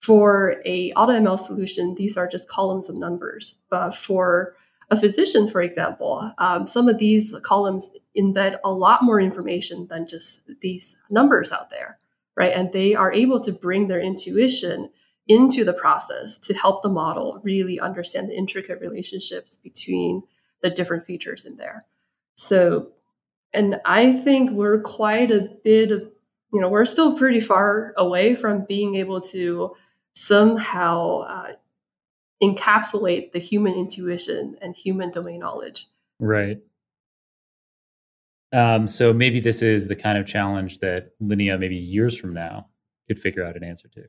For 0.00 0.62
a 0.64 0.92
AutoML 0.92 1.38
solution, 1.38 1.94
these 1.94 2.16
are 2.16 2.28
just 2.28 2.48
columns 2.48 2.88
of 2.88 2.96
numbers. 2.96 3.56
But 3.70 3.94
for 3.94 4.54
a 4.90 5.00
physician, 5.00 5.50
for 5.50 5.62
example, 5.62 6.32
um, 6.38 6.66
some 6.66 6.88
of 6.88 6.98
these 6.98 7.34
columns 7.42 7.92
embed 8.16 8.58
a 8.64 8.70
lot 8.70 9.02
more 9.02 9.20
information 9.20 9.86
than 9.88 10.06
just 10.06 10.50
these 10.60 10.96
numbers 11.10 11.52
out 11.52 11.70
there, 11.70 11.98
right? 12.36 12.52
And 12.52 12.72
they 12.72 12.94
are 12.94 13.12
able 13.12 13.40
to 13.40 13.52
bring 13.52 13.88
their 13.88 14.00
intuition 14.00 14.90
into 15.26 15.64
the 15.64 15.72
process 15.72 16.38
to 16.38 16.54
help 16.54 16.82
the 16.82 16.88
model 16.90 17.40
really 17.42 17.80
understand 17.80 18.28
the 18.28 18.36
intricate 18.36 18.80
relationships 18.80 19.56
between 19.56 20.22
the 20.60 20.68
different 20.70 21.04
features 21.04 21.46
in 21.46 21.56
there. 21.56 21.86
So, 22.34 22.92
and 23.52 23.80
I 23.84 24.12
think 24.12 24.50
we're 24.50 24.80
quite 24.82 25.30
a 25.30 25.48
bit 25.62 26.13
you 26.54 26.60
know, 26.60 26.68
we're 26.68 26.84
still 26.84 27.18
pretty 27.18 27.40
far 27.40 27.92
away 27.96 28.36
from 28.36 28.64
being 28.64 28.94
able 28.94 29.20
to 29.20 29.74
somehow 30.14 31.18
uh, 31.22 31.52
encapsulate 32.40 33.32
the 33.32 33.40
human 33.40 33.74
intuition 33.74 34.56
and 34.62 34.76
human 34.76 35.10
domain 35.10 35.40
knowledge. 35.40 35.88
Right. 36.20 36.58
Um, 38.52 38.86
so 38.86 39.12
maybe 39.12 39.40
this 39.40 39.62
is 39.62 39.88
the 39.88 39.96
kind 39.96 40.16
of 40.16 40.26
challenge 40.26 40.78
that 40.78 41.10
Linea, 41.18 41.58
maybe 41.58 41.74
years 41.74 42.16
from 42.16 42.32
now, 42.32 42.68
could 43.08 43.18
figure 43.18 43.44
out 43.44 43.56
an 43.56 43.64
answer 43.64 43.88
to. 43.88 44.04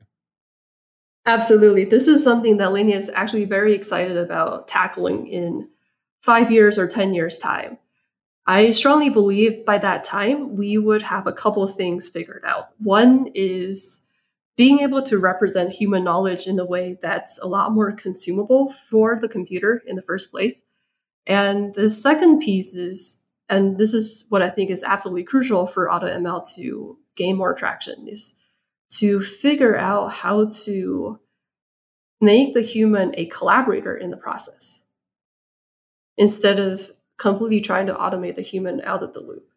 Absolutely. 1.26 1.84
This 1.84 2.06
is 2.06 2.22
something 2.22 2.58
that 2.58 2.72
Linea 2.72 2.96
is 2.96 3.10
actually 3.12 3.44
very 3.44 3.74
excited 3.74 4.16
about 4.16 4.68
tackling 4.68 5.26
in 5.26 5.68
five 6.22 6.52
years 6.52 6.78
or 6.78 6.86
10 6.86 7.12
years' 7.12 7.40
time. 7.40 7.78
I 8.46 8.70
strongly 8.70 9.10
believe 9.10 9.64
by 9.64 9.78
that 9.78 10.04
time 10.04 10.56
we 10.56 10.78
would 10.78 11.02
have 11.02 11.26
a 11.26 11.32
couple 11.32 11.64
of 11.64 11.74
things 11.74 12.08
figured 12.08 12.44
out. 12.46 12.70
One 12.78 13.28
is 13.34 14.00
being 14.56 14.78
able 14.80 15.02
to 15.02 15.18
represent 15.18 15.72
human 15.72 16.04
knowledge 16.04 16.46
in 16.46 16.58
a 16.58 16.64
way 16.64 16.96
that's 17.02 17.38
a 17.40 17.46
lot 17.46 17.72
more 17.72 17.92
consumable 17.92 18.72
for 18.88 19.18
the 19.20 19.28
computer 19.28 19.82
in 19.86 19.96
the 19.96 20.02
first 20.02 20.30
place. 20.30 20.62
And 21.26 21.74
the 21.74 21.90
second 21.90 22.38
piece 22.38 22.74
is, 22.74 23.20
and 23.48 23.78
this 23.78 23.92
is 23.92 24.24
what 24.28 24.42
I 24.42 24.48
think 24.48 24.70
is 24.70 24.82
absolutely 24.82 25.24
crucial 25.24 25.66
for 25.66 25.88
AutoML 25.88 26.54
to 26.54 26.98
gain 27.16 27.36
more 27.36 27.52
traction, 27.52 28.06
is 28.08 28.34
to 28.90 29.20
figure 29.20 29.76
out 29.76 30.12
how 30.12 30.48
to 30.64 31.18
make 32.20 32.54
the 32.54 32.62
human 32.62 33.12
a 33.18 33.26
collaborator 33.26 33.94
in 33.96 34.10
the 34.10 34.16
process 34.16 34.82
instead 36.16 36.58
of 36.58 36.92
completely 37.18 37.60
trying 37.60 37.86
to 37.86 37.94
automate 37.94 38.36
the 38.36 38.42
human 38.42 38.80
out 38.82 39.02
of 39.02 39.12
the 39.12 39.22
loop. 39.22 39.48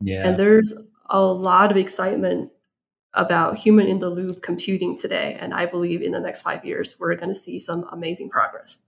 Yeah. 0.00 0.28
And 0.28 0.38
there's 0.38 0.74
a 1.08 1.20
lot 1.20 1.70
of 1.70 1.76
excitement 1.76 2.50
about 3.14 3.56
human 3.56 3.86
in 3.86 3.98
the 3.98 4.10
loop 4.10 4.42
computing 4.42 4.96
today. 4.96 5.36
And 5.40 5.54
I 5.54 5.66
believe 5.66 6.02
in 6.02 6.12
the 6.12 6.20
next 6.20 6.42
five 6.42 6.64
years, 6.64 6.96
we're 6.98 7.14
going 7.14 7.30
to 7.30 7.34
see 7.34 7.58
some 7.58 7.86
amazing 7.90 8.28
progress. 8.28 8.82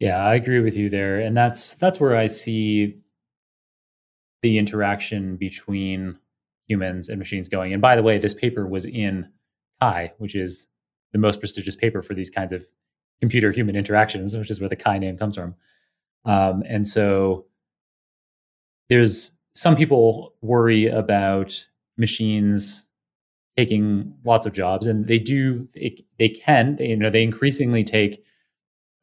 Yeah, 0.00 0.16
I 0.16 0.34
agree 0.34 0.58
with 0.58 0.76
you 0.76 0.90
there. 0.90 1.20
And 1.20 1.36
that's 1.36 1.74
that's 1.74 2.00
where 2.00 2.16
I 2.16 2.26
see 2.26 2.98
the 4.42 4.58
interaction 4.58 5.36
between 5.36 6.18
humans 6.66 7.08
and 7.08 7.18
machines 7.18 7.48
going. 7.48 7.72
And 7.72 7.80
by 7.80 7.94
the 7.94 8.02
way, 8.02 8.18
this 8.18 8.34
paper 8.34 8.66
was 8.66 8.84
in 8.84 9.28
CHI, 9.80 10.12
which 10.18 10.34
is 10.34 10.66
the 11.12 11.18
most 11.18 11.38
prestigious 11.38 11.76
paper 11.76 12.02
for 12.02 12.14
these 12.14 12.30
kinds 12.30 12.52
of 12.52 12.66
computer 13.20 13.52
human 13.52 13.76
interactions, 13.76 14.36
which 14.36 14.50
is 14.50 14.58
where 14.58 14.68
the 14.68 14.76
CHI 14.76 14.98
name 14.98 15.16
comes 15.16 15.36
from. 15.36 15.54
Um, 16.24 16.62
and 16.68 16.86
so 16.86 17.46
there's 18.88 19.32
some 19.54 19.76
people 19.76 20.34
worry 20.40 20.86
about 20.86 21.66
machines 21.96 22.86
taking 23.56 24.14
lots 24.24 24.46
of 24.46 24.52
jobs, 24.52 24.86
and 24.86 25.06
they 25.06 25.18
do. 25.18 25.68
They, 25.74 26.04
they 26.18 26.28
can. 26.28 26.76
They, 26.76 26.88
you 26.88 26.96
know, 26.96 27.10
they 27.10 27.22
increasingly 27.22 27.84
take 27.84 28.22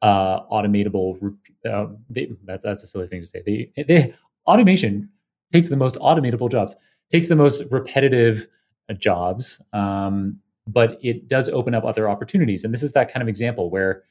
uh, 0.02 0.40
automatable. 0.46 1.36
Uh, 1.68 1.86
they, 2.08 2.30
that's 2.44 2.64
that's 2.64 2.82
a 2.82 2.86
silly 2.86 3.06
thing 3.06 3.20
to 3.20 3.26
say. 3.26 3.42
They, 3.44 3.82
they 3.82 4.14
automation 4.46 5.08
takes 5.52 5.68
the 5.68 5.76
most 5.76 5.96
automatable 5.96 6.50
jobs, 6.50 6.76
takes 7.10 7.28
the 7.28 7.36
most 7.36 7.62
repetitive 7.70 8.46
uh, 8.88 8.94
jobs, 8.94 9.60
um, 9.72 10.38
but 10.66 10.98
it 11.02 11.28
does 11.28 11.48
open 11.48 11.74
up 11.74 11.84
other 11.84 12.08
opportunities. 12.08 12.64
And 12.64 12.72
this 12.72 12.82
is 12.82 12.92
that 12.92 13.12
kind 13.12 13.22
of 13.22 13.28
example 13.28 13.70
where 13.70 14.02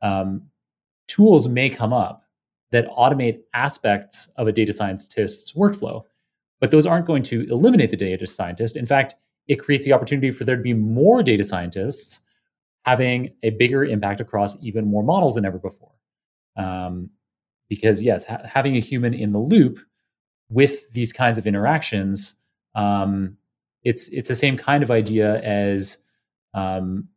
um, 0.00 0.42
tools 1.08 1.48
may 1.48 1.70
come 1.70 1.92
up 1.92 2.24
that 2.72 2.88
automate 2.88 3.40
aspects 3.54 4.28
of 4.36 4.48
a 4.48 4.52
data 4.52 4.72
scientist's 4.72 5.52
workflow, 5.52 6.02
but 6.60 6.70
those 6.70 6.86
aren't 6.86 7.06
going 7.06 7.22
to 7.24 7.46
eliminate 7.50 7.90
the 7.90 7.96
data 7.96 8.26
scientist. 8.26 8.76
In 8.76 8.86
fact, 8.86 9.14
it 9.46 9.56
creates 9.56 9.84
the 9.84 9.92
opportunity 9.92 10.30
for 10.30 10.44
there 10.44 10.56
to 10.56 10.62
be 10.62 10.74
more 10.74 11.22
data 11.22 11.44
scientists 11.44 12.20
having 12.84 13.30
a 13.42 13.50
bigger 13.50 13.84
impact 13.84 14.20
across 14.20 14.60
even 14.62 14.86
more 14.86 15.02
models 15.02 15.34
than 15.34 15.44
ever 15.44 15.58
before. 15.58 15.92
Um, 16.56 17.10
because 17.68 18.02
yes, 18.02 18.24
ha- 18.24 18.42
having 18.44 18.76
a 18.76 18.80
human 18.80 19.14
in 19.14 19.32
the 19.32 19.38
loop 19.38 19.78
with 20.48 20.90
these 20.92 21.12
kinds 21.12 21.38
of 21.38 21.46
interactions, 21.46 22.36
um, 22.74 23.36
it's 23.82 24.08
it's 24.10 24.28
the 24.28 24.34
same 24.34 24.56
kind 24.56 24.82
of 24.82 24.90
idea 24.90 25.40
as 25.42 25.98
um, 26.54 27.08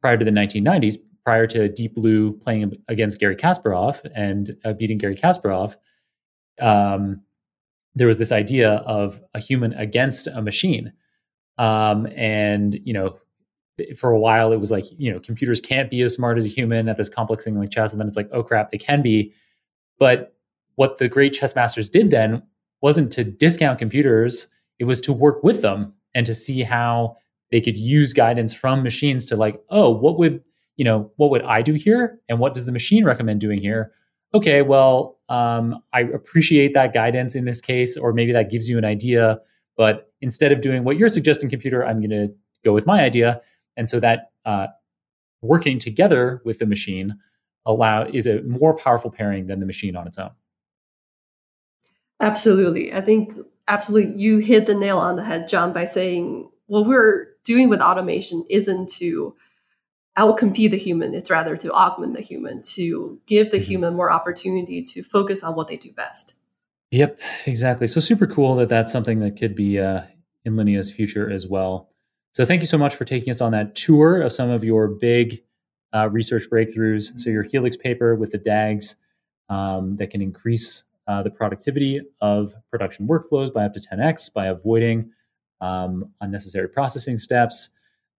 prior 0.00 0.16
to 0.16 0.24
the 0.24 0.30
1990s, 0.30 0.96
prior 1.30 1.46
to 1.46 1.68
Deep 1.68 1.94
Blue 1.94 2.32
playing 2.38 2.76
against 2.88 3.20
Garry 3.20 3.36
Kasparov 3.36 4.04
and 4.16 4.56
uh, 4.64 4.72
beating 4.72 4.98
Garry 4.98 5.14
Kasparov. 5.14 5.76
Um, 6.60 7.22
there 7.94 8.08
was 8.08 8.18
this 8.18 8.32
idea 8.32 8.72
of 8.84 9.20
a 9.32 9.38
human 9.38 9.72
against 9.74 10.26
a 10.26 10.42
machine, 10.42 10.92
um, 11.56 12.08
and 12.16 12.76
you 12.82 12.92
know 12.92 13.16
for 13.96 14.10
a 14.10 14.18
while 14.18 14.50
it 14.50 14.56
was 14.56 14.72
like 14.72 14.86
you 14.98 15.12
know 15.12 15.20
computers 15.20 15.60
can't 15.60 15.88
be 15.88 16.02
as 16.02 16.14
smart 16.14 16.36
as 16.36 16.44
a 16.44 16.48
human 16.48 16.88
at 16.88 16.96
this 16.96 17.08
complex 17.08 17.44
thing 17.44 17.56
like 17.56 17.70
chess 17.70 17.92
and 17.92 18.00
then 18.00 18.08
it's 18.08 18.16
like 18.16 18.28
oh 18.32 18.42
crap 18.42 18.72
they 18.72 18.76
can 18.76 19.00
be 19.00 19.32
but 19.98 20.34
what 20.74 20.98
the 20.98 21.08
great 21.08 21.32
chess 21.32 21.54
masters 21.54 21.88
did 21.88 22.10
then 22.10 22.42
wasn't 22.82 23.10
to 23.10 23.24
discount 23.24 23.78
computers 23.78 24.48
it 24.78 24.84
was 24.84 25.00
to 25.00 25.14
work 25.14 25.42
with 25.42 25.62
them 25.62 25.94
and 26.14 26.26
to 26.26 26.34
see 26.34 26.62
how 26.62 27.16
they 27.50 27.60
could 27.60 27.78
use 27.78 28.12
guidance 28.12 28.52
from 28.52 28.82
machines 28.82 29.24
to 29.24 29.34
like 29.34 29.58
oh 29.70 29.88
what 29.88 30.18
would 30.18 30.42
you 30.80 30.84
know 30.84 31.10
what 31.16 31.30
would 31.30 31.42
i 31.42 31.60
do 31.62 31.74
here 31.74 32.18
and 32.28 32.38
what 32.38 32.54
does 32.54 32.66
the 32.66 32.72
machine 32.72 33.04
recommend 33.04 33.40
doing 33.40 33.60
here 33.60 33.92
okay 34.32 34.62
well 34.62 35.18
um, 35.28 35.82
i 35.92 36.00
appreciate 36.00 36.74
that 36.74 36.94
guidance 36.94 37.34
in 37.34 37.44
this 37.44 37.60
case 37.60 37.96
or 37.96 38.12
maybe 38.12 38.32
that 38.32 38.50
gives 38.50 38.68
you 38.68 38.78
an 38.78 38.84
idea 38.84 39.38
but 39.76 40.10
instead 40.20 40.52
of 40.52 40.60
doing 40.60 40.84
what 40.84 40.96
you're 40.96 41.08
suggesting 41.08 41.50
computer 41.50 41.84
i'm 41.84 42.00
going 42.00 42.10
to 42.10 42.28
go 42.64 42.72
with 42.72 42.86
my 42.86 43.02
idea 43.02 43.40
and 43.76 43.88
so 43.88 44.00
that 44.00 44.30
uh, 44.44 44.66
working 45.42 45.78
together 45.78 46.42
with 46.44 46.58
the 46.58 46.66
machine 46.66 47.14
allow 47.66 48.04
is 48.04 48.26
a 48.26 48.42
more 48.42 48.76
powerful 48.76 49.10
pairing 49.10 49.46
than 49.46 49.60
the 49.60 49.66
machine 49.66 49.96
on 49.96 50.06
its 50.06 50.18
own. 50.18 50.30
Absolutely. 52.20 52.92
I 52.92 53.00
think 53.00 53.34
absolutely 53.68 54.14
you 54.20 54.38
hit 54.38 54.66
the 54.66 54.74
nail 54.74 54.98
on 54.98 55.16
the 55.16 55.24
head, 55.24 55.48
Jon, 55.48 55.72
by 55.72 55.84
saying 55.84 56.50
what 56.66 56.86
we're 56.86 57.28
doing 57.44 57.68
with 57.68 57.80
automation 57.80 58.44
isn't 58.50 58.90
to 58.90 59.34
outcompete 60.20 60.70
the 60.70 60.78
human, 60.78 61.14
it's 61.14 61.30
rather 61.30 61.56
to 61.56 61.72
augment 61.72 62.14
the 62.14 62.20
human, 62.20 62.60
to 62.62 63.18
give 63.26 63.50
the 63.50 63.56
mm-hmm. 63.56 63.66
human 63.66 63.94
more 63.94 64.12
opportunity 64.12 64.82
to 64.82 65.02
focus 65.02 65.42
on 65.42 65.54
what 65.54 65.68
they 65.68 65.76
do 65.76 65.92
best. 65.92 66.34
Yep, 66.90 67.20
exactly. 67.46 67.86
So 67.86 68.00
super 68.00 68.26
cool 68.26 68.56
that 68.56 68.68
that's 68.68 68.92
something 68.92 69.20
that 69.20 69.38
could 69.38 69.54
be 69.54 69.78
uh, 69.78 70.02
in 70.44 70.56
Linea's 70.56 70.90
future 70.90 71.30
as 71.30 71.46
well. 71.46 71.88
So 72.34 72.44
thank 72.44 72.60
you 72.60 72.66
so 72.66 72.78
much 72.78 72.94
for 72.94 73.04
taking 73.04 73.30
us 73.30 73.40
on 73.40 73.52
that 73.52 73.74
tour 73.74 74.20
of 74.20 74.32
some 74.32 74.50
of 74.50 74.62
your 74.62 74.88
big 74.88 75.42
uh, 75.94 76.08
research 76.10 76.44
breakthroughs. 76.50 77.18
So 77.18 77.30
your 77.30 77.42
Helix 77.42 77.76
paper 77.76 78.14
with 78.14 78.32
the 78.32 78.38
DAGs 78.38 78.96
um, 79.48 79.96
that 79.96 80.10
can 80.10 80.20
increase 80.20 80.84
uh, 81.06 81.22
the 81.22 81.30
productivity 81.30 82.00
of 82.20 82.54
production 82.70 83.08
workflows 83.08 83.52
by 83.52 83.64
up 83.64 83.72
to 83.74 83.80
10x 83.80 84.32
by 84.32 84.46
avoiding 84.46 85.10
um, 85.60 86.10
unnecessary 86.20 86.68
processing 86.68 87.18
steps, 87.18 87.70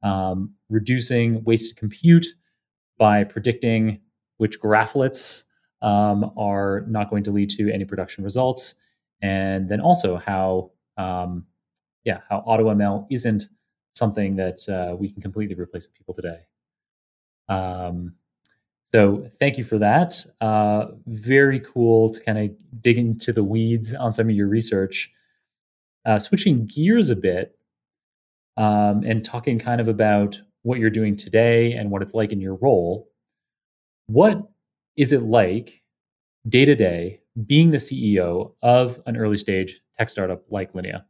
um, 0.03 0.53
reducing 0.69 1.43
wasted 1.43 1.77
compute 1.77 2.25
by 2.97 3.23
predicting 3.23 3.99
which 4.37 4.59
graphlets 4.59 5.43
um, 5.81 6.31
are 6.37 6.83
not 6.87 7.09
going 7.09 7.23
to 7.23 7.31
lead 7.31 7.49
to 7.51 7.71
any 7.71 7.85
production 7.85 8.23
results, 8.23 8.75
and 9.21 9.69
then 9.69 9.81
also 9.81 10.17
how 10.17 10.71
um, 10.97 11.45
yeah 12.03 12.19
how 12.29 12.43
AutoML 12.47 13.07
isn't 13.09 13.45
something 13.95 14.35
that 14.37 14.67
uh, 14.69 14.95
we 14.95 15.09
can 15.09 15.21
completely 15.21 15.55
replace 15.55 15.87
with 15.87 15.95
people 15.95 16.13
today. 16.13 16.39
Um, 17.49 18.15
so 18.93 19.29
thank 19.39 19.57
you 19.57 19.63
for 19.63 19.77
that. 19.79 20.25
Uh, 20.41 20.87
very 21.07 21.59
cool 21.59 22.09
to 22.09 22.19
kind 22.19 22.37
of 22.37 22.81
dig 22.81 22.97
into 22.97 23.31
the 23.31 23.43
weeds 23.43 23.93
on 23.93 24.11
some 24.11 24.29
of 24.29 24.35
your 24.35 24.47
research. 24.47 25.11
Uh, 26.05 26.19
switching 26.19 26.65
gears 26.65 27.09
a 27.09 27.15
bit 27.15 27.57
um, 28.57 29.03
and 29.03 29.23
talking 29.23 29.59
kind 29.59 29.81
of 29.81 29.87
about 29.87 30.41
what 30.63 30.79
you're 30.79 30.89
doing 30.89 31.15
today 31.15 31.73
and 31.73 31.89
what 31.89 32.01
it's 32.01 32.13
like 32.13 32.31
in 32.31 32.39
your 32.39 32.55
role. 32.55 33.09
What 34.07 34.41
is 34.97 35.13
it 35.13 35.21
like 35.21 35.81
day 36.47 36.65
to 36.65 36.75
day 36.75 37.21
being 37.45 37.71
the 37.71 37.77
CEO 37.77 38.53
of 38.61 38.99
an 39.05 39.17
early 39.17 39.37
stage 39.37 39.79
tech 39.97 40.09
startup 40.09 40.43
like 40.49 40.73
Linea? 40.75 41.05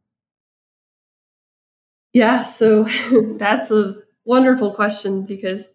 Yeah, 2.14 2.44
so 2.44 2.84
that's 3.38 3.72
a 3.72 3.96
wonderful 4.26 4.74
question 4.74 5.26
because 5.26 5.74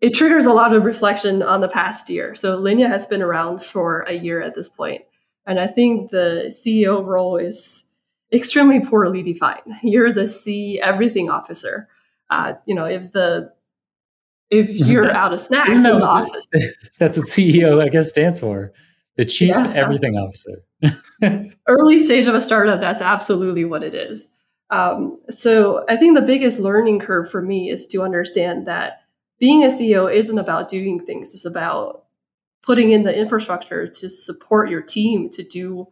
it 0.00 0.14
triggers 0.14 0.46
a 0.46 0.52
lot 0.52 0.72
of 0.72 0.84
reflection 0.84 1.42
on 1.42 1.60
the 1.60 1.68
past 1.68 2.10
year. 2.10 2.34
So 2.34 2.56
Linea 2.56 2.88
has 2.88 3.06
been 3.06 3.22
around 3.22 3.62
for 3.62 4.00
a 4.02 4.12
year 4.12 4.42
at 4.42 4.54
this 4.54 4.68
point, 4.68 5.02
and 5.46 5.58
I 5.58 5.66
think 5.66 6.10
the 6.10 6.54
CEO 6.54 7.04
role 7.04 7.36
is 7.36 7.84
extremely 8.32 8.80
poorly 8.80 9.22
defined. 9.22 9.62
You're 9.82 10.12
the 10.12 10.28
see 10.28 10.80
everything 10.80 11.30
officer. 11.30 11.88
Uh, 12.30 12.54
you 12.66 12.74
know, 12.74 12.84
if 12.84 13.12
the 13.12 13.52
if 14.50 14.70
you're 14.86 15.10
out 15.10 15.32
of 15.32 15.40
snacks 15.40 15.78
no, 15.78 15.94
in 15.94 16.00
the 16.00 16.06
office, 16.06 16.46
that's 16.98 17.16
what 17.18 17.26
CEO 17.26 17.82
I 17.82 17.88
guess 17.88 18.08
stands 18.08 18.40
for. 18.40 18.72
The 19.16 19.24
chief 19.24 19.48
yeah, 19.48 19.72
everything 19.74 20.14
officer. 20.14 20.62
early 21.66 21.98
stage 21.98 22.26
of 22.26 22.34
a 22.34 22.40
startup, 22.40 22.80
that's 22.80 23.00
absolutely 23.00 23.64
what 23.64 23.82
it 23.82 23.94
is. 23.94 24.28
Um, 24.68 25.18
so 25.28 25.84
I 25.88 25.96
think 25.96 26.16
the 26.16 26.22
biggest 26.22 26.58
learning 26.58 26.98
curve 26.98 27.30
for 27.30 27.40
me 27.40 27.70
is 27.70 27.86
to 27.88 28.02
understand 28.02 28.66
that 28.66 29.00
being 29.38 29.62
a 29.62 29.68
CEO 29.68 30.12
isn't 30.12 30.38
about 30.38 30.68
doing 30.68 30.98
things. 30.98 31.32
It's 31.32 31.44
about 31.44 32.04
putting 32.62 32.90
in 32.90 33.04
the 33.04 33.16
infrastructure 33.16 33.86
to 33.86 34.08
support 34.08 34.68
your 34.68 34.82
team 34.82 35.30
to 35.30 35.42
do 35.42 35.86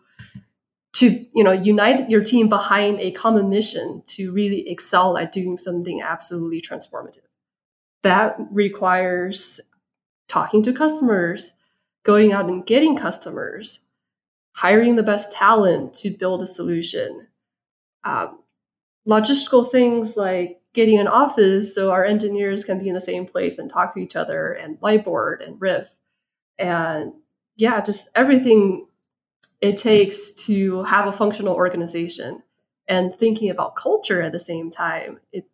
to 0.94 1.26
you 1.34 1.44
know 1.44 1.52
unite 1.52 2.08
your 2.08 2.22
team 2.22 2.48
behind 2.48 3.00
a 3.00 3.10
common 3.10 3.50
mission 3.50 4.02
to 4.06 4.32
really 4.32 4.68
excel 4.68 5.18
at 5.18 5.32
doing 5.32 5.56
something 5.56 6.00
absolutely 6.00 6.60
transformative. 6.60 7.26
That 8.02 8.36
requires 8.50 9.60
talking 10.28 10.62
to 10.62 10.72
customers 10.72 11.54
going 12.04 12.32
out 12.32 12.48
and 12.48 12.64
getting 12.64 12.96
customers 12.96 13.80
hiring 14.52 14.96
the 14.96 15.02
best 15.02 15.32
talent 15.32 15.94
to 15.94 16.10
build 16.10 16.42
a 16.42 16.46
solution. 16.46 17.26
Um, 18.04 18.40
logistical 19.08 19.70
things 19.70 20.16
like 20.16 20.60
getting 20.74 20.98
an 20.98 21.08
office 21.08 21.74
so 21.74 21.90
our 21.90 22.04
engineers 22.04 22.64
can 22.64 22.78
be 22.78 22.88
in 22.88 22.94
the 22.94 23.00
same 23.00 23.26
place 23.26 23.58
and 23.58 23.70
talk 23.70 23.92
to 23.94 24.00
each 24.00 24.16
other 24.16 24.52
and 24.52 24.80
whiteboard 24.80 25.44
and 25.44 25.60
riff. 25.60 25.96
And 26.58 27.14
yeah 27.56 27.80
just 27.80 28.08
everything 28.14 28.86
it 29.64 29.76
takes 29.76 30.32
to 30.32 30.82
have 30.84 31.06
a 31.06 31.12
functional 31.12 31.54
organization 31.54 32.42
and 32.88 33.14
thinking 33.14 33.50
about 33.50 33.76
culture 33.76 34.20
at 34.20 34.32
the 34.32 34.40
same 34.40 34.70
time 34.70 35.18
it 35.32 35.46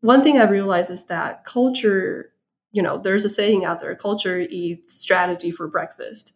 one 0.00 0.22
thing 0.22 0.38
i 0.38 0.44
realized 0.44 0.90
is 0.90 1.04
that 1.06 1.44
culture 1.44 2.32
you 2.72 2.82
know 2.82 2.98
there's 2.98 3.24
a 3.24 3.30
saying 3.30 3.64
out 3.64 3.80
there 3.80 3.94
culture 3.94 4.38
eats 4.38 4.94
strategy 4.94 5.50
for 5.50 5.68
breakfast 5.68 6.34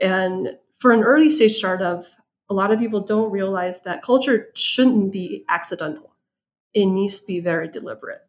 and 0.00 0.56
for 0.78 0.92
an 0.92 1.02
early 1.02 1.30
stage 1.30 1.56
startup 1.56 2.04
a 2.50 2.54
lot 2.54 2.70
of 2.72 2.78
people 2.78 3.00
don't 3.00 3.30
realize 3.30 3.82
that 3.82 4.02
culture 4.02 4.48
shouldn't 4.54 5.12
be 5.12 5.44
accidental. 5.48 6.14
It 6.72 6.86
needs 6.86 7.20
to 7.20 7.26
be 7.26 7.40
very 7.40 7.68
deliberate. 7.68 8.22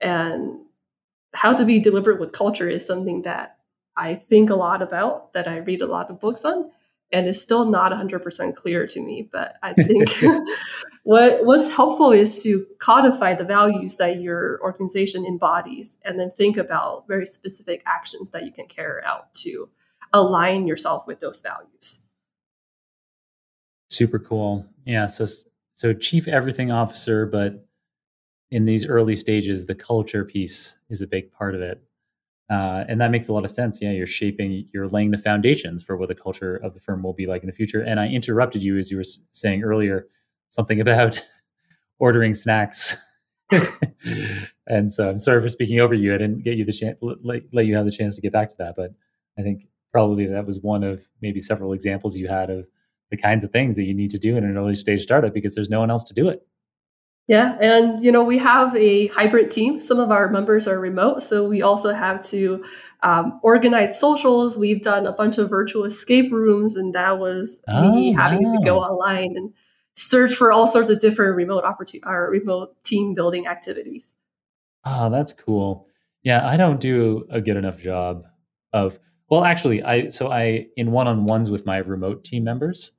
And 0.00 0.60
how 1.34 1.54
to 1.54 1.64
be 1.64 1.80
deliberate 1.80 2.20
with 2.20 2.32
culture 2.32 2.68
is 2.68 2.86
something 2.86 3.22
that 3.22 3.58
I 3.96 4.14
think 4.14 4.50
a 4.50 4.54
lot 4.54 4.80
about, 4.80 5.32
that 5.32 5.48
I 5.48 5.58
read 5.58 5.82
a 5.82 5.86
lot 5.86 6.10
of 6.10 6.20
books 6.20 6.44
on, 6.44 6.70
and 7.12 7.26
it's 7.26 7.40
still 7.40 7.64
not 7.64 7.92
100% 7.92 8.54
clear 8.54 8.86
to 8.86 9.00
me. 9.00 9.28
But 9.30 9.56
I 9.62 9.72
think 9.74 10.08
what 11.04 11.44
what's 11.44 11.74
helpful 11.74 12.12
is 12.12 12.42
to 12.42 12.66
codify 12.78 13.34
the 13.34 13.44
values 13.44 13.96
that 13.96 14.20
your 14.20 14.60
organization 14.62 15.24
embodies, 15.24 15.98
and 16.04 16.18
then 16.18 16.30
think 16.30 16.56
about 16.56 17.06
very 17.08 17.26
specific 17.26 17.82
actions 17.86 18.30
that 18.30 18.44
you 18.44 18.52
can 18.52 18.66
carry 18.66 19.02
out 19.04 19.32
to 19.34 19.68
align 20.12 20.66
yourself 20.66 21.06
with 21.06 21.20
those 21.20 21.40
values. 21.40 22.00
Super 23.90 24.18
cool. 24.18 24.66
Yeah. 24.84 25.06
So 25.06 25.26
so 25.74 25.92
chief 25.92 26.28
everything 26.28 26.70
officer, 26.70 27.24
but 27.26 27.64
in 28.50 28.64
these 28.64 28.86
early 28.86 29.14
stages, 29.14 29.66
the 29.66 29.74
culture 29.74 30.24
piece 30.24 30.76
is 30.88 31.02
a 31.02 31.06
big 31.06 31.30
part 31.32 31.54
of 31.54 31.60
it. 31.60 31.82
Uh, 32.50 32.84
and 32.88 33.00
that 33.00 33.10
makes 33.10 33.28
a 33.28 33.32
lot 33.32 33.44
of 33.44 33.50
sense. 33.50 33.78
Yeah, 33.80 33.90
you're 33.90 34.06
shaping, 34.06 34.66
you're 34.72 34.88
laying 34.88 35.10
the 35.10 35.18
foundations 35.18 35.82
for 35.82 35.96
what 35.96 36.08
the 36.08 36.14
culture 36.14 36.56
of 36.56 36.72
the 36.74 36.80
firm 36.80 37.02
will 37.02 37.12
be 37.12 37.26
like 37.26 37.42
in 37.42 37.46
the 37.46 37.52
future. 37.52 37.82
And 37.82 38.00
I 38.00 38.08
interrupted 38.08 38.62
you 38.62 38.78
as 38.78 38.90
you 38.90 38.96
were 38.96 39.04
saying 39.32 39.62
earlier 39.62 40.06
something 40.50 40.80
about 40.80 41.22
ordering 41.98 42.34
snacks. 42.34 42.96
and 44.66 44.92
so 44.92 45.10
I'm 45.10 45.18
sorry 45.18 45.40
for 45.40 45.48
speaking 45.48 45.80
over 45.80 45.94
you. 45.94 46.14
I 46.14 46.18
didn't 46.18 46.42
get 46.42 46.56
you 46.56 46.64
the 46.64 46.72
chance, 46.72 46.98
let, 47.02 47.42
let 47.52 47.66
you 47.66 47.76
have 47.76 47.84
the 47.84 47.92
chance 47.92 48.14
to 48.16 48.22
get 48.22 48.32
back 48.32 48.50
to 48.50 48.56
that. 48.58 48.76
But 48.76 48.92
I 49.38 49.42
think 49.42 49.66
probably 49.92 50.26
that 50.26 50.46
was 50.46 50.60
one 50.60 50.84
of 50.84 51.06
maybe 51.20 51.40
several 51.40 51.72
examples 51.72 52.16
you 52.16 52.28
had 52.28 52.50
of 52.50 52.66
the 53.10 53.16
kinds 53.16 53.44
of 53.44 53.50
things 53.50 53.76
that 53.76 53.84
you 53.84 53.94
need 53.94 54.10
to 54.10 54.18
do 54.18 54.36
in 54.36 54.44
an 54.44 54.56
early 54.56 54.74
stage 54.74 55.02
startup 55.02 55.32
because 55.32 55.54
there's 55.54 55.70
no 55.70 55.80
one 55.80 55.90
else 55.90 56.04
to 56.04 56.14
do 56.14 56.28
it. 56.28 56.46
Yeah, 57.28 57.58
and 57.60 58.02
you 58.02 58.10
know 58.10 58.24
we 58.24 58.38
have 58.38 58.74
a 58.74 59.06
hybrid 59.08 59.50
team. 59.50 59.80
Some 59.80 60.00
of 60.00 60.10
our 60.10 60.30
members 60.30 60.66
are 60.66 60.80
remote, 60.80 61.22
so 61.22 61.46
we 61.46 61.60
also 61.60 61.92
have 61.92 62.24
to 62.28 62.64
um, 63.02 63.38
organize 63.42 64.00
socials. 64.00 64.56
We've 64.56 64.80
done 64.80 65.06
a 65.06 65.12
bunch 65.12 65.36
of 65.36 65.50
virtual 65.50 65.84
escape 65.84 66.32
rooms, 66.32 66.74
and 66.74 66.94
that 66.94 67.18
was 67.18 67.60
oh, 67.68 67.92
me 67.92 68.14
having 68.14 68.44
wow. 68.44 68.56
to 68.56 68.64
go 68.64 68.78
online 68.78 69.36
and 69.36 69.52
search 69.94 70.34
for 70.34 70.52
all 70.52 70.66
sorts 70.66 70.88
of 70.88 71.00
different 71.00 71.36
remote 71.36 71.64
opportunity, 71.64 72.02
our 72.04 72.30
remote 72.30 72.82
team 72.82 73.12
building 73.14 73.46
activities. 73.46 74.14
Oh, 74.86 75.10
that's 75.10 75.34
cool. 75.34 75.86
Yeah, 76.22 76.48
I 76.48 76.56
don't 76.56 76.80
do 76.80 77.26
a 77.30 77.42
good 77.42 77.58
enough 77.58 77.78
job 77.78 78.24
of. 78.72 78.98
Well, 79.28 79.44
actually, 79.44 79.82
I 79.82 80.08
so 80.08 80.32
I 80.32 80.68
in 80.78 80.92
one 80.92 81.06
on 81.06 81.26
ones 81.26 81.50
with 81.50 81.66
my 81.66 81.76
remote 81.76 82.24
team 82.24 82.42
members, 82.42 82.92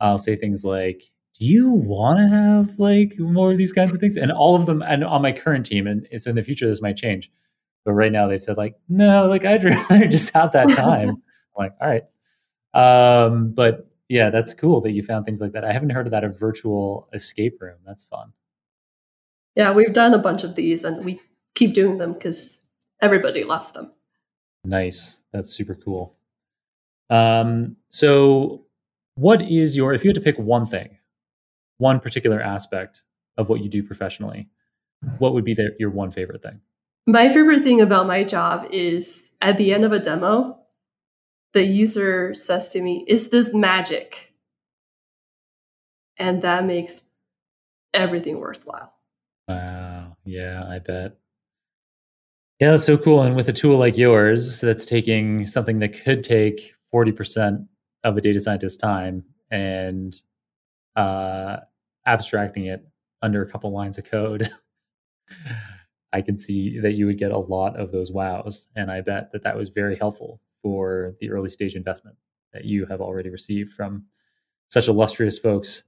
I'll 0.00 0.16
say 0.16 0.36
things 0.36 0.64
like, 0.64 1.11
do 1.38 1.46
you 1.46 1.70
want 1.70 2.18
to 2.18 2.28
have 2.28 2.78
like 2.78 3.18
more 3.18 3.52
of 3.52 3.58
these 3.58 3.72
kinds 3.72 3.92
of 3.92 4.00
things? 4.00 4.16
And 4.16 4.30
all 4.30 4.54
of 4.54 4.66
them, 4.66 4.82
and 4.82 5.04
on 5.04 5.22
my 5.22 5.32
current 5.32 5.66
team, 5.66 5.86
and 5.86 6.06
so 6.16 6.30
in 6.30 6.36
the 6.36 6.42
future 6.42 6.66
this 6.66 6.82
might 6.82 6.96
change, 6.96 7.30
but 7.84 7.92
right 7.92 8.12
now 8.12 8.26
they've 8.28 8.42
said 8.42 8.56
like, 8.56 8.74
no, 8.88 9.26
like 9.26 9.44
I'd 9.44 9.64
rather 9.90 10.06
just 10.06 10.30
have 10.34 10.52
that 10.52 10.68
time. 10.70 11.08
I'm 11.10 11.22
like, 11.56 11.74
all 11.80 11.88
right, 11.88 12.04
um, 12.74 13.52
but 13.52 13.88
yeah, 14.08 14.30
that's 14.30 14.54
cool 14.54 14.80
that 14.82 14.92
you 14.92 15.02
found 15.02 15.24
things 15.24 15.40
like 15.40 15.52
that. 15.52 15.64
I 15.64 15.72
haven't 15.72 15.90
heard 15.90 16.06
of 16.06 16.10
that 16.10 16.24
a 16.24 16.28
virtual 16.28 17.08
escape 17.12 17.60
room. 17.60 17.78
That's 17.86 18.04
fun. 18.04 18.32
Yeah, 19.54 19.72
we've 19.72 19.92
done 19.92 20.14
a 20.14 20.18
bunch 20.18 20.44
of 20.44 20.54
these, 20.54 20.84
and 20.84 21.04
we 21.04 21.20
keep 21.54 21.74
doing 21.74 21.98
them 21.98 22.12
because 22.14 22.62
everybody 23.00 23.44
loves 23.44 23.72
them. 23.72 23.92
Nice, 24.64 25.20
that's 25.32 25.52
super 25.52 25.74
cool. 25.74 26.16
Um, 27.10 27.76
so, 27.90 28.66
what 29.16 29.42
is 29.42 29.76
your 29.76 29.92
if 29.92 30.04
you 30.04 30.08
had 30.08 30.14
to 30.14 30.20
pick 30.20 30.38
one 30.38 30.66
thing? 30.66 30.98
One 31.78 32.00
particular 32.00 32.40
aspect 32.40 33.02
of 33.36 33.48
what 33.48 33.60
you 33.60 33.68
do 33.68 33.82
professionally, 33.82 34.48
what 35.18 35.34
would 35.34 35.44
be 35.44 35.54
the, 35.54 35.70
your 35.78 35.90
one 35.90 36.10
favorite 36.10 36.42
thing? 36.42 36.60
My 37.06 37.28
favorite 37.28 37.64
thing 37.64 37.80
about 37.80 38.06
my 38.06 38.22
job 38.24 38.66
is 38.70 39.32
at 39.40 39.56
the 39.56 39.72
end 39.74 39.84
of 39.84 39.92
a 39.92 39.98
demo, 39.98 40.58
the 41.52 41.64
user 41.64 42.32
says 42.34 42.68
to 42.70 42.80
me, 42.80 43.04
Is 43.08 43.30
this 43.30 43.52
magic? 43.52 44.32
And 46.16 46.42
that 46.42 46.64
makes 46.64 47.02
everything 47.92 48.38
worthwhile. 48.38 48.92
Wow. 49.48 50.16
Yeah, 50.24 50.64
I 50.68 50.78
bet. 50.78 51.16
Yeah, 52.60 52.70
that's 52.70 52.84
so 52.84 52.96
cool. 52.96 53.22
And 53.22 53.34
with 53.34 53.48
a 53.48 53.52
tool 53.52 53.78
like 53.78 53.96
yours 53.96 54.60
that's 54.60 54.86
taking 54.86 55.46
something 55.46 55.80
that 55.80 56.04
could 56.04 56.22
take 56.22 56.74
40% 56.94 57.66
of 58.04 58.16
a 58.16 58.20
data 58.20 58.38
scientist's 58.38 58.76
time 58.76 59.24
and 59.50 60.14
uh, 60.96 61.58
abstracting 62.06 62.66
it 62.66 62.86
under 63.22 63.42
a 63.42 63.50
couple 63.50 63.72
lines 63.72 63.98
of 63.98 64.04
code, 64.04 64.50
I 66.12 66.20
can 66.20 66.38
see 66.38 66.78
that 66.80 66.92
you 66.92 67.06
would 67.06 67.18
get 67.18 67.30
a 67.30 67.38
lot 67.38 67.78
of 67.78 67.90
those 67.92 68.10
wows. 68.10 68.68
And 68.76 68.90
I 68.90 69.00
bet 69.00 69.32
that 69.32 69.44
that 69.44 69.56
was 69.56 69.70
very 69.70 69.96
helpful 69.96 70.40
for 70.62 71.14
the 71.20 71.30
early 71.30 71.48
stage 71.48 71.74
investment 71.74 72.16
that 72.52 72.64
you 72.64 72.86
have 72.86 73.00
already 73.00 73.30
received 73.30 73.72
from 73.72 74.04
such 74.68 74.88
illustrious 74.88 75.38
folks. 75.38 75.84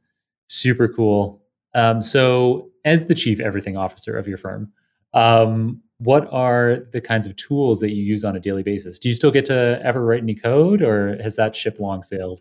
Super 0.47 0.89
cool. 0.89 1.43
Um, 1.75 2.01
so, 2.01 2.71
as 2.85 3.07
the 3.07 3.15
chief 3.15 3.41
everything 3.41 3.77
officer 3.77 4.17
of 4.17 4.29
your 4.29 4.39
firm, 4.39 4.73
um, 5.13 5.83
what 5.99 6.29
are 6.33 6.87
the 6.93 7.01
kinds 7.01 7.27
of 7.27 7.37
tools 7.37 7.81
that 7.81 7.91
you 7.91 8.03
use 8.03 8.25
on 8.25 8.37
a 8.37 8.41
daily 8.41 8.63
basis? 8.63 8.99
Do 8.99 9.09
you 9.09 9.15
still 9.15 9.31
get 9.31 9.45
to 9.47 9.81
ever 9.83 10.05
write 10.05 10.23
any 10.23 10.35
code, 10.35 10.83
or 10.83 11.21
has 11.23 11.37
that 11.37 11.57
ship 11.57 11.79
long 11.81 12.03
sailed? 12.03 12.41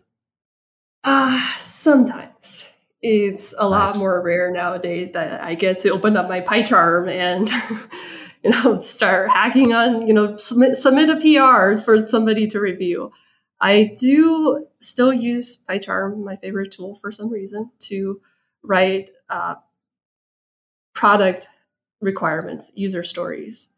Uh, 1.02 1.53
sometimes 1.84 2.66
it's 3.02 3.52
a 3.52 3.68
nice. 3.68 3.70
lot 3.70 3.98
more 3.98 4.20
rare 4.22 4.50
nowadays 4.50 5.10
that 5.12 5.44
I 5.44 5.54
get 5.54 5.78
to 5.80 5.90
open 5.90 6.16
up 6.16 6.26
my 6.26 6.40
PyCharm 6.40 7.10
and 7.10 7.50
you 8.42 8.50
know 8.50 8.80
start 8.80 9.28
hacking 9.30 9.74
on 9.74 10.06
you 10.06 10.14
know 10.14 10.36
submit, 10.36 10.76
submit 10.78 11.10
a 11.10 11.16
PR 11.16 11.80
for 11.80 12.04
somebody 12.04 12.46
to 12.48 12.58
review. 12.58 13.12
I 13.60 13.94
do 13.96 14.66
still 14.80 15.12
use 15.12 15.58
PyCharm, 15.68 16.24
my 16.24 16.36
favorite 16.36 16.72
tool, 16.72 16.96
for 16.96 17.12
some 17.12 17.30
reason, 17.30 17.70
to 17.80 18.20
write 18.62 19.10
uh, 19.28 19.56
product 20.94 21.48
requirements, 22.00 22.72
user 22.74 23.02
stories, 23.02 23.68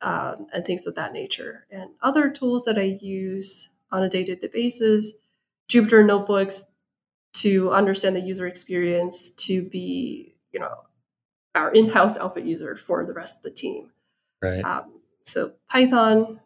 um, 0.00 0.46
and 0.52 0.64
things 0.64 0.86
of 0.86 0.94
that 0.96 1.12
nature. 1.12 1.66
And 1.70 1.90
other 2.02 2.30
tools 2.30 2.64
that 2.64 2.78
I 2.78 2.98
use 3.00 3.68
on 3.90 4.02
a 4.02 4.08
day 4.08 4.24
to 4.24 4.34
day 4.34 4.48
basis, 4.48 5.12
Jupyter 5.68 6.04
notebooks 6.04 6.66
to 7.34 7.70
understand 7.72 8.14
the 8.16 8.20
user 8.20 8.46
experience 8.46 9.30
to 9.30 9.62
be 9.62 10.34
you 10.52 10.60
know 10.60 10.74
our 11.54 11.70
in-house 11.72 12.16
alpha 12.16 12.40
user 12.40 12.76
for 12.76 13.04
the 13.04 13.12
rest 13.12 13.38
of 13.38 13.42
the 13.42 13.50
team. 13.50 13.90
Right. 14.42 14.64
Um, 14.64 15.00
so 15.24 15.52
python 15.70 16.40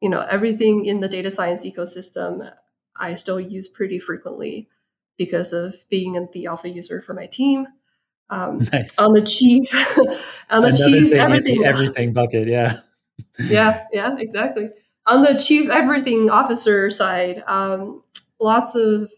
you 0.00 0.08
know 0.08 0.20
everything 0.30 0.84
in 0.86 1.00
the 1.00 1.08
data 1.08 1.30
science 1.32 1.66
ecosystem 1.66 2.52
i 2.96 3.14
still 3.16 3.40
use 3.40 3.66
pretty 3.66 3.98
frequently 3.98 4.68
because 5.18 5.52
of 5.52 5.74
being 5.88 6.28
the 6.32 6.46
alpha 6.46 6.68
user 6.68 7.00
for 7.00 7.14
my 7.14 7.26
team. 7.26 7.66
Um, 8.30 8.58
nice. 8.72 8.98
on 8.98 9.12
the 9.12 9.20
chief 9.22 9.72
on 9.98 10.62
the 10.62 10.68
Another 10.68 10.76
chief 10.76 11.12
everything. 11.12 11.64
everything 11.64 12.12
bucket 12.12 12.48
yeah. 12.48 12.80
Yeah 13.38 13.84
yeah 13.92 14.16
exactly. 14.18 14.70
On 15.06 15.22
the 15.22 15.34
chief 15.34 15.68
everything 15.68 16.30
officer 16.30 16.90
side 16.90 17.42
um, 17.46 18.02
lots 18.40 18.74
of 18.74 19.10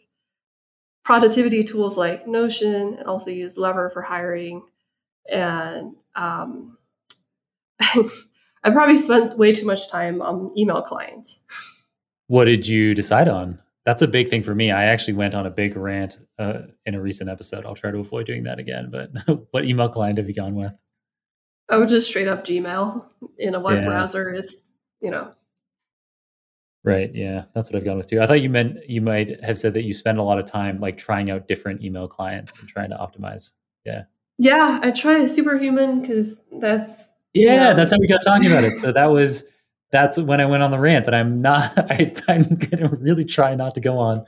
productivity 1.04 1.62
tools 1.62 1.96
like 1.96 2.26
Notion 2.26 2.94
and 2.94 3.06
also 3.06 3.30
use 3.30 3.58
Lever 3.58 3.90
for 3.90 4.02
hiring. 4.02 4.62
And 5.30 5.94
um, 6.14 6.78
I 7.80 8.70
probably 8.70 8.96
spent 8.96 9.38
way 9.38 9.52
too 9.52 9.66
much 9.66 9.90
time 9.90 10.22
on 10.22 10.50
email 10.58 10.82
clients. 10.82 11.40
What 12.26 12.46
did 12.46 12.66
you 12.66 12.94
decide 12.94 13.28
on? 13.28 13.60
That's 13.84 14.00
a 14.00 14.08
big 14.08 14.30
thing 14.30 14.42
for 14.42 14.54
me. 14.54 14.70
I 14.70 14.84
actually 14.84 15.12
went 15.14 15.34
on 15.34 15.44
a 15.44 15.50
big 15.50 15.76
rant 15.76 16.18
uh, 16.38 16.62
in 16.86 16.94
a 16.94 17.00
recent 17.00 17.28
episode. 17.28 17.66
I'll 17.66 17.74
try 17.74 17.90
to 17.90 17.98
avoid 17.98 18.24
doing 18.24 18.44
that 18.44 18.58
again. 18.58 18.90
But 18.90 19.10
what 19.50 19.66
email 19.66 19.90
client 19.90 20.16
have 20.16 20.26
you 20.26 20.34
gone 20.34 20.54
with? 20.54 20.74
I 21.68 21.76
would 21.76 21.90
just 21.90 22.08
straight 22.08 22.28
up 22.28 22.44
Gmail 22.44 23.06
in 23.38 23.54
a 23.54 23.60
web 23.60 23.82
yeah. 23.82 23.88
browser 23.88 24.32
is, 24.32 24.64
you 25.00 25.10
know, 25.10 25.32
Right. 26.84 27.10
Yeah, 27.14 27.44
that's 27.54 27.70
what 27.70 27.78
I've 27.78 27.84
gone 27.84 27.96
with 27.96 28.08
too. 28.08 28.20
I 28.20 28.26
thought 28.26 28.42
you 28.42 28.50
meant 28.50 28.88
you 28.88 29.00
might 29.00 29.42
have 29.42 29.58
said 29.58 29.72
that 29.72 29.84
you 29.84 29.94
spend 29.94 30.18
a 30.18 30.22
lot 30.22 30.38
of 30.38 30.44
time 30.44 30.80
like 30.80 30.98
trying 30.98 31.30
out 31.30 31.48
different 31.48 31.82
email 31.82 32.06
clients 32.06 32.58
and 32.60 32.68
trying 32.68 32.90
to 32.90 32.96
optimize. 32.96 33.52
Yeah. 33.86 34.02
Yeah, 34.36 34.80
I 34.82 34.90
try 34.90 35.24
Superhuman 35.26 36.00
because 36.00 36.40
that's 36.52 37.08
yeah, 37.32 37.72
that's 37.72 37.90
how 37.90 37.98
we 37.98 38.06
got 38.06 38.22
talking 38.22 38.48
about 38.48 38.64
it. 38.64 38.76
So 38.78 38.92
that 38.92 39.06
was 39.06 39.44
that's 39.92 40.18
when 40.18 40.40
I 40.40 40.44
went 40.44 40.62
on 40.62 40.72
the 40.72 40.78
rant 40.78 41.04
that 41.04 41.14
I'm 41.14 41.40
not. 41.40 41.72
I, 41.90 42.12
am 42.28 42.42
going 42.42 42.78
to 42.78 42.88
really 43.00 43.24
try 43.24 43.54
not 43.54 43.74
to 43.76 43.80
go 43.80 43.96
on. 43.96 44.24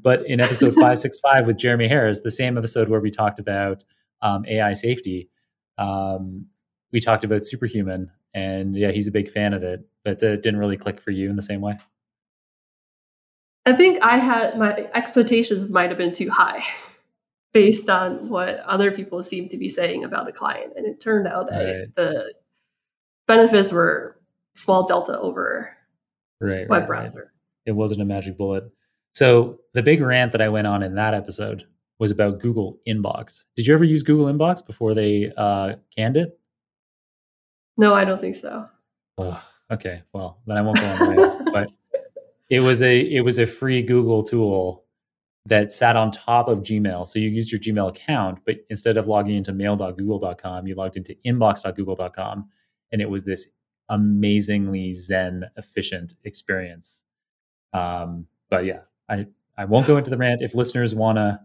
But 0.00 0.26
in 0.26 0.40
episode 0.40 0.74
five 0.80 0.98
six 0.98 1.20
five 1.20 1.46
with 1.46 1.58
Jeremie 1.58 1.88
Harris, 1.88 2.20
the 2.20 2.30
same 2.30 2.58
episode 2.58 2.88
where 2.88 3.00
we 3.00 3.10
talked 3.10 3.38
about 3.38 3.84
um, 4.22 4.44
AI 4.48 4.72
safety, 4.72 5.28
um, 5.78 6.46
we 6.90 7.00
talked 7.00 7.22
about 7.22 7.44
Superhuman, 7.44 8.10
and 8.34 8.74
yeah, 8.74 8.90
he's 8.90 9.08
a 9.08 9.12
big 9.12 9.30
fan 9.30 9.52
of 9.52 9.62
it. 9.62 9.86
But 10.04 10.22
it 10.22 10.42
didn't 10.42 10.58
really 10.58 10.78
click 10.78 11.00
for 11.00 11.10
you 11.10 11.28
in 11.30 11.36
the 11.36 11.42
same 11.42 11.60
way. 11.60 11.76
I 13.70 13.76
think 13.76 14.02
I 14.02 14.16
had 14.16 14.58
my 14.58 14.88
expectations 14.94 15.70
might 15.70 15.90
have 15.90 15.98
been 15.98 16.12
too 16.12 16.28
high 16.28 16.64
based 17.52 17.88
on 17.88 18.28
what 18.28 18.58
other 18.60 18.90
people 18.90 19.22
seem 19.22 19.48
to 19.48 19.56
be 19.56 19.68
saying 19.68 20.02
about 20.02 20.26
the 20.26 20.32
client. 20.32 20.72
And 20.76 20.86
it 20.86 20.98
turned 20.98 21.28
out 21.28 21.48
that 21.50 21.64
right. 21.64 21.94
the 21.94 22.34
benefits 23.28 23.70
were 23.70 24.16
small 24.54 24.86
delta 24.86 25.16
over 25.20 25.70
right, 26.40 26.68
web 26.68 26.82
right, 26.82 26.86
browser. 26.86 27.18
Right. 27.18 27.26
It 27.66 27.72
wasn't 27.72 28.02
a 28.02 28.04
magic 28.04 28.36
bullet. 28.36 28.64
So 29.14 29.60
the 29.72 29.82
big 29.82 30.00
rant 30.00 30.32
that 30.32 30.42
I 30.42 30.48
went 30.48 30.66
on 30.66 30.82
in 30.82 30.96
that 30.96 31.14
episode 31.14 31.64
was 32.00 32.10
about 32.10 32.40
Google 32.40 32.80
Inbox. 32.88 33.44
Did 33.54 33.68
you 33.68 33.74
ever 33.74 33.84
use 33.84 34.02
Google 34.02 34.26
Inbox 34.26 34.66
before 34.66 34.94
they 34.94 35.32
uh, 35.36 35.76
canned 35.96 36.16
it? 36.16 36.40
No, 37.76 37.94
I 37.94 38.04
don't 38.04 38.20
think 38.20 38.34
so. 38.34 38.66
Oh, 39.16 39.40
okay, 39.70 40.02
well 40.12 40.40
then 40.46 40.56
I 40.56 40.62
won't 40.62 40.80
go 40.80 40.86
on. 40.86 41.44
but 41.52 41.70
it 42.50 42.60
was 42.60 42.82
a 42.82 43.00
it 43.00 43.20
was 43.22 43.38
a 43.38 43.46
free 43.46 43.82
Google 43.82 44.22
tool 44.22 44.84
that 45.46 45.72
sat 45.72 45.96
on 45.96 46.10
top 46.10 46.48
of 46.48 46.58
Gmail. 46.58 47.06
So 47.06 47.18
you 47.18 47.30
used 47.30 47.50
your 47.50 47.60
Gmail 47.60 47.88
account, 47.88 48.40
but 48.44 48.56
instead 48.68 48.96
of 48.96 49.06
logging 49.06 49.36
into 49.36 49.52
mail.google.com, 49.52 50.66
you 50.66 50.74
logged 50.74 50.96
into 50.96 51.16
inbox.google.com. 51.26 52.48
And 52.92 53.00
it 53.00 53.08
was 53.08 53.24
this 53.24 53.48
amazingly 53.88 54.92
zen 54.92 55.44
efficient 55.56 56.14
experience. 56.24 57.02
Um, 57.72 58.26
but 58.50 58.64
yeah, 58.64 58.80
I, 59.08 59.26
I 59.56 59.64
won't 59.64 59.86
go 59.86 59.96
into 59.96 60.10
the 60.10 60.18
rant 60.18 60.42
if 60.42 60.54
listeners 60.54 60.94
want 60.94 61.16
to. 61.16 61.40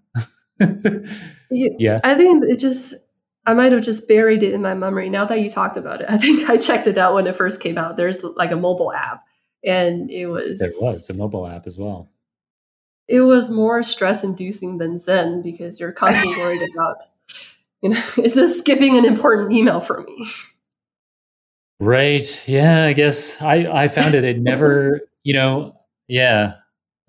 yeah. 1.50 2.00
I 2.04 2.16
think 2.16 2.44
it 2.44 2.60
just, 2.60 2.96
I 3.46 3.54
might 3.54 3.72
have 3.72 3.82
just 3.82 4.08
buried 4.08 4.44
it 4.44 4.54
in 4.54 4.62
my 4.62 4.74
memory. 4.74 5.10
Now 5.10 5.26
that 5.26 5.40
you 5.40 5.50
talked 5.50 5.78
about 5.78 6.02
it, 6.02 6.08
I 6.10 6.18
think 6.18 6.50
I 6.50 6.58
checked 6.58 6.88
it 6.88 6.98
out 6.98 7.14
when 7.14 7.28
it 7.28 7.36
first 7.36 7.62
came 7.62 7.78
out. 7.78 7.96
There's 7.96 8.24
like 8.24 8.52
a 8.52 8.58
mobile 8.58 8.92
app 8.92 9.24
and 9.66 10.10
it 10.12 10.28
was. 10.28 10.60
There 10.60 10.70
was 10.82 11.10
a 11.10 11.14
mobile 11.14 11.48
app 11.48 11.68
as 11.68 11.78
well 11.78 12.10
it 13.08 13.22
was 13.22 13.50
more 13.50 13.84
stress 13.84 14.24
inducing 14.24 14.78
than 14.78 14.98
Zen 14.98 15.42
because 15.42 15.80
you're 15.80 15.92
constantly 15.92 16.38
worried 16.42 16.70
about, 16.74 16.98
you 17.82 17.90
know, 17.90 17.98
is 18.24 18.36
this 18.36 18.60
skipping 18.60 18.98
an 18.98 19.06
important 19.06 19.52
email 19.52 19.80
for 19.80 20.02
me? 20.02 20.28
Right. 21.80 22.44
Yeah. 22.48 22.86
I 22.86 22.94
guess 22.94 23.42
I, 23.42 23.68
I 23.68 23.88
found 23.88 24.16
it. 24.16 24.24
It 24.24 24.40
never, 24.40 25.02
you 25.24 25.34
know, 25.34 25.76
yeah, 26.08 26.56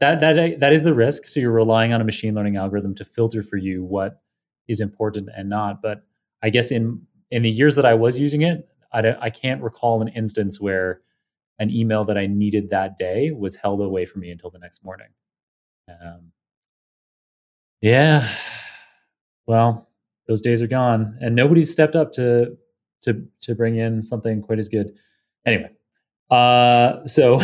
that, 0.01 0.21
that, 0.21 0.61
that 0.61 0.73
is 0.73 0.83
the 0.83 0.95
risk. 0.95 1.27
So 1.27 1.41
you're 1.41 1.53
relying 1.53 1.93
on 1.93 2.01
a 2.01 2.05
machine 2.05 2.35
learning 2.35 2.57
algorithm 2.57 2.95
to 2.97 3.05
filter 3.05 3.43
for 3.43 3.57
you 3.57 3.85
what 3.85 4.21
is 4.69 4.81
important 4.81 5.29
and 5.35 5.49
not. 5.49 5.81
But 5.81 6.05
I 6.43 6.51
guess 6.51 6.71
in, 6.71 7.07
in 7.31 7.43
the 7.43 7.51
years 7.51 7.77
that 7.77 7.85
I 7.85 7.95
was 7.95 8.19
using 8.19 8.43
it, 8.43 8.69
I, 8.93 9.17
I 9.21 9.31
can't 9.31 9.63
recall 9.63 10.03
an 10.03 10.09
instance 10.09 10.61
where 10.61 11.01
an 11.59 11.71
email 11.71 12.05
that 12.05 12.19
I 12.19 12.27
needed 12.27 12.71
that 12.71 12.99
day 12.99 13.31
was 13.31 13.57
held 13.57 13.81
away 13.81 14.05
from 14.07 14.21
me 14.23 14.31
until 14.31 14.51
the 14.51 14.59
next 14.59 14.85
morning. 14.85 15.09
Um, 15.89 16.33
yeah. 17.81 18.29
Well, 19.49 19.89
those 20.27 20.43
days 20.43 20.61
are 20.61 20.67
gone, 20.67 21.17
and 21.21 21.37
nobody's 21.37 21.71
stepped 21.71 21.95
up 21.95 22.13
to 22.15 22.57
to 23.03 23.25
to 23.43 23.55
bring 23.55 23.77
in 23.77 24.03
something 24.03 24.43
quite 24.43 24.59
as 24.59 24.69
good. 24.69 24.91
Anyway, 25.47 25.71
uh, 26.31 27.07
so 27.07 27.41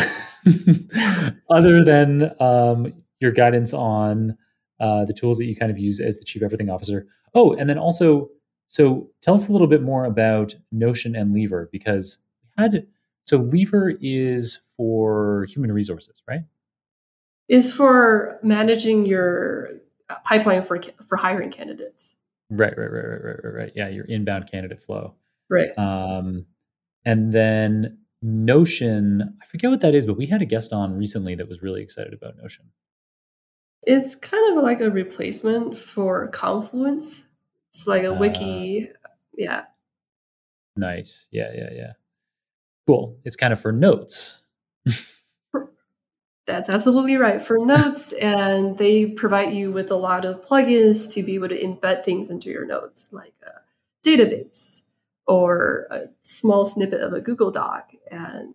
other 1.49 1.83
than 1.85 2.29
um, 2.41 2.93
your 3.19 3.31
guidance 3.31 3.73
on 3.73 4.37
uh, 4.79 5.05
the 5.05 5.13
tools 5.13 5.37
that 5.37 5.45
you 5.45 5.55
kind 5.55 5.71
of 5.71 5.77
use 5.77 6.01
as 6.01 6.19
the 6.19 6.25
chief 6.25 6.43
everything 6.43 6.69
officer. 6.69 7.07
Oh, 7.33 7.53
and 7.53 7.69
then 7.69 7.77
also, 7.77 8.29
so 8.67 9.09
tell 9.21 9.33
us 9.33 9.47
a 9.47 9.51
little 9.51 9.67
bit 9.67 9.81
more 9.81 10.03
about 10.05 10.55
Notion 10.71 11.15
and 11.15 11.33
Lever 11.33 11.69
because 11.71 12.17
we 12.57 12.63
had 12.63 12.85
so 13.23 13.37
Lever 13.37 13.93
is 14.01 14.59
for 14.77 15.45
human 15.49 15.71
resources, 15.71 16.21
right? 16.27 16.43
is 17.47 17.73
for 17.73 18.39
managing 18.41 19.05
your 19.05 19.69
uh, 20.09 20.15
pipeline 20.23 20.63
for 20.63 20.81
for 21.07 21.17
hiring 21.17 21.51
candidates. 21.51 22.15
Right, 22.49 22.77
right, 22.77 22.91
right, 22.91 23.05
right, 23.05 23.23
right, 23.23 23.39
right, 23.43 23.53
right. 23.53 23.71
Yeah, 23.75 23.89
your 23.89 24.05
inbound 24.05 24.49
candidate 24.49 24.81
flow. 24.81 25.15
Right. 25.49 25.75
Um, 25.77 26.45
and 27.05 27.31
then 27.31 27.99
Notion, 28.21 29.37
I 29.41 29.45
forget 29.45 29.69
what 29.69 29.81
that 29.81 29.95
is, 29.95 30.05
but 30.05 30.17
we 30.17 30.27
had 30.27 30.41
a 30.41 30.45
guest 30.45 30.71
on 30.71 30.97
recently 30.97 31.35
that 31.35 31.49
was 31.49 31.61
really 31.61 31.81
excited 31.81 32.13
about 32.13 32.37
Notion. 32.37 32.65
It's 33.83 34.15
kind 34.15 34.57
of 34.57 34.63
like 34.63 34.79
a 34.79 34.89
replacement 34.89 35.77
for 35.77 36.27
Confluence. 36.27 37.25
It's 37.73 37.85
like 37.85 38.03
a 38.03 38.13
uh, 38.13 38.17
wiki. 38.17 38.89
Yeah. 39.35 39.63
Nice. 40.77 41.27
Yeah, 41.31 41.51
yeah, 41.53 41.69
yeah. 41.73 41.91
Cool. 42.87 43.17
It's 43.23 43.35
kind 43.35 43.53
of 43.53 43.59
for 43.59 43.71
notes. 43.71 44.39
That's 46.45 46.69
absolutely 46.69 47.15
right. 47.17 47.41
For 47.41 47.57
notes, 47.65 48.11
and 48.13 48.77
they 48.77 49.05
provide 49.05 49.53
you 49.53 49.71
with 49.71 49.91
a 49.91 49.95
lot 49.95 50.25
of 50.25 50.41
plugins 50.41 51.13
to 51.13 51.23
be 51.23 51.35
able 51.35 51.49
to 51.49 51.59
embed 51.59 52.03
things 52.03 52.29
into 52.29 52.49
your 52.49 52.65
notes, 52.65 53.09
like 53.11 53.33
a 53.43 54.07
database 54.07 54.81
or 55.25 55.87
a 55.89 56.01
small 56.21 56.65
snippet 56.65 56.99
of 57.01 57.13
a 57.13 57.21
Google 57.21 57.49
Doc, 57.49 57.93
and 58.11 58.53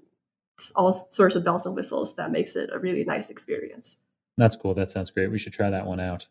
all 0.77 0.93
sorts 0.93 1.35
of 1.35 1.45
bells 1.45 1.65
and 1.65 1.75
whistles 1.75 2.17
that 2.17 2.31
makes 2.31 2.57
it 2.57 2.69
a 2.73 2.79
really 2.79 3.05
nice 3.05 3.31
experience. 3.31 3.99
That's 4.37 4.57
cool. 4.57 4.75
That 4.75 4.91
sounds 4.91 5.11
great. 5.11 5.31
We 5.31 5.39
should 5.39 5.53
try 5.53 5.71
that 5.71 5.87
one 5.87 6.01
out. 6.01 6.27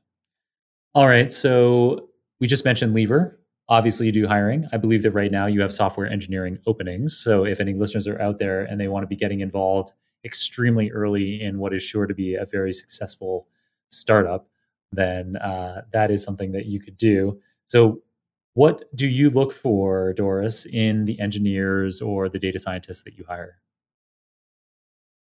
All 0.93 1.08
right. 1.08 1.32
So 1.32 2.10
we 2.39 2.48
just 2.48 2.66
mentioned 2.66 2.93
Lever. 2.93 3.39
Obviously, 3.70 4.05
you 4.05 4.11
do 4.13 4.28
hiring. 4.28 4.65
I 4.72 4.78
believe 4.78 5.03
that 5.03 5.11
right 5.11 5.32
now 5.32 5.45
you 5.45 5.61
have 5.61 5.74
software 5.74 6.07
engineering 6.07 6.57
openings. 6.65 7.18
So 7.18 7.45
if 7.45 7.59
any 7.59 7.74
listeners 7.74 8.07
are 8.07 8.22
out 8.22 8.39
there 8.39 8.63
and 8.63 8.80
they 8.80 8.88
want 8.88 9.03
to 9.03 9.07
be 9.07 9.15
getting 9.18 9.41
involved 9.41 9.91
extremely 10.24 10.89
early 10.91 11.41
in 11.41 11.59
what 11.59 11.74
is 11.74 11.84
sure 11.84 12.05
to 12.05 12.13
be 12.13 12.36
a 12.36 12.45
very 12.45 12.72
successful 12.72 13.47
startup, 13.89 14.47
then 14.91 15.36
uh, 15.38 15.82
that 15.91 16.11
is 16.11 16.24
something 16.24 16.53
that 16.53 16.65
you 16.65 16.80
could 16.80 16.97
do. 16.97 17.39
So, 17.65 18.01
what 18.53 18.86
do 18.95 19.07
you 19.07 19.30
look 19.30 19.53
for, 19.53 20.13
Doris, 20.13 20.65
in 20.65 21.05
the 21.05 21.20
engineers 21.20 22.01
or 22.01 22.28
the 22.28 22.39
data 22.39 22.57
scientists 22.57 23.03
that 23.03 23.15
you 23.15 23.24
hire? 23.28 23.59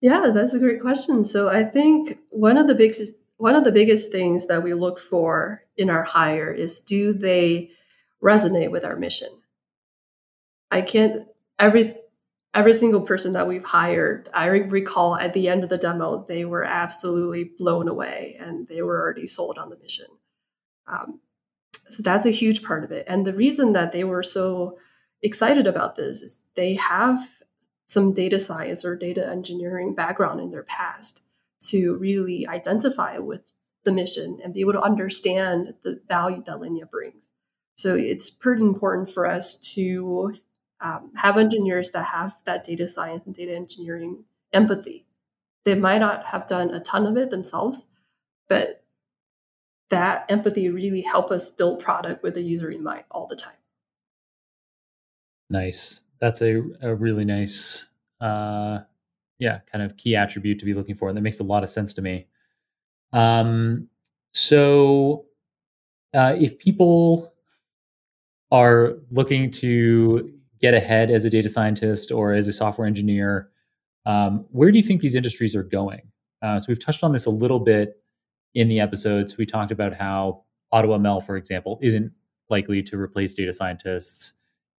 Yeah, 0.02 0.30
that's 0.32 0.54
a 0.54 0.60
great 0.60 0.82
question. 0.82 1.24
So, 1.24 1.48
I 1.48 1.64
think 1.64 2.20
one 2.30 2.58
of 2.58 2.68
the 2.68 2.76
biggest 2.76 3.14
one 3.38 3.56
of 3.56 3.64
the 3.64 3.72
biggest 3.72 4.12
things 4.12 4.48
that 4.48 4.64
we 4.64 4.74
look 4.74 5.00
for 5.00 5.64
in 5.76 5.90
our 5.90 6.04
hire 6.04 6.52
is 6.52 6.82
do 6.82 7.14
they 7.14 7.72
resonate 8.24 8.72
with 8.72 8.86
our 8.86 8.96
mission? 8.96 9.30
I 10.72 10.82
can't 10.82 11.28
every 11.60 11.96
every 12.54 12.74
single 12.74 13.02
person 13.02 13.32
that 13.34 13.48
we've 13.48 13.64
hired, 13.64 14.30
I 14.34 14.46
recall 14.46 15.16
at 15.16 15.34
the 15.34 15.48
end 15.48 15.64
of 15.64 15.70
the 15.70 15.78
demo, 15.78 16.24
they 16.28 16.46
were 16.46 16.64
absolutely 16.64 17.46
blown 17.58 17.88
away 17.88 18.38
and 18.40 18.68
they 18.68 18.82
were 18.82 19.02
already 19.02 19.26
sold 19.26 19.58
on 19.58 19.70
the 19.70 19.78
mission. 19.78 20.06
Um, 20.88 21.20
so 21.90 22.04
that's 22.04 22.26
a 22.26 22.32
huge 22.32 22.64
part 22.64 22.84
of 22.84 22.92
it. 22.92 23.06
And 23.08 23.26
the 23.26 23.34
reason 23.34 23.74
that 23.74 23.92
they 23.92 24.04
were 24.04 24.24
so 24.24 24.78
excited 25.22 25.66
about 25.66 25.96
this 25.96 26.22
is 26.22 26.42
they 26.56 26.76
have 26.76 27.28
some 27.88 28.14
data 28.14 28.40
science 28.40 28.86
or 28.86 28.96
data 28.96 29.28
engineering 29.28 29.96
background 29.96 30.40
in 30.40 30.52
their 30.52 30.64
past 30.64 31.24
to 31.62 31.96
really 31.96 32.48
identify 32.48 33.18
with 33.18 33.52
the 33.84 33.92
mission 33.92 34.40
and 34.44 34.54
be 34.54 34.62
able 34.62 34.74
to 34.74 34.82
understand 34.82 35.74
the 35.84 36.00
value 36.08 36.44
that 36.46 36.60
Linea 36.60 36.86
brings. 36.86 37.34
So 37.76 37.96
it's 37.96 38.30
pretty 38.30 38.64
important 38.64 39.10
for 39.10 39.26
us 39.26 39.58
to 39.74 40.34
um, 40.80 41.12
have 41.16 41.38
engineers 41.38 41.92
that 41.92 42.04
have 42.06 42.36
that 42.46 42.64
data 42.64 42.88
science 42.88 43.26
and 43.26 43.36
data 43.36 43.56
engineering 43.56 44.26
empathy. 44.52 45.06
They 45.66 45.76
might 45.76 46.00
not 46.00 46.26
have 46.28 46.46
done 46.46 46.72
a 46.72 46.80
ton 46.80 47.08
of 47.08 47.18
it 47.18 47.30
themselves, 47.30 47.88
but 48.50 48.84
that 49.90 50.26
empathy 50.30 50.70
really 50.70 51.02
help 51.02 51.32
us 51.32 51.50
build 51.50 51.80
product 51.80 52.24
with 52.24 52.34
the 52.34 52.42
user 52.42 52.70
in 52.70 52.84
mind 52.84 53.06
all 53.12 53.28
the 53.28 53.36
time. 53.36 53.54
Nice. 55.50 56.02
That's 56.20 56.42
a, 56.42 56.62
a 56.82 56.96
really 56.96 57.26
nice, 57.26 57.86
uh, 58.20 58.80
yeah, 59.40 59.60
kind 59.72 59.84
of 59.84 59.98
key 59.98 60.16
attribute 60.16 60.60
to 60.60 60.66
be 60.66 60.74
looking 60.74 60.96
for. 60.96 61.10
And 61.10 61.18
that 61.18 61.22
makes 61.22 61.40
a 61.40 61.44
lot 61.44 61.64
of 61.64 61.70
sense 61.70 61.94
to 61.96 62.02
me. 62.02 62.28
Um, 63.12 63.90
so 64.34 65.26
uh, 66.14 66.36
if 66.40 66.58
people 66.58 67.33
are 68.54 68.94
looking 69.10 69.50
to 69.50 70.32
get 70.62 70.76
ahead 70.76 71.10
as 71.10 71.26
a 71.26 71.30
data 71.30 71.50
scientist 71.50 72.12
or 72.12 72.34
as 72.34 72.48
a 72.48 72.54
software 72.54 72.88
engineer, 72.88 73.50
um, 74.06 74.46
where 74.52 74.72
do 74.72 74.78
you 74.78 74.84
think 74.84 75.02
these 75.02 75.16
industries 75.16 75.56
are 75.56 75.64
going? 75.64 76.02
Uh, 76.44 76.60
so 76.60 76.68
we've 76.70 76.84
touched 76.84 77.04
on 77.04 77.12
this 77.12 77.26
a 77.26 77.32
little 77.32 77.60
bit 77.60 78.00
in 78.54 78.68
the 78.70 78.80
episodes. 78.80 79.38
We 79.38 79.48
talked 79.48 79.72
about 79.72 79.96
how 79.96 80.44
AutoML, 80.72 81.26
for 81.26 81.36
example, 81.36 81.80
isn't 81.82 82.12
likely 82.50 82.84
to 82.84 82.98
replace 82.98 83.34
data 83.34 83.52
scientists, 83.52 84.34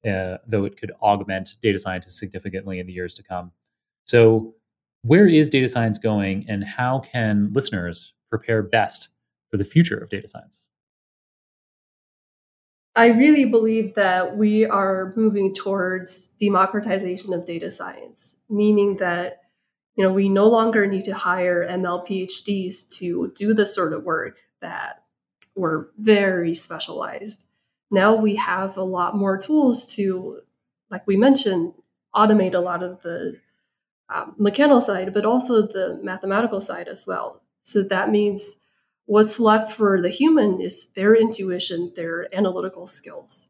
uh, 0.06 0.36
though 0.46 0.64
it 0.64 0.78
could 0.78 0.92
augment 1.02 1.56
data 1.60 1.78
scientists 1.78 2.18
significantly 2.18 2.78
in 2.78 2.86
the 2.86 2.92
years 2.92 3.14
to 3.14 3.24
come. 3.24 3.50
So, 4.04 4.54
where 5.02 5.26
is 5.26 5.50
data 5.50 5.68
science 5.68 5.98
going, 5.98 6.46
and 6.48 6.64
how 6.64 7.00
can 7.00 7.52
listeners 7.52 8.14
prepare 8.30 8.62
best 8.62 9.08
for 9.50 9.56
the 9.56 9.64
future 9.64 9.98
of 9.98 10.08
data 10.08 10.28
science? 10.28 10.63
I 12.96 13.06
really 13.08 13.44
believe 13.44 13.94
that 13.94 14.36
we 14.36 14.64
are 14.64 15.12
moving 15.16 15.52
towards 15.52 16.28
democratization 16.40 17.32
of 17.32 17.44
data 17.44 17.70
science, 17.70 18.36
meaning 18.48 18.96
that 18.98 19.42
you 19.96 20.04
know 20.04 20.12
we 20.12 20.28
no 20.28 20.46
longer 20.46 20.86
need 20.86 21.04
to 21.04 21.14
hire 21.14 21.66
ML 21.68 22.06
PhDs 22.06 22.88
to 22.98 23.32
do 23.34 23.52
the 23.54 23.66
sort 23.66 23.92
of 23.92 24.04
work 24.04 24.38
that 24.60 25.02
were 25.56 25.90
very 25.98 26.54
specialized. 26.54 27.46
Now 27.90 28.14
we 28.14 28.36
have 28.36 28.76
a 28.76 28.82
lot 28.82 29.16
more 29.16 29.38
tools 29.38 29.86
to, 29.96 30.40
like 30.90 31.06
we 31.06 31.16
mentioned, 31.16 31.74
automate 32.14 32.54
a 32.54 32.60
lot 32.60 32.82
of 32.82 33.02
the 33.02 33.40
um, 34.08 34.34
mechanical 34.38 34.80
side, 34.80 35.14
but 35.14 35.24
also 35.24 35.62
the 35.62 36.00
mathematical 36.02 36.60
side 36.60 36.88
as 36.88 37.06
well. 37.06 37.42
So 37.62 37.82
that 37.84 38.10
means 38.10 38.56
What's 39.06 39.38
left 39.38 39.72
for 39.72 40.00
the 40.00 40.08
human 40.08 40.60
is 40.60 40.86
their 40.96 41.14
intuition, 41.14 41.92
their 41.94 42.34
analytical 42.34 42.86
skills, 42.86 43.48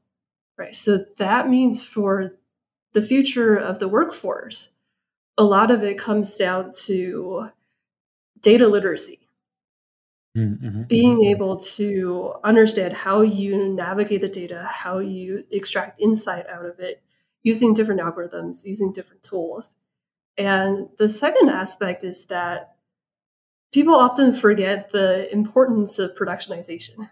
right? 0.59 0.75
So 0.75 1.05
that 1.17 1.49
means 1.49 1.85
for 1.85 2.35
the 2.93 3.03
future 3.03 3.57
of 3.57 3.79
the 3.79 3.89
workforce, 3.89 4.71
a 5.37 5.45
lot 5.45 5.71
of 5.71 5.83
it 5.83 5.99
comes 5.99 6.37
down 6.37 6.73
to 6.87 7.51
data 8.41 8.69
literacy. 8.69 9.21
Mm-hmm. 10.37 10.83
Being 10.83 11.19
mm-hmm. 11.19 11.31
able 11.31 11.59
to 11.59 12.35
understand 12.43 12.93
how 12.93 13.23
you 13.23 13.69
navigate 13.69 14.21
the 14.21 14.29
data, 14.29 14.69
how 14.69 14.99
you 14.99 15.45
extract 15.51 16.01
insight 16.01 16.49
out 16.49 16.65
of 16.65 16.81
it, 16.81 17.03
using 17.45 17.75
different 17.75 18.01
algorithms, 18.01 18.65
using 18.65 18.93
different 18.93 19.23
tools. 19.23 19.77
And 20.37 20.89
the 20.99 21.09
second 21.09 21.51
aspect 21.51 22.03
is 22.03 22.27
that 22.27 22.74
people 23.75 23.95
often 23.95 24.33
forget 24.33 24.91
the 24.91 25.31
importance 25.33 25.99
of 25.99 26.15
productionization. 26.15 27.11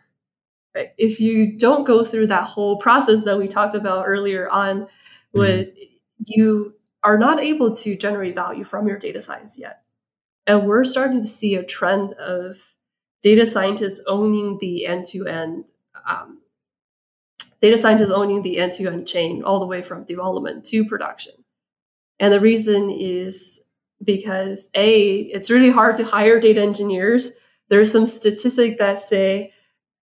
Right? 0.75 0.93
If 0.97 1.21
you 1.21 1.59
don't 1.59 1.85
go 1.85 2.05
through 2.05 2.29
that 2.29 2.45
whole 2.45 2.77
process 2.77 3.25
that 3.25 3.37
we 3.37 3.49
talked 3.49 3.75
about 3.75 4.05
earlier 4.07 4.49
on, 4.49 4.83
mm-hmm. 4.83 5.39
with 5.39 5.69
you 6.25 6.75
are 7.03 7.19
not 7.19 7.41
able 7.41 7.75
to 7.75 7.97
generate 7.97 8.37
value 8.37 8.63
from 8.63 8.87
your 8.87 8.97
data 8.97 9.21
science 9.21 9.59
yet. 9.59 9.83
And 10.47 10.67
we're 10.67 10.85
starting 10.85 11.21
to 11.21 11.27
see 11.27 11.57
a 11.57 11.65
trend 11.65 12.13
of 12.15 12.75
data 13.23 13.45
scientists 13.45 14.01
owning 14.07 14.59
the 14.59 14.87
end-to-end 14.87 15.73
um, 16.07 16.39
data 17.61 17.77
scientists 17.77 18.11
owning 18.11 18.43
the 18.43 18.59
end-to-end 18.59 19.07
chain 19.07 19.43
all 19.43 19.61
the 19.61 19.67
way 19.67 19.83
from 19.83 20.05
development 20.05 20.65
to 20.67 20.85
production. 20.85 21.33
And 22.19 22.33
the 22.33 22.41
reason 22.41 22.89
is 22.89 23.62
because 24.05 24.69
A, 24.75 25.21
it's 25.21 25.51
really 25.51 25.71
hard 25.71 25.97
to 25.97 26.05
hire 26.05 26.41
data 26.41 26.61
engineers. 26.61 27.33
There's 27.69 27.91
some 27.91 28.07
statistic 28.07 28.79
that 28.79 28.99
say 28.99 29.53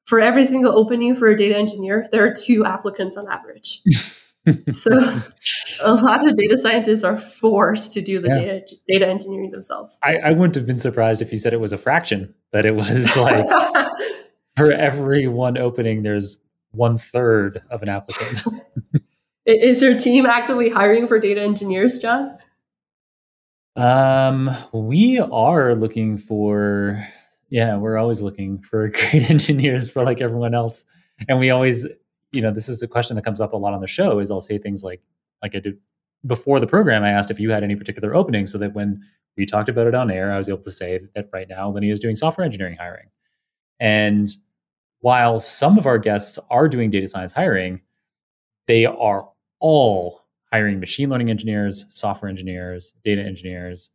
for 0.04 0.20
every 0.20 0.44
single 0.44 0.76
opening 0.76 1.14
for 1.14 1.28
a 1.28 1.36
data 1.36 1.56
engineer, 1.56 2.08
there 2.10 2.24
are 2.26 2.34
two 2.34 2.64
applicants 2.64 3.16
on 3.16 3.30
average. 3.30 3.80
so 4.70 4.90
a 5.82 5.94
lot 5.94 6.26
of 6.26 6.34
data 6.34 6.58
scientists 6.58 7.04
are 7.04 7.16
forced 7.16 7.92
to 7.92 8.00
do 8.00 8.18
the 8.18 8.28
yeah. 8.28 8.38
data, 8.38 8.76
data 8.88 9.06
engineering 9.06 9.50
themselves. 9.50 9.98
I, 10.02 10.16
I 10.16 10.30
wouldn't 10.30 10.56
have 10.56 10.66
been 10.66 10.80
surprised 10.80 11.22
if 11.22 11.32
you 11.32 11.38
said 11.38 11.52
it 11.52 11.60
was 11.60 11.72
a 11.72 11.78
fraction, 11.78 12.34
that 12.52 12.66
it 12.66 12.74
was 12.74 13.16
like 13.16 13.46
for 14.56 14.72
every 14.72 15.28
one 15.28 15.56
opening, 15.56 16.02
there's 16.02 16.38
one 16.72 16.98
third 16.98 17.62
of 17.70 17.82
an 17.82 17.88
applicant. 17.88 18.44
Is 19.46 19.82
your 19.82 19.98
team 19.98 20.26
actively 20.26 20.68
hiring 20.68 21.08
for 21.08 21.18
data 21.18 21.40
engineers, 21.40 21.98
Jon? 21.98 22.36
Um, 23.80 24.54
we 24.74 25.18
are 25.18 25.74
looking 25.74 26.18
for, 26.18 27.08
yeah, 27.48 27.78
we're 27.78 27.96
always 27.96 28.20
looking 28.20 28.58
for 28.60 28.88
great 28.90 29.30
engineers 29.30 29.88
for 29.88 30.04
like 30.04 30.20
everyone 30.20 30.54
else. 30.54 30.84
And 31.28 31.38
we 31.38 31.48
always, 31.48 31.86
you 32.30 32.42
know, 32.42 32.52
this 32.52 32.68
is 32.68 32.82
a 32.82 32.88
question 32.88 33.16
that 33.16 33.24
comes 33.24 33.40
up 33.40 33.54
a 33.54 33.56
lot 33.56 33.72
on 33.72 33.80
the 33.80 33.86
show 33.86 34.18
is 34.18 34.30
I'll 34.30 34.38
say 34.38 34.58
things 34.58 34.84
like, 34.84 35.00
like 35.42 35.54
I 35.54 35.60
did 35.60 35.78
before 36.26 36.60
the 36.60 36.66
program, 36.66 37.02
I 37.02 37.08
asked 37.08 37.30
if 37.30 37.40
you 37.40 37.50
had 37.50 37.64
any 37.64 37.74
particular 37.74 38.14
openings 38.14 38.52
so 38.52 38.58
that 38.58 38.74
when 38.74 39.02
we 39.38 39.46
talked 39.46 39.70
about 39.70 39.86
it 39.86 39.94
on 39.94 40.10
air, 40.10 40.30
I 40.30 40.36
was 40.36 40.50
able 40.50 40.62
to 40.62 40.70
say 40.70 41.00
that 41.14 41.30
right 41.32 41.48
now 41.48 41.70
Linea 41.70 41.92
is 41.92 42.00
doing 42.00 42.16
software 42.16 42.44
engineering 42.44 42.76
hiring. 42.78 43.08
And 43.78 44.28
while 44.98 45.40
some 45.40 45.78
of 45.78 45.86
our 45.86 45.96
guests 45.96 46.38
are 46.50 46.68
doing 46.68 46.90
data 46.90 47.06
science 47.06 47.32
hiring, 47.32 47.80
they 48.66 48.84
are 48.84 49.30
all 49.58 50.19
hiring 50.52 50.80
machine 50.80 51.08
learning 51.08 51.30
engineers, 51.30 51.86
software 51.90 52.28
engineers, 52.28 52.94
data 53.04 53.22
engineers. 53.22 53.90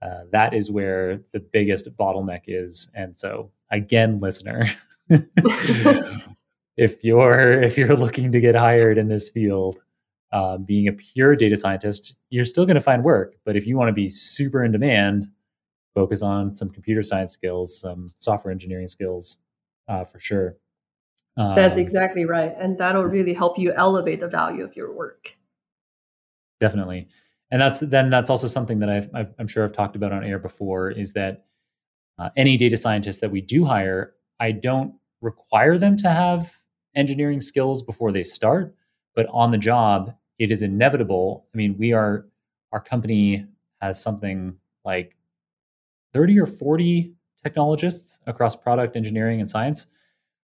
Uh, 0.00 0.24
that 0.32 0.52
is 0.52 0.70
where 0.70 1.20
the 1.32 1.40
biggest 1.40 1.88
bottleneck 1.96 2.42
is. 2.46 2.90
And 2.94 3.16
so, 3.16 3.50
again, 3.70 4.20
listener, 4.20 4.68
if 6.76 7.04
you're 7.04 7.62
if 7.62 7.78
you're 7.78 7.96
looking 7.96 8.32
to 8.32 8.40
get 8.40 8.54
hired 8.56 8.98
in 8.98 9.08
this 9.08 9.28
field, 9.28 9.78
uh, 10.32 10.56
being 10.56 10.88
a 10.88 10.92
pure 10.92 11.36
data 11.36 11.56
scientist, 11.56 12.14
you're 12.30 12.44
still 12.44 12.64
going 12.64 12.74
to 12.74 12.80
find 12.80 13.04
work. 13.04 13.34
But 13.44 13.56
if 13.56 13.66
you 13.66 13.76
want 13.76 13.88
to 13.88 13.92
be 13.92 14.08
super 14.08 14.64
in 14.64 14.72
demand, 14.72 15.26
focus 15.94 16.22
on 16.22 16.54
some 16.54 16.70
computer 16.70 17.02
science 17.02 17.32
skills, 17.32 17.78
some 17.78 18.12
software 18.16 18.50
engineering 18.50 18.88
skills, 18.88 19.38
uh, 19.88 20.04
for 20.04 20.18
sure. 20.18 20.56
Um, 21.36 21.54
That's 21.54 21.78
exactly 21.78 22.24
right. 22.24 22.54
And 22.58 22.78
that'll 22.78 23.04
really 23.04 23.34
help 23.34 23.58
you 23.58 23.72
elevate 23.72 24.20
the 24.20 24.28
value 24.28 24.64
of 24.64 24.76
your 24.76 24.92
work. 24.94 25.36
Definitely. 26.62 27.08
And 27.50 27.60
that's 27.60 27.80
then 27.80 28.08
that's 28.08 28.30
also 28.30 28.46
something 28.46 28.78
that 28.78 28.88
I've, 28.88 29.10
i 29.12 29.26
am 29.40 29.48
sure 29.48 29.64
I've 29.64 29.72
talked 29.72 29.96
about 29.96 30.12
on 30.12 30.22
air 30.22 30.38
before 30.38 30.92
is 30.92 31.12
that 31.14 31.44
uh, 32.20 32.30
any 32.36 32.56
data 32.56 32.76
scientists 32.76 33.18
that 33.18 33.32
we 33.32 33.40
do 33.40 33.64
hire, 33.64 34.14
I 34.38 34.52
don't 34.52 34.94
require 35.20 35.76
them 35.76 35.96
to 35.96 36.08
have 36.08 36.56
engineering 36.94 37.40
skills 37.40 37.82
before 37.82 38.12
they 38.12 38.22
start, 38.22 38.76
but 39.16 39.26
on 39.30 39.50
the 39.50 39.58
job, 39.58 40.14
it 40.38 40.52
is 40.52 40.62
inevitable. 40.62 41.48
I 41.52 41.56
mean, 41.56 41.74
we 41.76 41.92
are, 41.92 42.26
our 42.70 42.80
company 42.80 43.44
has 43.80 44.00
something 44.00 44.56
like 44.84 45.16
30 46.12 46.38
or 46.38 46.46
40 46.46 47.12
technologists 47.42 48.20
across 48.24 48.54
product 48.54 48.96
engineering 48.96 49.40
and 49.40 49.50
science 49.50 49.88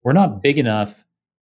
we're 0.04 0.14
not 0.14 0.44
big 0.44 0.60
enough 0.60 1.04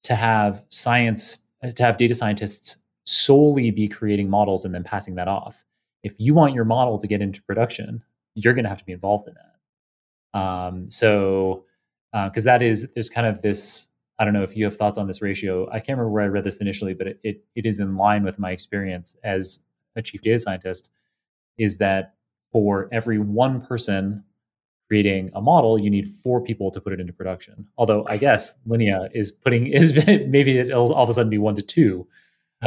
to 0.04 0.16
have 0.16 0.64
science 0.70 1.40
to 1.76 1.84
have 1.84 1.98
data 1.98 2.14
scientists 2.14 2.78
solely 3.06 3.72
be 3.72 3.88
creating 3.88 4.30
models 4.30 4.66
and 4.66 4.74
then 4.74 4.84
passing 4.84 5.16
that 5.16 5.28
off. 5.28 5.64
If 6.04 6.16
you 6.18 6.34
want 6.34 6.54
your 6.54 6.66
model 6.66 6.98
to 6.98 7.08
get 7.08 7.22
into 7.22 7.42
production 7.44 8.04
you're 8.36 8.54
going 8.54 8.64
to 8.64 8.70
have 8.70 8.80
to 8.80 8.86
be 8.86 8.94
involved 8.94 9.28
in 9.28 9.36
that. 9.36 10.40
Um, 10.40 10.90
so 10.90 11.66
because 12.12 12.46
uh, 12.46 12.52
that 12.52 12.62
is 12.62 12.92
there's 12.94 13.10
kind 13.10 13.26
of 13.26 13.42
this 13.42 13.88
i 14.20 14.24
don't 14.26 14.34
know 14.34 14.44
if 14.44 14.56
you 14.56 14.66
have 14.66 14.78
thoughts 14.78 14.98
on 14.98 15.08
this 15.08 15.22
ratio. 15.22 15.68
I 15.70 15.80
can't 15.80 15.98
remember 15.98 16.10
where 16.10 16.24
i 16.24 16.28
read 16.28 16.44
this 16.44 16.60
initially 16.60 16.94
but 16.94 17.08
it, 17.08 17.20
it, 17.24 17.44
it 17.56 17.66
is 17.66 17.80
in 17.80 17.98
line 17.98 18.24
with 18.24 18.40
my 18.40 18.52
experience 18.52 19.16
as 19.24 19.60
a 19.96 20.02
chief 20.02 20.22
data 20.22 20.40
scientist 20.40 20.90
is 21.58 21.78
that 21.78 22.16
for 22.52 22.90
every 22.92 23.20
one 23.20 23.62
person 23.62 24.24
creating 24.88 25.32
a 25.34 25.42
model, 25.42 25.80
you 25.80 25.90
need 25.90 26.08
four 26.24 26.42
people 26.42 26.70
to 26.70 26.80
put 26.80 26.94
it 26.94 27.00
into 27.00 27.14
production. 27.14 27.68
Although 27.78 28.06
I 28.10 28.18
guess 28.18 28.54
Linea 28.66 29.10
is 29.14 29.32
putting 29.32 29.68
is 29.74 29.94
maybe 30.06 30.60
it'll 30.60 30.94
all 30.94 31.04
of 31.04 31.10
a 31.10 31.14
sudden 31.14 31.30
be 31.30 31.38
one 31.38 31.56
to 31.56 31.62
two 31.62 32.08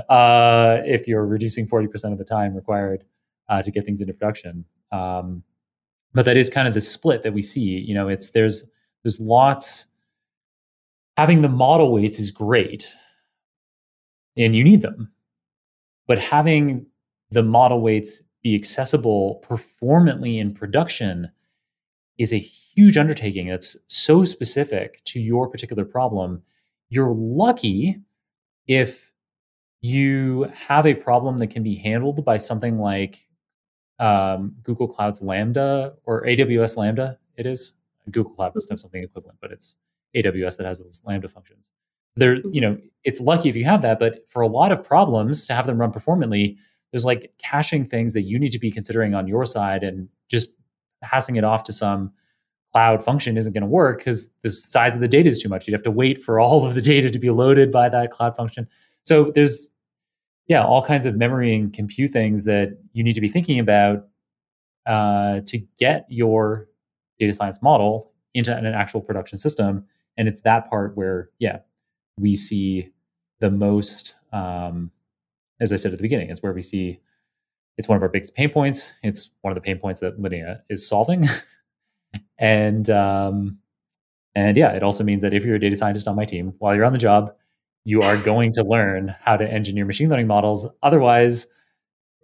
uh, 0.09 0.79
if 0.85 1.07
you're 1.09 1.27
reducing 1.27 1.67
forty 1.67 1.87
percent 1.87 2.13
of 2.13 2.19
the 2.19 2.25
time 2.25 2.55
required 2.55 3.05
uh, 3.49 3.63
to 3.63 3.71
get 3.71 3.85
things 3.85 4.01
into 4.01 4.13
production. 4.13 4.65
Um, 4.93 5.43
but 6.15 6.25
that 6.25 6.37
is 6.37 6.49
kind 6.49 6.67
of 6.67 6.75
the 6.75 6.81
split 6.81 7.23
that 7.23 7.35
we 7.35 7.43
see. 7.43 7.61
You 7.61 7.95
know, 7.95 8.09
it's 8.09 8.31
there's 8.31 8.65
there's 9.03 9.21
lots. 9.21 9.87
Having 11.17 11.43
the 11.43 11.49
model 11.49 11.93
weights 11.93 12.21
is 12.21 12.31
great, 12.31 12.93
and 14.37 14.55
you 14.55 14.63
need 14.63 14.83
them, 14.83 15.11
but 16.07 16.19
having 16.19 16.87
the 17.31 17.43
model 17.43 17.81
weights 17.81 18.23
be 18.43 18.55
accessible 18.55 19.37
performantly 19.37 20.39
in 20.39 20.55
production 20.55 21.31
is 22.19 22.33
a 22.33 22.39
huge 22.39 22.97
undertaking 22.97 23.49
that's 23.49 23.77
so 23.87 24.25
specific 24.25 25.03
to 25.05 25.21
your 25.21 25.49
particular 25.49 25.85
problem. 25.85 26.43
You're 26.89 27.13
lucky 27.13 28.01
if 28.67 29.11
you 29.87 30.51
have 30.53 30.85
a 30.85 30.95
problem 30.95 31.39
that 31.39 31.47
can 31.49 31.63
be 31.63 31.77
handled 31.77 32.25
by 32.25 32.37
something 32.37 32.79
like 32.79 33.25
um, 34.01 34.57
Google 34.65 34.89
Cloud's 34.89 35.23
Lambda 35.23 35.95
or 36.05 36.25
AWS 36.25 36.77
Lambda. 36.77 37.19
It 37.37 37.47
is 37.47 37.75
Google 38.11 38.33
Cloud 38.33 38.55
doesn't 38.55 38.71
have 38.71 38.81
something 38.81 39.03
equivalent, 39.03 39.39
but 39.41 39.53
it's 39.53 39.77
AWS 40.17 40.57
that 40.57 40.67
has 40.67 40.81
those 40.81 41.03
Lambda 41.05 41.29
functions. 41.29 41.71
There, 42.17 42.37
you 42.51 42.61
know, 42.61 42.79
it's 43.05 43.21
lucky 43.21 43.49
if 43.49 43.55
you 43.55 43.65
have 43.65 43.83
that, 43.83 43.99
but 43.99 44.29
for 44.29 44.43
a 44.43 44.49
lot 44.49 44.73
of 44.73 44.83
problems 44.83 45.47
to 45.47 45.55
have 45.55 45.67
them 45.67 45.79
run 45.79 45.93
performantly, 45.93 46.57
there's 46.91 47.05
like 47.05 47.33
caching 47.39 47.85
things 47.85 48.13
that 48.15 48.23
you 48.23 48.39
need 48.39 48.53
to 48.53 48.59
be 48.59 48.71
considering 48.71 49.15
on 49.15 49.29
your 49.29 49.47
side 49.47 49.85
and 49.85 50.09
just 50.29 50.51
passing 51.03 51.37
it 51.37 51.45
off 51.45 51.63
to 51.65 51.73
some 51.73 52.13
cloud 52.73 53.05
function 53.05 53.37
isn't 53.37 53.53
going 53.53 53.63
to 53.63 53.69
work 53.69 53.99
because 53.99 54.29
the 54.43 54.51
size 54.51 54.95
of 54.95 55.01
the 55.01 55.09
data 55.09 55.29
is 55.29 55.39
too 55.39 55.49
much. 55.49 55.67
You'd 55.67 55.75
have 55.75 55.83
to 55.85 55.91
wait 55.91 56.25
for 56.25 56.41
all 56.41 56.67
of 56.67 56.75
the 56.75 56.83
data 56.83 57.11
to 57.11 57.19
be 57.19 57.31
loaded 57.31 57.71
by 57.71 57.89
that 57.89 58.11
cloud 58.11 58.35
function. 58.35 58.67
So 59.05 59.31
there's, 59.35 59.71
yeah, 60.49 60.65
all 60.65 60.85
kinds 60.85 61.07
of 61.07 61.17
memory 61.17 61.55
and 61.55 61.73
compute 61.73 62.13
things 62.13 62.45
that 62.45 62.79
you 62.93 63.03
need 63.03 63.15
to 63.15 63.21
be 63.21 63.29
thinking 63.29 63.59
about 63.59 64.07
uh, 64.87 65.41
to 65.47 65.59
get 65.79 66.07
your 66.09 66.69
data 67.19 67.33
science 67.33 67.61
model 67.63 68.13
into 68.35 68.57
an 68.57 68.67
actual 68.67 69.01
production 69.01 69.39
system. 69.39 69.85
And 70.17 70.29
it's 70.29 70.43
that 70.43 70.71
part 70.71 70.97
where, 70.97 71.31
yeah, 71.39 71.59
we 72.19 72.37
see 72.37 72.91
the 73.41 73.51
most, 73.51 74.15
um, 74.33 74.91
as 75.61 75.73
I 75.73 75.77
said 75.77 75.93
at 75.93 75.99
the 75.99 76.03
beginning, 76.03 76.31
it's 76.31 76.43
where 76.43 76.53
we 76.53 76.63
see 76.63 77.01
it's 77.79 77.89
one 77.89 77.97
of 77.97 78.03
our 78.03 78.09
biggest 78.09 78.35
pain 78.35 78.49
points. 78.49 78.93
It's 79.03 79.31
one 79.43 79.51
of 79.51 79.55
the 79.55 79.61
pain 79.61 79.79
points 79.79 80.01
that 80.01 80.21
Linea 80.21 80.63
is 80.71 80.87
solving. 80.87 81.29
and 82.39 82.89
um, 82.89 83.59
and 84.35 84.57
yeah, 84.57 84.73
it 84.73 84.83
also 84.83 85.05
means 85.05 85.23
that 85.23 85.35
if 85.35 85.45
you're 85.45 85.57
a 85.57 85.61
data 85.61 85.77
scientist 85.77 86.09
on 86.09 86.17
my 86.17 86.25
team, 86.25 86.55
while 86.59 86.75
you're 86.75 86.85
on 86.85 86.93
the 86.93 86.99
job, 86.99 87.35
you 87.87 88.01
are 88.01 88.17
going 88.17 88.51
to 88.51 88.65
learn 88.65 89.15
how 89.21 89.37
to 89.37 89.49
engineer 89.49 89.85
machine 89.85 90.09
learning 90.09 90.27
models. 90.27 90.67
Otherwise, 90.83 91.47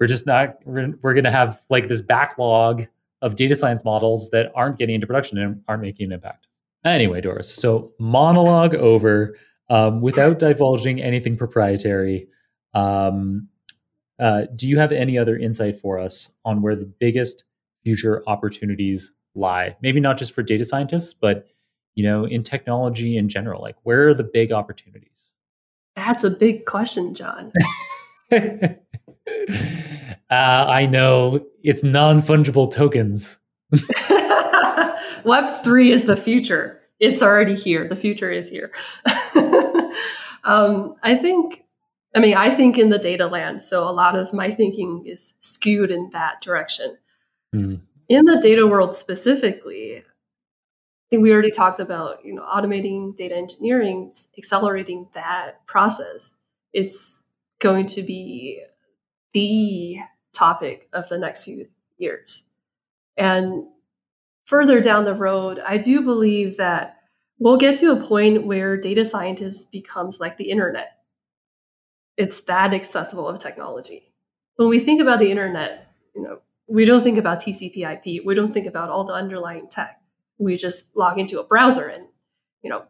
we're 0.00 0.08
just 0.08 0.26
not 0.26 0.56
we're, 0.64 0.92
we're 1.02 1.14
going 1.14 1.22
to 1.22 1.30
have 1.30 1.62
like 1.70 1.86
this 1.86 2.00
backlog 2.00 2.86
of 3.22 3.36
data 3.36 3.54
science 3.54 3.84
models 3.84 4.28
that 4.30 4.50
aren't 4.56 4.76
getting 4.76 4.96
into 4.96 5.06
production 5.06 5.38
and 5.38 5.62
aren't 5.68 5.82
making 5.82 6.06
an 6.06 6.12
impact. 6.12 6.48
Anyway, 6.84 7.20
Doris, 7.20 7.54
so 7.54 7.92
monologue 8.00 8.74
over. 8.74 9.36
Um, 9.70 10.02
without 10.02 10.40
divulging 10.40 11.00
anything 11.00 11.36
proprietary, 11.36 12.26
um, 12.74 13.48
uh, 14.18 14.42
do 14.54 14.68
you 14.68 14.78
have 14.78 14.90
any 14.90 15.16
other 15.16 15.38
insight 15.38 15.76
for 15.76 15.98
us 15.98 16.30
on 16.44 16.60
where 16.60 16.74
the 16.74 16.92
biggest 16.98 17.44
future 17.84 18.22
opportunities 18.26 19.12
lie? 19.36 19.76
Maybe 19.80 20.00
not 20.00 20.18
just 20.18 20.34
for 20.34 20.42
data 20.42 20.64
scientists, 20.64 21.14
but 21.14 21.46
you 21.94 22.02
know, 22.02 22.24
in 22.24 22.42
technology 22.42 23.16
in 23.16 23.28
general. 23.28 23.62
Like, 23.62 23.76
where 23.84 24.08
are 24.08 24.14
the 24.14 24.24
big 24.24 24.50
opportunities? 24.50 25.11
That's 25.97 26.24
a 26.24 26.30
big 26.30 26.64
question, 26.66 27.14
Jon. 27.14 27.53
uh, 28.32 28.76
I 30.30 30.86
know 30.86 31.45
it's 31.62 31.82
non 31.82 32.22
fungible 32.22 32.70
tokens. 32.70 33.38
Web 35.24 35.49
three 35.62 35.90
is 35.90 36.05
the 36.05 36.16
future. 36.16 36.80
It's 36.99 37.22
already 37.22 37.55
here. 37.55 37.88
The 37.88 37.97
future 37.97 38.30
is 38.30 38.49
here. 38.49 38.70
um, 40.45 40.95
I 41.03 41.14
think 41.14 41.64
I 42.14 42.20
mean, 42.20 42.36
I 42.36 42.51
think 42.51 42.78
in 42.78 42.90
the 42.90 42.99
data 42.99 43.26
land, 43.26 43.64
so 43.64 43.88
a 43.88 43.90
lot 43.90 44.16
of 44.16 44.32
my 44.32 44.51
thinking 44.51 45.05
is 45.07 45.34
skewed 45.40 45.90
in 45.90 46.11
that 46.11 46.40
direction. 46.43 46.99
Mm. 47.55 47.80
In 48.09 48.24
the 48.26 48.38
data 48.40 48.66
world 48.66 48.95
specifically, 48.95 50.03
think 51.12 51.22
we 51.22 51.32
already 51.32 51.50
talked 51.50 51.78
about, 51.78 52.24
you 52.24 52.34
know, 52.34 52.42
automating 52.42 53.14
data 53.14 53.36
engineering, 53.36 54.12
accelerating 54.38 55.08
that 55.12 55.64
process 55.66 56.32
is 56.72 57.20
going 57.60 57.84
to 57.86 58.02
be 58.02 58.62
the 59.34 59.98
topic 60.32 60.88
of 60.94 61.10
the 61.10 61.18
next 61.18 61.44
few 61.44 61.68
years. 61.98 62.44
And 63.16 63.66
further 64.46 64.80
down 64.80 65.04
the 65.04 65.14
road, 65.14 65.60
I 65.60 65.76
do 65.76 66.00
believe 66.00 66.56
that 66.56 66.96
we'll 67.38 67.58
get 67.58 67.76
to 67.78 67.92
a 67.92 68.02
point 68.02 68.46
where 68.46 68.78
data 68.78 69.04
scientists 69.04 69.66
becomes 69.66 70.18
like 70.18 70.38
the 70.38 70.50
internet 70.50 71.02
it's 72.18 72.42
that 72.42 72.74
accessible 72.74 73.26
of 73.26 73.38
technology. 73.38 74.12
When 74.56 74.68
we 74.68 74.78
think 74.78 75.00
about 75.00 75.18
the 75.18 75.30
internet, 75.30 75.92
you 76.14 76.22
know, 76.22 76.40
we 76.68 76.84
don't 76.84 77.02
think 77.02 77.18
about 77.18 77.40
TCP 77.40 77.78
IP. 77.78 78.24
We 78.24 78.34
don't 78.34 78.52
think 78.52 78.66
about 78.66 78.90
all 78.90 79.04
the 79.04 79.14
underlying 79.14 79.68
tech. 79.68 80.01
We 80.38 80.56
just 80.56 80.96
log 80.96 81.18
into 81.18 81.40
a 81.40 81.44
browser 81.44 81.86
and, 81.86 82.06
you 82.62 82.70
know, 82.70 82.84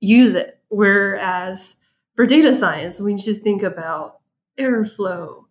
use 0.00 0.34
it. 0.34 0.60
Whereas 0.68 1.76
for 2.14 2.26
data 2.26 2.54
science, 2.54 3.00
we 3.00 3.14
need 3.14 3.22
to 3.24 3.34
think 3.34 3.62
about 3.62 4.20
Airflow, 4.58 5.44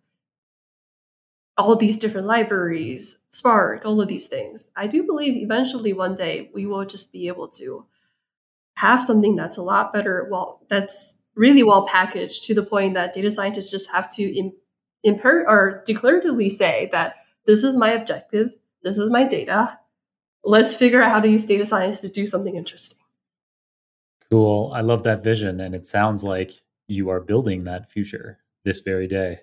all 1.56 1.74
these 1.76 1.98
different 1.98 2.26
libraries, 2.26 3.18
Spark, 3.32 3.84
all 3.84 4.00
of 4.00 4.08
these 4.08 4.26
things. 4.28 4.70
I 4.76 4.86
do 4.86 5.02
believe 5.02 5.36
eventually 5.36 5.92
one 5.92 6.14
day 6.14 6.50
we 6.54 6.66
will 6.66 6.84
just 6.84 7.12
be 7.12 7.26
able 7.28 7.48
to 7.48 7.86
have 8.76 9.02
something 9.02 9.34
that's 9.34 9.56
a 9.56 9.62
lot 9.62 9.92
better, 9.92 10.28
well, 10.30 10.62
that's 10.68 11.18
really 11.34 11.62
well 11.62 11.86
packaged 11.86 12.44
to 12.44 12.54
the 12.54 12.62
point 12.62 12.94
that 12.94 13.12
data 13.12 13.30
scientists 13.30 13.70
just 13.70 13.90
have 13.90 14.08
to 14.10 14.22
Im- 14.22 14.52
imper- 15.06 15.44
or 15.46 15.82
declaratively 15.88 16.50
say 16.50 16.88
that 16.92 17.16
this 17.46 17.64
is 17.64 17.76
my 17.76 17.90
objective, 17.90 18.50
this 18.82 18.98
is 18.98 19.10
my 19.10 19.24
data. 19.24 19.78
Let's 20.44 20.74
figure 20.74 21.02
out 21.02 21.12
how 21.12 21.20
to 21.20 21.28
use 21.28 21.44
data 21.44 21.66
science 21.66 22.00
to 22.00 22.08
do 22.08 22.26
something 22.26 22.56
interesting. 22.56 22.98
Cool. 24.30 24.72
I 24.74 24.80
love 24.82 25.02
that 25.04 25.24
vision. 25.24 25.60
And 25.60 25.74
it 25.74 25.86
sounds 25.86 26.24
like 26.24 26.62
you 26.86 27.08
are 27.10 27.20
building 27.20 27.64
that 27.64 27.90
future 27.90 28.38
this 28.64 28.80
very 28.80 29.06
day. 29.06 29.40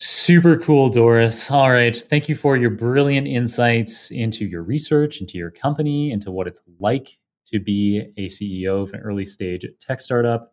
Super 0.00 0.56
cool, 0.56 0.90
Doris. 0.90 1.50
All 1.50 1.70
right. 1.70 1.96
Thank 1.96 2.28
you 2.28 2.36
for 2.36 2.56
your 2.56 2.70
brilliant 2.70 3.26
insights 3.26 4.12
into 4.12 4.46
your 4.46 4.62
research, 4.62 5.20
into 5.20 5.38
your 5.38 5.50
company, 5.50 6.12
into 6.12 6.30
what 6.30 6.46
it's 6.46 6.62
like 6.78 7.18
to 7.46 7.58
be 7.58 8.12
a 8.16 8.26
CEO 8.26 8.82
of 8.82 8.92
an 8.92 9.00
early 9.00 9.26
stage 9.26 9.66
tech 9.80 10.00
startup. 10.00 10.52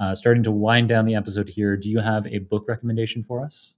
Uh, 0.00 0.14
starting 0.14 0.42
to 0.42 0.50
wind 0.50 0.88
down 0.88 1.04
the 1.04 1.14
episode 1.14 1.48
here, 1.48 1.76
do 1.76 1.88
you 1.88 2.00
have 2.00 2.26
a 2.26 2.38
book 2.38 2.64
recommendation 2.66 3.22
for 3.22 3.44
us? 3.44 3.74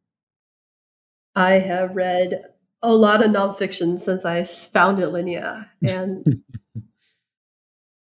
I 1.37 1.53
have 1.53 1.95
read 1.95 2.45
a 2.85 2.93
lot 2.93 3.24
of 3.24 3.30
nonfiction 3.30 3.99
since 3.99 4.24
I 4.24 4.45
founded 4.45 5.09
Linea. 5.09 5.70
And 5.82 6.43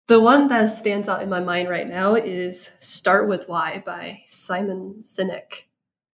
the 0.07 0.19
one 0.19 0.47
that 0.47 0.67
stands 0.67 1.07
out 1.07 1.21
in 1.21 1.29
my 1.29 1.39
mind 1.39 1.69
right 1.69 1.87
now 1.87 2.15
is 2.15 2.71
Start 2.79 3.27
with 3.27 3.47
Why 3.47 3.83
by 3.85 4.23
Simon 4.25 4.97
Sinek. 5.01 5.65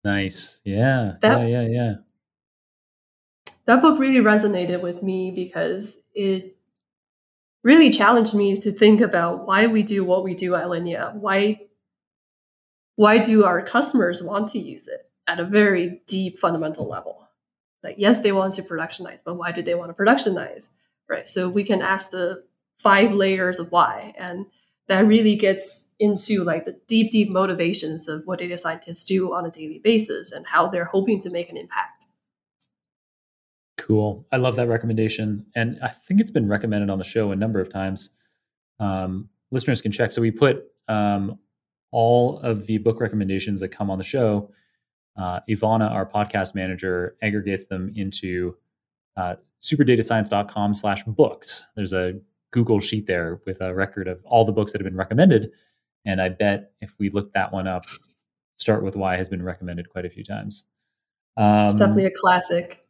Nice. 0.03 0.59
Yeah. 0.63 1.13
That, 1.21 1.47
yeah, 1.47 1.61
yeah, 1.61 1.67
yeah. 1.67 1.93
That 3.65 3.81
book 3.81 3.99
really 3.99 4.23
resonated 4.23 4.81
with 4.81 5.03
me 5.03 5.31
because 5.31 5.97
it 6.13 6.57
really 7.63 7.91
challenged 7.91 8.33
me 8.33 8.59
to 8.59 8.71
think 8.71 9.01
about 9.01 9.45
why 9.45 9.67
we 9.67 9.83
do 9.83 10.03
what 10.03 10.23
we 10.23 10.33
do 10.33 10.55
at 10.55 10.69
Linea. 10.69 11.13
Why 11.15 11.61
why 12.95 13.17
do 13.17 13.45
our 13.45 13.61
customers 13.63 14.21
want 14.21 14.49
to 14.49 14.59
use 14.59 14.87
it 14.87 15.09
at 15.25 15.39
a 15.39 15.45
very 15.45 16.01
deep 16.07 16.37
fundamental 16.37 16.87
level? 16.87 17.20
Like 17.83 17.95
yes, 17.97 18.19
they 18.19 18.31
want 18.31 18.53
to 18.53 18.63
productionize, 18.63 19.21
but 19.23 19.35
why 19.35 19.51
do 19.51 19.61
they 19.61 19.75
want 19.75 19.95
to 19.95 20.03
productionize? 20.03 20.69
Right. 21.09 21.27
So 21.27 21.49
we 21.49 21.63
can 21.63 21.81
ask 21.81 22.11
the 22.11 22.43
five 22.77 23.13
layers 23.13 23.59
of 23.59 23.71
why. 23.71 24.13
And 24.17 24.45
that 24.87 25.05
really 25.05 25.35
gets 25.35 25.87
into 25.99 26.43
like 26.43 26.65
the 26.65 26.79
deep, 26.87 27.11
deep 27.11 27.29
motivations 27.29 28.07
of 28.07 28.23
what 28.25 28.39
data 28.39 28.57
scientists 28.57 29.05
do 29.05 29.33
on 29.33 29.45
a 29.45 29.51
daily 29.51 29.79
basis 29.79 30.31
and 30.31 30.45
how 30.47 30.67
they're 30.67 30.85
hoping 30.85 31.19
to 31.21 31.29
make 31.29 31.49
an 31.49 31.57
impact. 31.57 32.07
Cool. 33.77 34.25
I 34.31 34.37
love 34.37 34.55
that 34.57 34.67
recommendation. 34.67 35.45
And 35.55 35.79
I 35.81 35.89
think 35.89 36.19
it's 36.19 36.31
been 36.31 36.47
recommended 36.47 36.89
on 36.89 36.97
the 36.97 37.03
show 37.03 37.31
a 37.31 37.35
number 37.35 37.59
of 37.59 37.71
times. 37.71 38.09
Um, 38.79 39.29
listeners 39.51 39.81
can 39.81 39.91
check. 39.91 40.11
So 40.11 40.21
we 40.21 40.31
put 40.31 40.65
um, 40.87 41.39
all 41.91 42.39
of 42.39 42.65
the 42.65 42.77
book 42.77 42.99
recommendations 42.99 43.59
that 43.61 43.69
come 43.69 43.89
on 43.89 43.97
the 43.97 44.03
show. 44.03 44.51
Uh, 45.17 45.39
Ivana, 45.49 45.91
our 45.91 46.05
podcast 46.05 46.55
manager, 46.55 47.15
aggregates 47.21 47.65
them 47.65 47.91
into 47.95 48.55
uh, 49.17 49.35
superdatascience.com 49.61 50.73
slash 50.73 51.03
books. 51.03 51.67
There's 51.75 51.93
a 51.93 52.13
Google 52.51 52.79
sheet 52.79 53.07
there 53.07 53.39
with 53.45 53.61
a 53.61 53.73
record 53.73 54.07
of 54.07 54.23
all 54.25 54.45
the 54.45 54.51
books 54.51 54.71
that 54.71 54.81
have 54.81 54.85
been 54.85 54.97
recommended. 54.97 55.51
And 56.05 56.21
I 56.21 56.29
bet 56.29 56.71
if 56.81 56.95
we 56.99 57.09
look 57.09 57.33
that 57.33 57.51
one 57.51 57.67
up, 57.67 57.85
Start 58.57 58.83
with 58.83 58.95
Why 58.95 59.17
has 59.17 59.27
been 59.27 59.41
recommended 59.41 59.89
quite 59.89 60.05
a 60.05 60.09
few 60.09 60.23
times. 60.23 60.65
Um, 61.35 61.65
it's 61.65 61.75
definitely 61.75 62.05
a 62.05 62.11
classic 62.11 62.81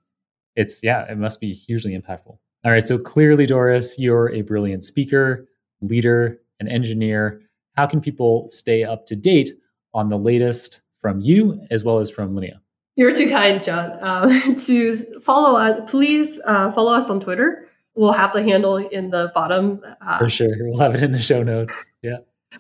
it's 0.56 0.82
yeah, 0.84 1.10
it 1.12 1.18
must 1.18 1.40
be 1.40 1.54
hugely 1.54 1.98
impactful. 1.98 2.38
All 2.64 2.72
right, 2.72 2.88
so 2.88 2.98
clearly, 2.98 3.46
Doris, 3.46 3.98
you're 3.98 4.30
a 4.32 4.42
brilliant 4.42 4.86
speaker, 4.86 5.48
leader, 5.82 6.40
and 6.60 6.70
engineer. 6.70 7.42
How 7.76 7.88
can 7.88 8.02
people 8.02 8.48
stay 8.50 8.84
up 8.84 9.06
to 9.08 9.16
date 9.16 9.50
on 9.94 10.10
the 10.10 10.18
latest 10.18 10.82
from 11.02 11.22
you 11.22 11.66
as 11.70 11.84
well 11.84 12.00
as 12.00 12.10
from 12.10 12.36
Linea? 12.36 12.62
You're 12.96 13.12
too 13.12 13.30
kind, 13.30 13.64
Jon. 13.64 13.92
Uh, 13.92 14.30
to 14.66 15.20
follow 15.22 15.60
us, 15.60 15.90
please 15.90 16.40
uh, 16.46 16.72
follow 16.72 16.94
us 16.94 17.10
on 17.10 17.20
Twitter. 17.20 17.68
We'll 17.96 18.14
have 18.14 18.34
the 18.34 18.44
handle 18.44 18.78
in 18.78 19.10
the 19.10 19.32
bottom. 19.34 19.82
Uh, 20.02 20.18
For 20.18 20.30
sure. 20.30 20.56
We'll 20.60 20.80
have 20.80 20.96
it 20.96 21.04
in 21.04 21.12
the 21.12 21.22
show 21.22 21.44
notes. 21.44 21.86
Yeah. 22.02 22.18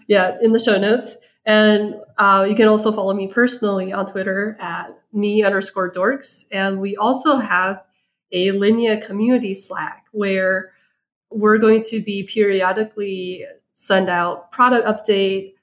yeah, 0.08 0.38
in 0.42 0.52
the 0.52 0.60
show 0.60 0.78
notes. 0.78 1.18
And 1.46 1.96
uh, 2.18 2.46
you 2.48 2.56
can 2.56 2.68
also 2.68 2.92
follow 2.92 3.14
me 3.14 3.28
personally 3.28 3.92
on 3.92 4.06
Twitter 4.06 4.58
at 4.60 4.89
me 5.14 5.44
underscore 5.44 5.92
dorks. 5.92 6.46
And 6.52 6.80
we 6.80 6.96
also 6.96 7.38
have 7.38 7.84
a 8.32 8.52
Linea 8.52 9.02
community 9.02 9.54
Slack 9.54 10.06
where 10.12 10.72
we're 11.30 11.58
going 11.58 11.82
to 11.84 12.02
be 12.02 12.24
periodically 12.24 13.46
send 13.74 14.10
out 14.10 14.52
product 14.52 14.86
update. 14.88 15.54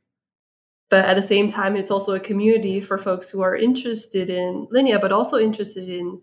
But 0.90 1.04
at 1.04 1.14
the 1.14 1.22
same 1.22 1.50
time, 1.50 1.76
it's 1.76 1.90
also 1.90 2.14
a 2.14 2.20
community 2.20 2.80
for 2.80 2.96
folks 2.96 3.30
who 3.30 3.42
are 3.42 3.54
interested 3.54 4.30
in 4.30 4.66
Linea, 4.70 4.98
but 4.98 5.12
also 5.12 5.38
interested 5.38 5.88
in, 5.88 6.22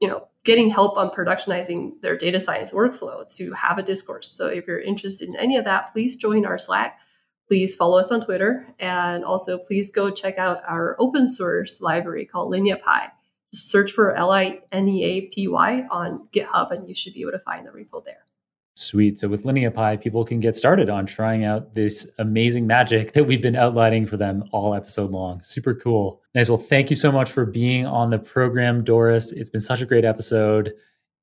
you 0.00 0.08
know, 0.08 0.26
getting 0.44 0.70
help 0.70 0.96
on 0.96 1.10
productionizing 1.10 2.00
their 2.02 2.16
data 2.16 2.40
science 2.40 2.72
workflow 2.72 3.28
to 3.36 3.52
have 3.52 3.78
a 3.78 3.82
discourse. 3.82 4.30
So 4.30 4.48
if 4.48 4.66
you're 4.66 4.80
interested 4.80 5.28
in 5.28 5.36
any 5.36 5.56
of 5.56 5.64
that, 5.64 5.92
please 5.92 6.16
join 6.16 6.46
our 6.46 6.58
Slack 6.58 6.98
please 7.46 7.76
follow 7.76 7.98
us 7.98 8.10
on 8.10 8.24
Twitter. 8.24 8.66
And 8.78 9.24
also, 9.24 9.58
please 9.58 9.90
go 9.90 10.10
check 10.10 10.38
out 10.38 10.62
our 10.66 10.96
open 10.98 11.26
source 11.26 11.80
library 11.80 12.26
called 12.26 12.52
LineaPy. 12.52 13.10
Search 13.52 13.92
for 13.92 14.14
L 14.14 14.32
I 14.32 14.60
N 14.72 14.88
E 14.88 15.04
A 15.04 15.20
P 15.22 15.48
Y 15.48 15.86
on 15.90 16.28
GitHub, 16.32 16.70
and 16.72 16.88
you 16.88 16.94
should 16.94 17.14
be 17.14 17.22
able 17.22 17.32
to 17.32 17.38
find 17.38 17.66
the 17.66 17.70
repo 17.70 18.04
there. 18.04 18.25
Sweet. 18.78 19.18
So 19.18 19.26
with 19.28 19.44
LineaPy, 19.44 20.02
people 20.02 20.22
can 20.22 20.38
get 20.38 20.54
started 20.54 20.90
on 20.90 21.06
trying 21.06 21.46
out 21.46 21.74
this 21.74 22.06
amazing 22.18 22.66
magic 22.66 23.12
that 23.14 23.24
we've 23.24 23.40
been 23.40 23.56
outlining 23.56 24.04
for 24.04 24.18
them 24.18 24.44
all 24.52 24.74
episode 24.74 25.10
long. 25.10 25.40
Super 25.40 25.74
cool. 25.74 26.20
Nice. 26.34 26.50
Well, 26.50 26.58
thank 26.58 26.90
you 26.90 26.96
so 26.96 27.10
much 27.10 27.32
for 27.32 27.46
being 27.46 27.86
on 27.86 28.10
the 28.10 28.18
program, 28.18 28.84
Doris. 28.84 29.32
It's 29.32 29.48
been 29.48 29.62
such 29.62 29.80
a 29.80 29.86
great 29.86 30.04
episode. 30.04 30.74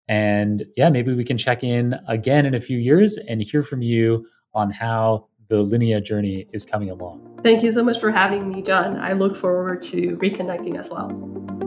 And 0.08 0.66
yeah, 0.76 0.90
maybe 0.90 1.14
we 1.14 1.24
can 1.24 1.38
check 1.38 1.64
in 1.64 1.96
again 2.08 2.48
in 2.48 2.56
a 2.56 2.60
few 2.60 2.80
years 2.80 3.18
and 3.18 3.40
hear 3.40 3.62
from 3.62 3.84
you 3.84 4.26
on 4.56 4.72
how 4.72 5.28
the 5.48 5.62
Linea 5.62 6.02
journey 6.02 6.48
is 6.54 6.66
coming 6.66 6.90
along. 6.90 7.40
Thank 7.44 7.62
you 7.62 7.72
so 7.72 7.84
much 7.84 8.00
for 8.00 8.10
having 8.10 8.50
me, 8.50 8.64
Jon. 8.64 8.98
I 8.98 9.14
look 9.14 9.36
forward 9.36 9.84
to 9.84 10.18
reconnecting 10.18 10.80
as 10.80 10.90
well. 10.90 11.63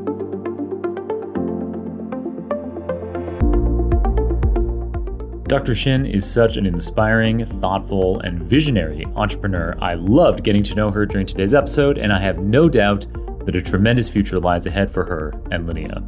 Dr. 5.49 5.74
Xin 5.74 6.12
is 6.12 6.28
such 6.28 6.57
an 6.57 6.66
inspiring, 6.66 7.44
thoughtful, 7.44 8.18
and 8.22 8.42
visionary 8.42 9.07
entrepreneur. 9.14 9.76
I 9.80 9.94
loved 9.94 10.42
getting 10.42 10.64
to 10.64 10.74
know 10.74 10.90
her 10.90 11.07
during 11.07 11.24
today's 11.24 11.55
episode, 11.55 11.99
and 11.99 12.12
I 12.12 12.18
have 12.18 12.40
no 12.40 12.68
doubt 12.68 13.07
that 13.44 13.55
a 13.55 13.62
tremendous 13.62 14.09
future 14.09 14.40
lies 14.40 14.66
ahead 14.66 14.90
for 14.90 15.05
her 15.05 15.40
and 15.53 15.64
Linea. 15.64 16.03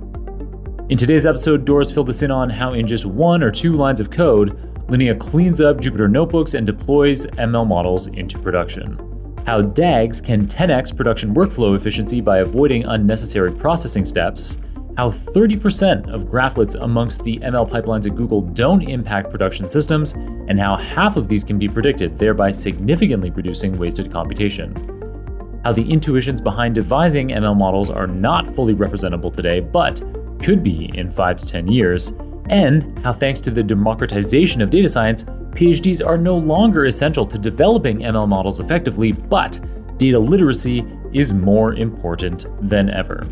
In 0.89 0.99
today's 0.99 1.25
episode, 1.25 1.65
Doris 1.65 1.93
filled 1.93 2.09
us 2.09 2.23
in 2.23 2.33
on 2.33 2.51
how, 2.51 2.73
in 2.73 2.85
just 2.85 3.07
one 3.07 3.45
or 3.45 3.53
two 3.53 3.75
lines 3.75 4.01
of 4.01 4.11
code, 4.11 4.59
Linea 4.91 5.15
cleans 5.15 5.61
up 5.61 5.77
Jupyter 5.77 6.11
notebooks 6.11 6.55
and 6.55 6.67
deploys 6.67 7.25
ML 7.27 7.69
models 7.69 8.09
into 8.09 8.41
production. 8.41 8.99
How 9.47 9.63
DAGs 9.63 10.21
can 10.21 10.49
10x 10.49 10.97
production 10.97 11.33
workflow 11.33 11.77
efficiency 11.77 12.21
by 12.21 12.39
avoiding 12.39 12.87
unnecessary 12.87 13.53
processing 13.53 14.05
steps. 14.05 14.57
How 14.99 15.13
30% 15.13 16.13
of 16.13 16.25
graphlets 16.25 16.75
amongst 16.75 17.23
the 17.23 17.39
ML 17.39 17.71
pipelines 17.71 18.09
at 18.09 18.17
Google 18.17 18.41
don't 18.41 18.83
impact 18.83 19.31
production 19.31 19.71
systems, 19.71 20.15
and 20.15 20.59
how 20.59 20.75
half 20.75 21.17
of 21.17 21.29
these 21.29 21.45
can 21.45 21.57
be 21.57 21.69
predicted, 21.69 22.19
thereby 22.19 22.51
significantly 22.51 23.31
reducing 23.31 23.79
wasted 23.79 24.11
computation. 24.11 24.75
How 25.65 25.71
the 25.71 25.89
intuitions 25.89 26.41
behind 26.41 26.75
devising 26.75 27.29
ML 27.29 27.57
models 27.57 27.91
are 27.91 28.09
not 28.09 28.53
fully 28.57 28.75
representable 28.75 29.31
today, 29.31 29.61
but 29.61 30.03
could 30.43 30.65
be 30.65 30.91
in 30.95 31.13
5 31.13 31.37
to 31.37 31.47
10 31.47 31.69
years, 31.69 32.13
and 32.51 32.99
how, 33.05 33.13
thanks 33.13 33.41
to 33.43 33.53
the 33.53 33.63
democratization 33.63 34.61
of 34.61 34.69
data 34.69 34.89
science, 34.89 35.23
PhDs 35.23 36.05
are 36.05 36.19
no 36.19 36.37
longer 36.37 36.87
essential 36.87 37.25
to 37.25 37.39
developing 37.39 38.01
ML 38.01 38.27
models 38.27 38.59
effectively, 38.59 39.13
but 39.13 39.61
data 39.97 40.19
literacy 40.19 40.85
is 41.13 41.33
more 41.33 41.75
important 41.75 42.47
than 42.69 42.91
ever. 42.91 43.25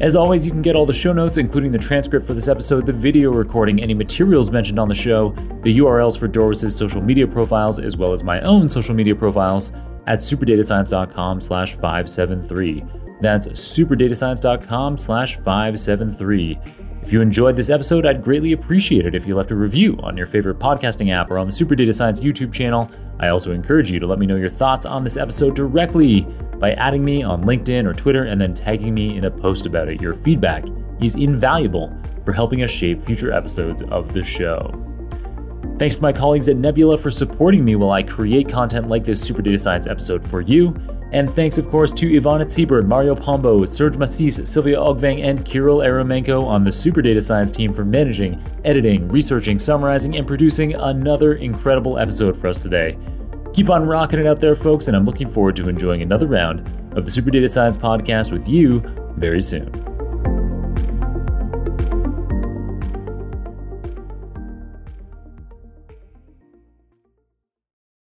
As 0.00 0.14
always, 0.14 0.46
you 0.46 0.52
can 0.52 0.62
get 0.62 0.76
all 0.76 0.86
the 0.86 0.92
show 0.92 1.12
notes, 1.12 1.38
including 1.38 1.72
the 1.72 1.78
transcript 1.78 2.24
for 2.24 2.32
this 2.32 2.46
episode, 2.46 2.86
the 2.86 2.92
video 2.92 3.32
recording, 3.32 3.82
any 3.82 3.94
materials 3.94 4.50
mentioned 4.50 4.78
on 4.78 4.88
the 4.88 4.94
show, 4.94 5.30
the 5.62 5.78
URLs 5.78 6.16
for 6.16 6.28
Doris's 6.28 6.74
social 6.74 7.00
media 7.00 7.26
profiles, 7.26 7.80
as 7.80 7.96
well 7.96 8.12
as 8.12 8.22
my 8.22 8.40
own 8.42 8.70
social 8.70 8.94
media 8.94 9.16
profiles 9.16 9.72
at 10.06 10.20
superdatascience.com 10.20 11.40
slash 11.40 11.74
573. 11.74 12.84
That's 13.20 13.48
superdatascience.com 13.48 14.98
slash 14.98 15.34
573. 15.36 16.58
If 17.08 17.14
you 17.14 17.22
enjoyed 17.22 17.56
this 17.56 17.70
episode, 17.70 18.04
I'd 18.04 18.22
greatly 18.22 18.52
appreciate 18.52 19.06
it 19.06 19.14
if 19.14 19.26
you 19.26 19.34
left 19.34 19.50
a 19.50 19.56
review 19.56 19.96
on 20.02 20.14
your 20.14 20.26
favorite 20.26 20.58
podcasting 20.58 21.10
app 21.10 21.30
or 21.30 21.38
on 21.38 21.46
the 21.46 21.52
Super 21.54 21.74
Data 21.74 21.90
Science 21.90 22.20
YouTube 22.20 22.52
channel. 22.52 22.90
I 23.18 23.28
also 23.28 23.52
encourage 23.52 23.90
you 23.90 23.98
to 23.98 24.06
let 24.06 24.18
me 24.18 24.26
know 24.26 24.36
your 24.36 24.50
thoughts 24.50 24.84
on 24.84 25.04
this 25.04 25.16
episode 25.16 25.56
directly 25.56 26.26
by 26.58 26.72
adding 26.72 27.02
me 27.02 27.22
on 27.22 27.44
LinkedIn 27.44 27.86
or 27.86 27.94
Twitter 27.94 28.24
and 28.24 28.38
then 28.38 28.52
tagging 28.52 28.92
me 28.92 29.16
in 29.16 29.24
a 29.24 29.30
post 29.30 29.64
about 29.64 29.88
it. 29.88 30.02
Your 30.02 30.12
feedback 30.12 30.66
is 31.00 31.14
invaluable 31.14 31.98
for 32.26 32.34
helping 32.34 32.62
us 32.62 32.70
shape 32.70 33.02
future 33.02 33.32
episodes 33.32 33.82
of 33.84 34.12
the 34.12 34.22
show. 34.22 34.70
Thanks 35.78 35.96
to 35.96 36.02
my 36.02 36.12
colleagues 36.12 36.50
at 36.50 36.58
Nebula 36.58 36.98
for 36.98 37.10
supporting 37.10 37.64
me 37.64 37.74
while 37.74 37.92
I 37.92 38.02
create 38.02 38.50
content 38.50 38.88
like 38.88 39.04
this 39.04 39.18
Super 39.18 39.40
Data 39.40 39.58
Science 39.58 39.86
episode 39.86 40.28
for 40.28 40.42
you. 40.42 40.74
And 41.12 41.30
thanks, 41.30 41.56
of 41.56 41.70
course, 41.70 41.92
to 41.94 42.06
Ivana 42.06 42.44
Zibert, 42.44 42.86
Mario 42.86 43.14
Pombo, 43.14 43.62
Serg 43.62 43.94
Masís, 43.94 44.46
Sylvia 44.46 44.76
Ogweng, 44.76 45.24
and 45.24 45.44
Kirill 45.44 45.78
Eremenko 45.78 46.44
on 46.44 46.64
the 46.64 46.72
Super 46.72 47.00
Data 47.00 47.22
Science 47.22 47.50
team 47.50 47.72
for 47.72 47.84
managing, 47.84 48.42
editing, 48.64 49.08
researching, 49.08 49.58
summarizing, 49.58 50.16
and 50.16 50.26
producing 50.26 50.74
another 50.74 51.34
incredible 51.34 51.98
episode 51.98 52.36
for 52.36 52.48
us 52.48 52.58
today. 52.58 52.98
Keep 53.54 53.70
on 53.70 53.86
rocking 53.86 54.20
it 54.20 54.26
out 54.26 54.40
there, 54.40 54.54
folks, 54.54 54.88
and 54.88 54.96
I'm 54.96 55.06
looking 55.06 55.30
forward 55.30 55.56
to 55.56 55.68
enjoying 55.68 56.02
another 56.02 56.26
round 56.26 56.60
of 56.96 57.06
the 57.06 57.10
Super 57.10 57.30
Data 57.30 57.48
Science 57.48 57.78
podcast 57.78 58.30
with 58.30 58.46
you 58.46 58.80
very 59.16 59.40
soon. 59.40 59.87